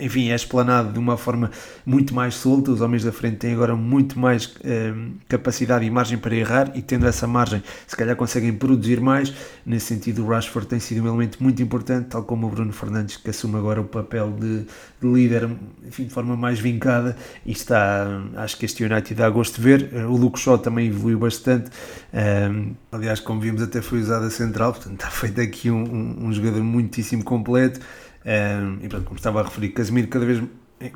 enfim, 0.01 0.31
é 0.31 0.35
explanado 0.35 0.93
de 0.93 0.99
uma 0.99 1.17
forma 1.17 1.51
muito 1.85 2.15
mais 2.15 2.35
solta. 2.35 2.71
Os 2.71 2.81
homens 2.81 3.05
da 3.05 3.13
frente 3.13 3.37
têm 3.37 3.53
agora 3.53 3.75
muito 3.77 4.19
mais 4.19 4.55
eh, 4.65 4.93
capacidade 5.29 5.85
e 5.85 5.91
margem 5.91 6.19
para 6.19 6.35
errar, 6.35 6.73
e 6.75 6.83
tendo 6.83 7.07
essa 7.07 7.27
margem, 7.27 7.63
se 7.87 7.97
calhar 7.97 8.17
conseguem 8.17 8.53
produzir 8.53 9.01
mais. 9.01 9.33
Nesse 9.65 9.87
sentido, 9.87 10.25
o 10.25 10.29
Rashford 10.29 10.69
tem 10.69 10.81
sido 10.81 11.03
um 11.05 11.09
elemento 11.09 11.43
muito 11.43 11.63
importante, 11.63 12.09
tal 12.09 12.25
como 12.25 12.47
o 12.47 12.51
Bruno 12.51 12.73
Fernandes, 12.73 13.17
que 13.17 13.31
assume 13.31 13.57
agora 13.57 13.81
o 13.81 13.85
papel 13.85 14.33
de, 14.33 14.65
de 15.01 15.13
líder, 15.13 15.49
enfim, 15.87 16.05
de 16.05 16.13
forma 16.13 16.37
mais 16.37 16.59
vincada. 16.59 17.17
E 17.45 17.53
está, 17.53 18.07
acho 18.37 18.57
que 18.57 18.65
este 18.65 18.85
United 18.85 19.15
dá 19.15 19.29
gosto 19.31 19.57
de 19.57 19.63
ver. 19.63 19.93
O 20.07 20.17
Luke 20.17 20.39
Shaw 20.39 20.59
também 20.59 20.89
evoluiu 20.89 21.19
bastante. 21.19 21.71
Um, 22.13 22.75
aliás, 22.91 23.21
como 23.21 23.41
vimos, 23.41 23.63
até 23.63 23.81
foi 23.81 24.01
usado 24.01 24.27
a 24.27 24.31
central, 24.31 24.73
portanto, 24.73 24.95
está 24.95 25.11
feito 25.11 25.41
aqui 25.41 25.71
um, 25.71 26.27
um 26.27 26.33
jogador 26.33 26.63
muitíssimo 26.63 27.25
completo. 27.25 27.81
Um, 28.25 28.79
e 28.85 28.89
pronto, 28.89 29.05
como 29.05 29.17
estava 29.17 29.41
a 29.41 29.45
referir, 29.45 29.71
Casemiro 29.71 30.09
cada 30.09 30.25
vez 30.25 30.43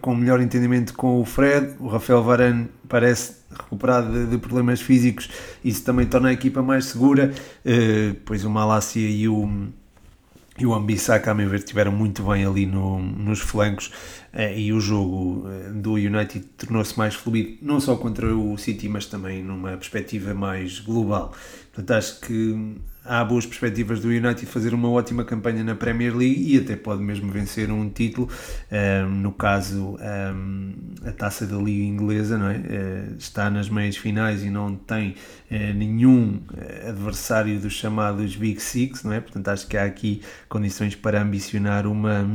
com 0.00 0.14
melhor 0.14 0.40
entendimento 0.40 0.94
com 0.94 1.20
o 1.20 1.24
Fred, 1.24 1.74
o 1.78 1.86
Rafael 1.86 2.22
Varane 2.22 2.68
parece 2.88 3.36
recuperado 3.50 4.12
de, 4.12 4.30
de 4.30 4.38
problemas 4.38 4.80
físicos, 4.80 5.28
isso 5.64 5.84
também 5.84 6.06
torna 6.06 6.28
a 6.28 6.32
equipa 6.32 6.62
mais 6.62 6.86
segura, 6.86 7.32
uh, 7.32 8.14
pois 8.24 8.44
o 8.44 8.50
Malásia 8.50 9.08
e 9.08 9.28
o, 9.28 9.68
e 10.58 10.66
o 10.66 10.74
Ambissaka, 10.74 11.30
a 11.30 11.34
meu 11.34 11.48
ver, 11.48 11.60
estiveram 11.60 11.92
muito 11.92 12.22
bem 12.24 12.44
ali 12.44 12.66
no, 12.66 12.98
nos 12.98 13.40
flancos 13.40 13.92
e 14.56 14.72
o 14.72 14.80
jogo 14.80 15.48
uh, 15.48 15.72
do 15.72 15.94
United 15.94 16.40
tornou-se 16.58 16.96
mais 16.98 17.14
fluido, 17.14 17.58
não 17.62 17.80
só 17.80 17.96
contra 17.96 18.36
o 18.36 18.56
City, 18.58 18.88
mas 18.88 19.06
também 19.06 19.42
numa 19.42 19.70
perspectiva 19.76 20.34
mais 20.34 20.78
global. 20.78 21.32
Portanto, 21.72 21.90
acho 21.92 22.20
que 22.20 22.76
há 23.06 23.24
boas 23.24 23.46
perspectivas 23.46 24.00
do 24.00 24.08
United 24.08 24.44
fazer 24.46 24.74
uma 24.74 24.90
ótima 24.90 25.24
campanha 25.24 25.62
na 25.62 25.74
Premier 25.74 26.14
League 26.14 26.54
e 26.54 26.58
até 26.58 26.76
pode 26.76 27.02
mesmo 27.02 27.30
vencer 27.30 27.70
um 27.70 27.88
título, 27.88 28.28
um, 28.70 29.10
no 29.10 29.32
caso 29.32 29.96
um, 30.34 30.74
a 31.06 31.12
taça 31.12 31.46
da 31.46 31.56
Liga 31.56 31.84
Inglesa, 31.84 32.36
não 32.36 32.50
é? 32.50 32.56
Uh, 32.56 33.16
está 33.18 33.48
nas 33.48 33.68
meias 33.68 33.96
finais 33.96 34.42
e 34.42 34.50
não 34.50 34.74
tem 34.74 35.14
uh, 35.50 35.74
nenhum 35.74 36.40
eh, 36.56 36.88
adversário 36.88 37.58
dos 37.60 37.72
chamados 37.72 38.36
Big 38.36 38.60
Six, 38.60 39.04
não 39.04 39.12
é? 39.12 39.20
Portanto, 39.20 39.48
acho 39.48 39.66
que 39.66 39.76
há 39.76 39.84
aqui 39.84 40.20
condições 40.48 40.94
para 40.94 41.22
ambicionar 41.22 41.86
uma 41.86 42.26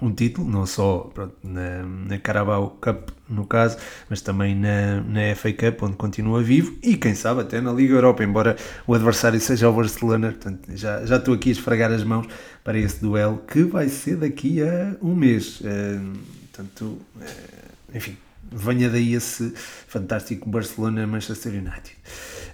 um 0.00 0.12
título, 0.12 0.48
não 0.48 0.66
só 0.66 1.10
pronto, 1.12 1.34
na, 1.42 1.82
na 1.82 2.18
Carabao 2.18 2.76
Cup, 2.80 3.10
no 3.28 3.46
caso, 3.46 3.76
mas 4.08 4.20
também 4.20 4.54
na, 4.54 5.00
na 5.02 5.34
FA 5.34 5.52
Cup, 5.52 5.82
onde 5.82 5.96
continua 5.96 6.42
vivo, 6.42 6.76
e 6.82 6.96
quem 6.96 7.14
sabe 7.14 7.42
até 7.42 7.60
na 7.60 7.72
Liga 7.72 7.94
Europa, 7.94 8.24
embora 8.24 8.56
o 8.86 8.94
adversário 8.94 9.40
seja 9.40 9.68
o 9.68 9.72
Barcelona. 9.72 10.28
Portanto, 10.28 10.68
já, 10.74 11.04
já 11.04 11.16
estou 11.16 11.34
aqui 11.34 11.50
a 11.50 11.52
esfregar 11.52 11.92
as 11.92 12.04
mãos 12.04 12.26
para 12.64 12.78
esse 12.78 13.00
duelo 13.00 13.42
que 13.46 13.62
vai 13.64 13.88
ser 13.88 14.16
daqui 14.16 14.62
a 14.62 14.96
um 15.02 15.14
mês. 15.14 15.60
Uh, 15.60 16.18
portanto, 16.52 16.98
uh, 17.16 17.24
enfim, 17.94 18.16
venha 18.50 18.88
daí 18.88 19.14
esse 19.14 19.52
fantástico 19.86 20.48
Barcelona-Manchester 20.48 21.52
United. 21.52 21.96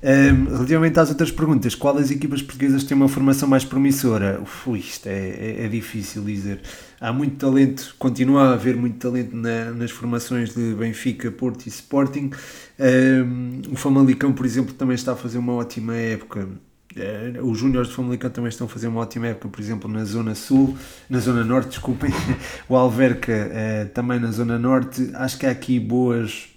Um, 0.04 0.44
relativamente 0.56 1.00
às 1.00 1.08
outras 1.08 1.30
perguntas, 1.30 1.74
qual 1.74 1.94
das 1.94 2.10
equipas 2.10 2.42
portuguesas 2.42 2.84
tem 2.84 2.94
uma 2.94 3.08
formação 3.08 3.48
mais 3.48 3.64
promissora? 3.64 4.38
Uf, 4.42 4.78
isto 4.78 5.06
é, 5.06 5.30
é, 5.30 5.64
é, 5.64 5.68
difícil 5.68 6.22
dizer. 6.22 6.60
Há 7.00 7.10
muito 7.10 7.36
talento, 7.36 7.96
continua 7.98 8.50
a 8.50 8.52
haver 8.52 8.76
muito 8.76 8.98
talento 8.98 9.34
na, 9.34 9.70
nas 9.70 9.90
formações 9.90 10.54
de 10.54 10.74
Benfica, 10.74 11.30
Porto 11.30 11.64
e 11.64 11.70
Sporting. 11.70 12.30
Um, 12.78 13.62
o 13.72 13.76
Famalicão, 13.76 14.30
por 14.34 14.44
exemplo, 14.44 14.74
também 14.74 14.94
está 14.94 15.12
a 15.12 15.16
fazer 15.16 15.38
uma 15.38 15.54
ótima 15.54 15.94
época. 15.94 16.50
Uh, 16.94 17.50
os 17.50 17.58
Júniores 17.58 17.88
de 17.88 17.94
Famalicão 17.94 18.28
também 18.28 18.50
estão 18.50 18.66
a 18.66 18.70
fazer 18.70 18.88
uma 18.88 19.00
ótima 19.00 19.28
época, 19.28 19.48
por 19.48 19.60
exemplo, 19.60 19.90
na 19.90 20.04
Zona 20.04 20.34
Sul, 20.34 20.76
na 21.08 21.18
Zona 21.18 21.42
Norte, 21.42 21.70
desculpem. 21.70 22.10
o 22.68 22.76
Alverca 22.76 23.32
uh, 23.32 23.88
também 23.94 24.20
na 24.20 24.30
Zona 24.30 24.58
Norte. 24.58 25.10
Acho 25.14 25.38
que 25.38 25.46
há 25.46 25.50
aqui 25.50 25.80
boas 25.80 26.53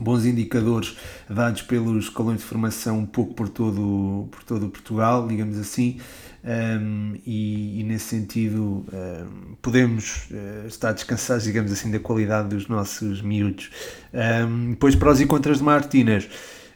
bons 0.00 0.24
indicadores 0.24 0.96
dados 1.28 1.62
pelos 1.62 2.08
colões 2.08 2.38
de 2.38 2.44
formação 2.44 2.98
um 2.98 3.06
pouco 3.06 3.34
por 3.34 3.48
todo, 3.48 4.28
por 4.30 4.42
todo 4.42 4.68
Portugal, 4.68 5.28
digamos 5.28 5.58
assim, 5.58 5.98
um, 6.42 7.16
e, 7.26 7.80
e, 7.80 7.84
nesse 7.84 8.06
sentido 8.06 8.86
um, 8.90 9.54
podemos 9.60 10.26
uh, 10.30 10.66
estar 10.66 10.92
descansados, 10.92 11.44
digamos 11.44 11.70
assim, 11.70 11.90
da 11.90 11.98
qualidade 11.98 12.48
dos 12.48 12.66
nossos 12.66 13.20
miúdos. 13.20 13.70
Um, 14.14 14.70
depois, 14.70 14.94
prós 14.94 15.20
e 15.20 15.26
contras 15.26 15.58
de 15.58 15.64
Martínez. 15.64 16.28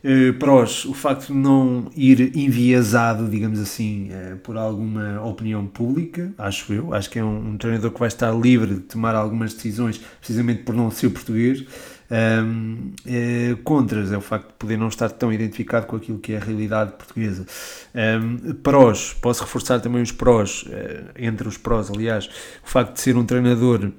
Uh, 0.05 0.35
prós, 0.35 0.85
o 0.85 0.93
facto 0.93 1.29
de 1.29 1.33
não 1.33 1.91
ir 1.97 2.37
enviesado, 2.37 3.27
digamos 3.27 3.59
assim, 3.59 4.11
uh, 4.11 4.37
por 4.37 4.59
alguma 4.59 5.23
opinião 5.23 5.67
pública, 5.67 6.31
acho 6.37 6.71
eu. 6.75 6.93
Acho 6.93 7.09
que 7.09 7.19
é 7.19 7.25
um, 7.25 7.53
um 7.53 7.57
treinador 7.57 7.91
que 7.91 7.99
vai 7.99 8.09
estar 8.09 8.31
livre 8.33 8.75
de 8.75 8.81
tomar 8.81 9.15
algumas 9.15 9.55
decisões, 9.55 9.99
precisamente 10.21 10.63
por 10.63 10.75
não 10.75 10.91
ser 10.91 11.09
português. 11.09 11.65
Um, 12.11 12.93
é, 13.07 13.57
contras 13.65 14.13
é 14.13 14.17
o 14.17 14.21
facto 14.21 14.49
de 14.49 14.55
poder 14.55 14.77
não 14.77 14.89
estar 14.89 15.11
tão 15.11 15.33
identificado 15.33 15.87
com 15.87 15.97
aquilo 15.97 16.19
que 16.19 16.35
é 16.35 16.37
a 16.37 16.41
realidade 16.41 16.93
portuguesa. 16.93 17.47
Um, 17.95 18.55
prós, 18.55 19.15
posso 19.15 19.43
reforçar 19.43 19.81
também 19.81 20.03
os 20.03 20.13
prós, 20.13 20.65
uh, 20.65 21.11
entre 21.17 21.49
os 21.49 21.57
prós, 21.57 21.91
aliás, 21.91 22.27
o 22.63 22.69
facto 22.69 22.95
de 22.95 23.01
ser 23.01 23.17
um 23.17 23.25
treinador 23.25 23.91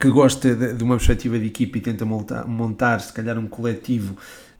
que 0.00 0.08
gosta 0.08 0.54
de, 0.54 0.72
de 0.74 0.82
uma 0.82 0.96
perspectiva 0.96 1.38
de 1.38 1.46
equipe 1.46 1.78
e 1.78 1.82
tenta 1.82 2.04
montar, 2.04 2.46
montar 2.46 3.00
se 3.00 3.12
calhar, 3.12 3.38
um 3.38 3.46
coletivo 3.46 4.16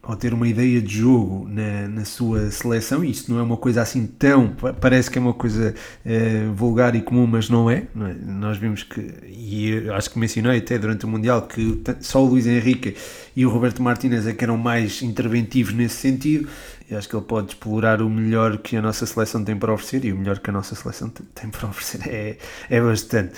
ou 0.07 0.17
ter 0.17 0.35
uma 0.35 0.47
ideia 0.47 0.81
de 0.81 0.99
jogo 0.99 1.49
na, 1.49 1.89
na 1.89 2.05
sua 2.05 2.51
seleção, 2.51 3.05
e 3.05 3.11
isto 3.11 3.33
não 3.33 3.41
é 3.41 3.43
uma 3.43 3.57
coisa 3.57 3.83
assim 3.83 4.07
tão. 4.07 4.55
parece 4.81 5.11
que 5.11 5.19
é 5.19 5.21
uma 5.21 5.33
coisa 5.33 5.75
uh, 6.05 6.53
vulgar 6.53 6.95
e 6.95 7.01
comum, 7.01 7.27
mas 7.27 7.49
não 7.49 7.71
é. 7.71 7.85
não 7.95 8.07
é. 8.07 8.15
Nós 8.15 8.59
vimos 8.59 8.83
que, 8.83 9.01
e 9.27 9.89
acho 9.91 10.11
que 10.11 10.19
mencionei 10.19 10.59
até 10.59 10.79
durante 10.79 11.05
o 11.05 11.09
Mundial, 11.09 11.43
que 11.43 11.81
só 12.01 12.23
o 12.23 12.27
Luís 12.27 12.47
Henrique 12.47 12.97
e 13.35 13.47
o 13.47 13.51
Roberto 13.51 13.83
Martínez 13.83 14.27
é 14.27 14.33
que 14.33 14.45
eram 14.45 14.59
mais 14.59 15.03
interventivos 15.03 15.73
nesse 15.73 15.97
sentido. 15.97 16.49
E 16.91 16.95
acho 16.95 17.09
que 17.09 17.17
ele 17.17 17.25
pode 17.25 17.53
explorar 17.53 18.03
o 18.03 18.11
melhor 18.11 18.59
que 18.59 18.77
a 18.77 18.83
nossa 18.83 19.07
seleção 19.07 19.43
tem 19.43 19.57
para 19.57 19.73
oferecer, 19.73 20.05
e 20.05 20.13
o 20.13 20.17
melhor 20.17 20.39
que 20.39 20.51
a 20.51 20.53
nossa 20.53 20.75
seleção 20.75 21.09
tem 21.09 21.49
para 21.49 21.67
oferecer 21.69 22.07
é, 22.09 22.37
é 22.69 22.81
bastante. 22.81 23.33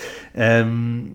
Um, 0.67 1.13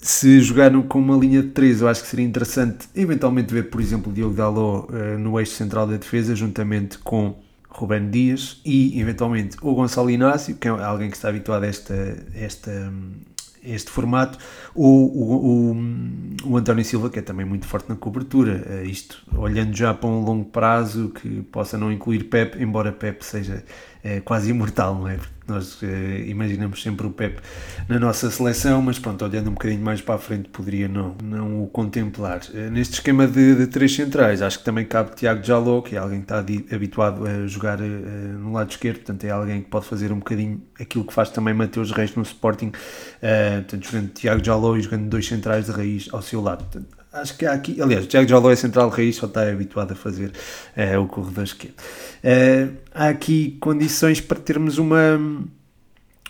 se 0.00 0.40
jogar 0.40 0.70
com 0.84 0.98
uma 0.98 1.16
linha 1.16 1.42
de 1.42 1.48
3, 1.48 1.80
eu 1.80 1.88
acho 1.88 2.02
que 2.02 2.08
seria 2.08 2.24
interessante 2.24 2.88
eventualmente 2.94 3.52
ver, 3.52 3.64
por 3.70 3.80
exemplo, 3.80 4.12
Diogo 4.12 4.34
Dalot 4.34 4.92
uh, 4.92 5.18
no 5.18 5.38
eixo 5.38 5.52
central 5.52 5.86
da 5.86 5.96
defesa, 5.96 6.34
juntamente 6.34 6.98
com 6.98 7.36
Ruben 7.68 8.10
Dias 8.10 8.60
e 8.64 8.98
eventualmente 9.00 9.56
o 9.60 9.74
Gonçalo 9.74 10.10
Inácio, 10.10 10.54
que 10.54 10.68
é 10.68 10.70
alguém 10.70 11.10
que 11.10 11.16
está 11.16 11.28
habituado 11.28 11.64
a 11.64 11.66
esta, 11.66 11.94
esta, 12.34 12.92
este 13.62 13.90
formato, 13.90 14.38
ou 14.74 15.08
o, 15.08 15.72
o, 15.72 16.50
o, 16.50 16.56
António 16.56 16.84
Silva, 16.84 17.10
que 17.10 17.18
é 17.18 17.22
também 17.22 17.44
muito 17.44 17.66
forte 17.66 17.88
na 17.88 17.96
cobertura. 17.96 18.64
Uh, 18.68 18.86
isto 18.86 19.22
olhando 19.36 19.76
já 19.76 19.92
para 19.92 20.08
um 20.08 20.20
longo 20.20 20.44
prazo 20.46 21.10
que 21.10 21.42
possa 21.50 21.76
não 21.76 21.90
incluir 21.92 22.24
Pep, 22.24 22.62
embora 22.62 22.92
Pep 22.92 23.24
seja 23.24 23.64
uh, 24.04 24.22
quase 24.22 24.50
imortal, 24.50 24.94
não 24.94 25.08
é? 25.08 25.18
Nós 25.48 25.80
uh, 25.82 25.86
imaginamos 26.26 26.82
sempre 26.82 27.06
o 27.06 27.10
Pep 27.10 27.40
na 27.88 28.00
nossa 28.00 28.30
seleção, 28.30 28.82
mas 28.82 28.98
pronto, 28.98 29.24
olhando 29.24 29.48
um 29.48 29.52
bocadinho 29.54 29.82
mais 29.82 30.00
para 30.00 30.16
a 30.16 30.18
frente, 30.18 30.48
poderia 30.48 30.88
não, 30.88 31.14
não 31.22 31.62
o 31.62 31.68
contemplar. 31.68 32.40
Uh, 32.52 32.70
neste 32.70 32.94
esquema 32.94 33.26
de, 33.28 33.54
de, 33.54 33.66
três 33.68 33.94
centrais, 33.94 34.42
acho 34.42 34.58
que 34.58 34.64
também 34.64 34.84
cabe 34.84 35.14
Tiago 35.14 35.44
Jaló, 35.44 35.80
que 35.82 35.94
é 35.94 35.98
alguém 35.98 36.20
que 36.20 36.24
está 36.24 36.38
habituado 36.74 37.26
a 37.26 37.46
jogar 37.46 37.80
uh, 37.80 37.84
no 37.84 38.52
lado 38.52 38.70
esquerdo, 38.70 38.96
portanto, 38.96 39.24
é 39.24 39.30
alguém 39.30 39.62
que 39.62 39.70
pode 39.70 39.86
fazer 39.86 40.10
um 40.10 40.18
bocadinho 40.18 40.62
aquilo 40.80 41.04
que 41.04 41.12
faz 41.12 41.30
também 41.30 41.54
Mateus 41.54 41.92
Reis 41.92 42.14
no 42.16 42.22
Sporting, 42.22 42.72
portanto, 43.60 43.84
jogando 43.84 44.08
Tiago 44.10 44.44
Jaló 44.44 44.76
e 44.76 44.80
jogando 44.80 45.08
dois 45.08 45.26
centrais 45.26 45.66
de 45.66 45.72
raiz 45.72 46.08
ao 46.12 46.22
seu 46.22 46.40
lado. 46.40 46.64
Portanto, 46.64 46.95
acho 47.20 47.36
que 47.36 47.46
há 47.46 47.52
aqui. 47.52 47.80
Aliás, 47.80 48.04
o 48.04 48.08
Jack 48.08 48.28
Joló 48.28 48.50
é 48.50 48.56
central 48.56 48.88
raiz, 48.88 49.16
só 49.16 49.26
está 49.26 49.48
habituado 49.48 49.92
a 49.92 49.94
fazer 49.94 50.32
uh, 50.76 51.00
o 51.00 51.06
corredor 51.06 51.44
esquerdo. 51.44 51.74
Uh, 52.22 52.76
há 52.94 53.08
aqui 53.08 53.56
condições 53.60 54.20
para 54.20 54.38
termos 54.38 54.78
uma, 54.78 55.16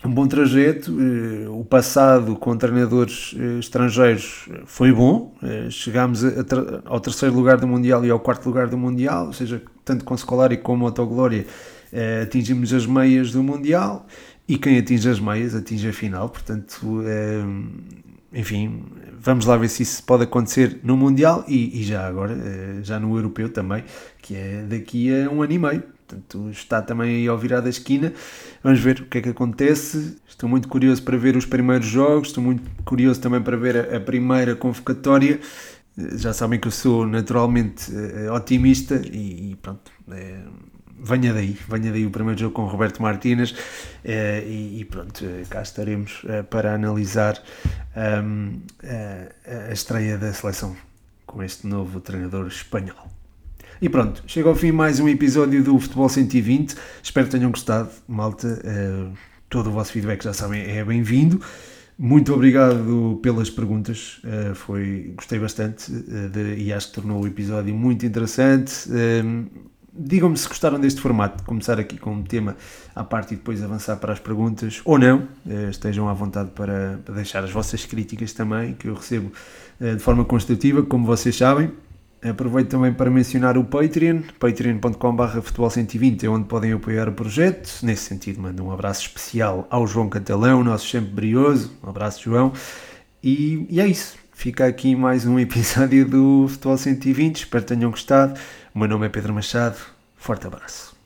um 0.03 0.09
bom 0.09 0.27
trajeto. 0.27 0.91
Uh, 0.91 1.59
o 1.59 1.65
passado 1.65 2.35
com 2.35 2.55
treinadores 2.57 3.35
estrangeiros 3.59 4.49
foi 4.65 4.91
bom. 4.91 5.33
chegámos 5.69 6.23
a, 6.23 6.29
a, 6.29 6.33
ao 6.85 6.99
terceiro 6.99 7.35
lugar 7.35 7.57
do 7.57 7.67
Mundial 7.67 8.05
e 8.05 8.09
ao 8.09 8.19
quarto 8.19 8.45
lugar 8.45 8.67
do 8.67 8.77
Mundial, 8.77 9.27
ou 9.27 9.33
seja, 9.33 9.61
tanto 9.83 10.05
com 10.05 10.15
Scolari 10.15 10.57
como 10.57 10.85
Autoglória 10.85 11.45
atingimos 12.21 12.73
as 12.73 12.85
meias 12.85 13.31
do 13.31 13.41
Mundial 13.41 14.05
e 14.45 14.57
quem 14.57 14.77
atinge 14.77 15.09
as 15.09 15.21
meias 15.21 15.55
atinge 15.55 15.87
a 15.87 15.93
final, 15.93 16.27
portanto, 16.29 17.01
enfim, 18.31 18.83
vamos 19.19 19.45
lá 19.45 19.55
ver 19.55 19.69
se 19.69 19.83
isso 19.83 20.03
pode 20.03 20.23
acontecer 20.23 20.79
no 20.83 20.97
Mundial 20.97 21.45
e, 21.47 21.79
e, 21.79 21.83
já 21.83 22.05
agora, 22.05 22.33
é, 22.33 22.83
já 22.83 22.99
no 22.99 23.15
Europeu 23.15 23.49
também, 23.49 23.83
que 24.21 24.35
é 24.35 24.63
daqui 24.63 25.09
a 25.13 25.29
um 25.29 25.41
ano 25.41 25.53
e 25.53 25.59
meio. 25.59 25.83
Portanto, 26.07 26.49
está 26.51 26.81
também 26.81 27.17
aí 27.17 27.27
ao 27.27 27.37
virar 27.37 27.59
da 27.59 27.69
esquina. 27.69 28.13
Vamos 28.63 28.79
ver 28.79 29.01
o 29.01 29.05
que 29.05 29.17
é 29.17 29.21
que 29.21 29.29
acontece. 29.29 30.17
Estou 30.27 30.47
muito 30.47 30.67
curioso 30.67 31.03
para 31.03 31.17
ver 31.17 31.35
os 31.35 31.45
primeiros 31.45 31.85
jogos, 31.85 32.29
estou 32.29 32.43
muito 32.43 32.63
curioso 32.85 33.19
também 33.19 33.41
para 33.41 33.57
ver 33.57 33.77
a, 33.77 33.97
a 33.97 33.99
primeira 33.99 34.55
convocatória. 34.55 35.39
Já 35.97 36.31
sabem 36.31 36.59
que 36.59 36.67
eu 36.67 36.71
sou 36.71 37.05
naturalmente 37.05 37.91
uh, 37.91 38.33
otimista 38.33 39.01
e, 39.11 39.51
e 39.51 39.55
pronto. 39.55 39.91
É, 40.11 40.39
venha 40.99 41.33
daí, 41.33 41.57
venha 41.67 41.91
daí 41.91 42.05
o 42.05 42.11
primeiro 42.11 42.39
jogo 42.39 42.53
com 42.53 42.63
o 42.63 42.67
Roberto 42.67 43.01
Martínez 43.01 43.55
eh, 44.03 44.43
e, 44.45 44.81
e, 44.81 44.85
pronto, 44.85 45.23
eh, 45.23 45.43
cá 45.49 45.61
estaremos 45.61 46.23
eh, 46.27 46.43
para 46.43 46.73
analisar 46.73 47.41
um, 48.23 48.59
a, 48.83 49.69
a 49.69 49.73
estreia 49.73 50.17
da 50.17 50.33
seleção 50.33 50.75
com 51.25 51.43
este 51.43 51.67
novo 51.67 51.99
treinador 51.99 52.47
espanhol. 52.47 53.11
E 53.79 53.87
pronto, 53.89 54.23
chega 54.25 54.49
ao 54.49 54.55
fim 54.55 54.71
mais 54.71 54.99
um 54.99 55.07
episódio 55.07 55.63
do 55.63 55.77
Futebol 55.79 56.09
120. 56.09 56.75
Espero 57.03 57.27
que 57.27 57.31
tenham 57.31 57.51
gostado, 57.51 57.91
malta. 58.07 58.47
Uh, 58.47 59.15
todo 59.49 59.69
o 59.69 59.71
vosso 59.71 59.91
feedback, 59.91 60.23
já 60.23 60.33
sabem, 60.33 60.63
é 60.63 60.83
bem-vindo. 60.83 61.39
Muito 61.97 62.33
obrigado 62.33 63.19
pelas 63.21 63.49
perguntas, 63.49 64.19
uh, 64.23 64.55
foi, 64.55 65.13
gostei 65.15 65.39
bastante 65.39 65.91
uh, 65.91 66.29
de, 66.29 66.55
e 66.55 66.73
acho 66.73 66.87
que 66.87 66.93
tornou 66.93 67.23
o 67.23 67.27
episódio 67.27 67.73
muito 67.73 68.05
interessante. 68.05 68.89
Digam-me 69.99 70.37
se 70.37 70.47
gostaram 70.47 70.79
deste 70.79 71.01
formato, 71.01 71.43
começar 71.43 71.79
aqui 71.79 71.97
com 71.97 72.11
um 72.11 72.23
tema 72.23 72.55
à 72.95 73.03
parte 73.03 73.33
e 73.33 73.37
depois 73.37 73.63
avançar 73.63 73.97
para 73.97 74.13
as 74.13 74.19
perguntas, 74.19 74.81
ou 74.85 74.99
não. 74.99 75.27
Eh, 75.49 75.69
estejam 75.69 76.07
à 76.07 76.13
vontade 76.13 76.51
para, 76.51 76.99
para 77.03 77.15
deixar 77.15 77.43
as 77.43 77.51
vossas 77.51 77.83
críticas 77.85 78.31
também, 78.33 78.73
que 78.73 78.87
eu 78.87 78.93
recebo 78.93 79.31
eh, 79.81 79.95
de 79.95 79.99
forma 79.99 80.23
construtiva, 80.23 80.83
como 80.83 81.05
vocês 81.05 81.35
sabem. 81.35 81.71
Aproveito 82.21 82.69
também 82.69 82.93
para 82.93 83.09
mencionar 83.09 83.57
o 83.57 83.63
Patreon, 83.63 84.21
patreon.com.br 84.39 85.39
futebol120, 85.39 86.23
é 86.23 86.27
onde 86.27 86.45
podem 86.45 86.73
apoiar 86.73 87.07
o 87.07 87.13
projeto. 87.13 87.79
Nesse 87.83 88.03
sentido, 88.03 88.41
mando 88.41 88.63
um 88.63 88.71
abraço 88.71 89.01
especial 89.01 89.67
ao 89.69 89.85
João 89.85 90.09
Catalão, 90.09 90.63
nosso 90.63 90.87
sempre 90.87 91.11
brioso. 91.11 91.71
Um 91.83 91.89
abraço, 91.89 92.23
João. 92.23 92.53
E, 93.23 93.67
e 93.69 93.79
é 93.79 93.87
isso. 93.87 94.15
Fica 94.37 94.67
aqui 94.67 94.95
mais 94.95 95.25
um 95.25 95.39
episódio 95.39 96.07
do 96.07 96.47
Futebol 96.47 96.77
120. 96.77 97.37
Espero 97.37 97.63
que 97.63 97.73
tenham 97.73 97.89
gostado. 97.89 98.39
O 98.71 98.77
meu 98.77 98.87
nome 98.87 99.07
é 99.07 99.09
Pedro 99.09 99.33
Machado. 99.33 99.79
Forte 100.15 100.45
abraço. 100.45 100.95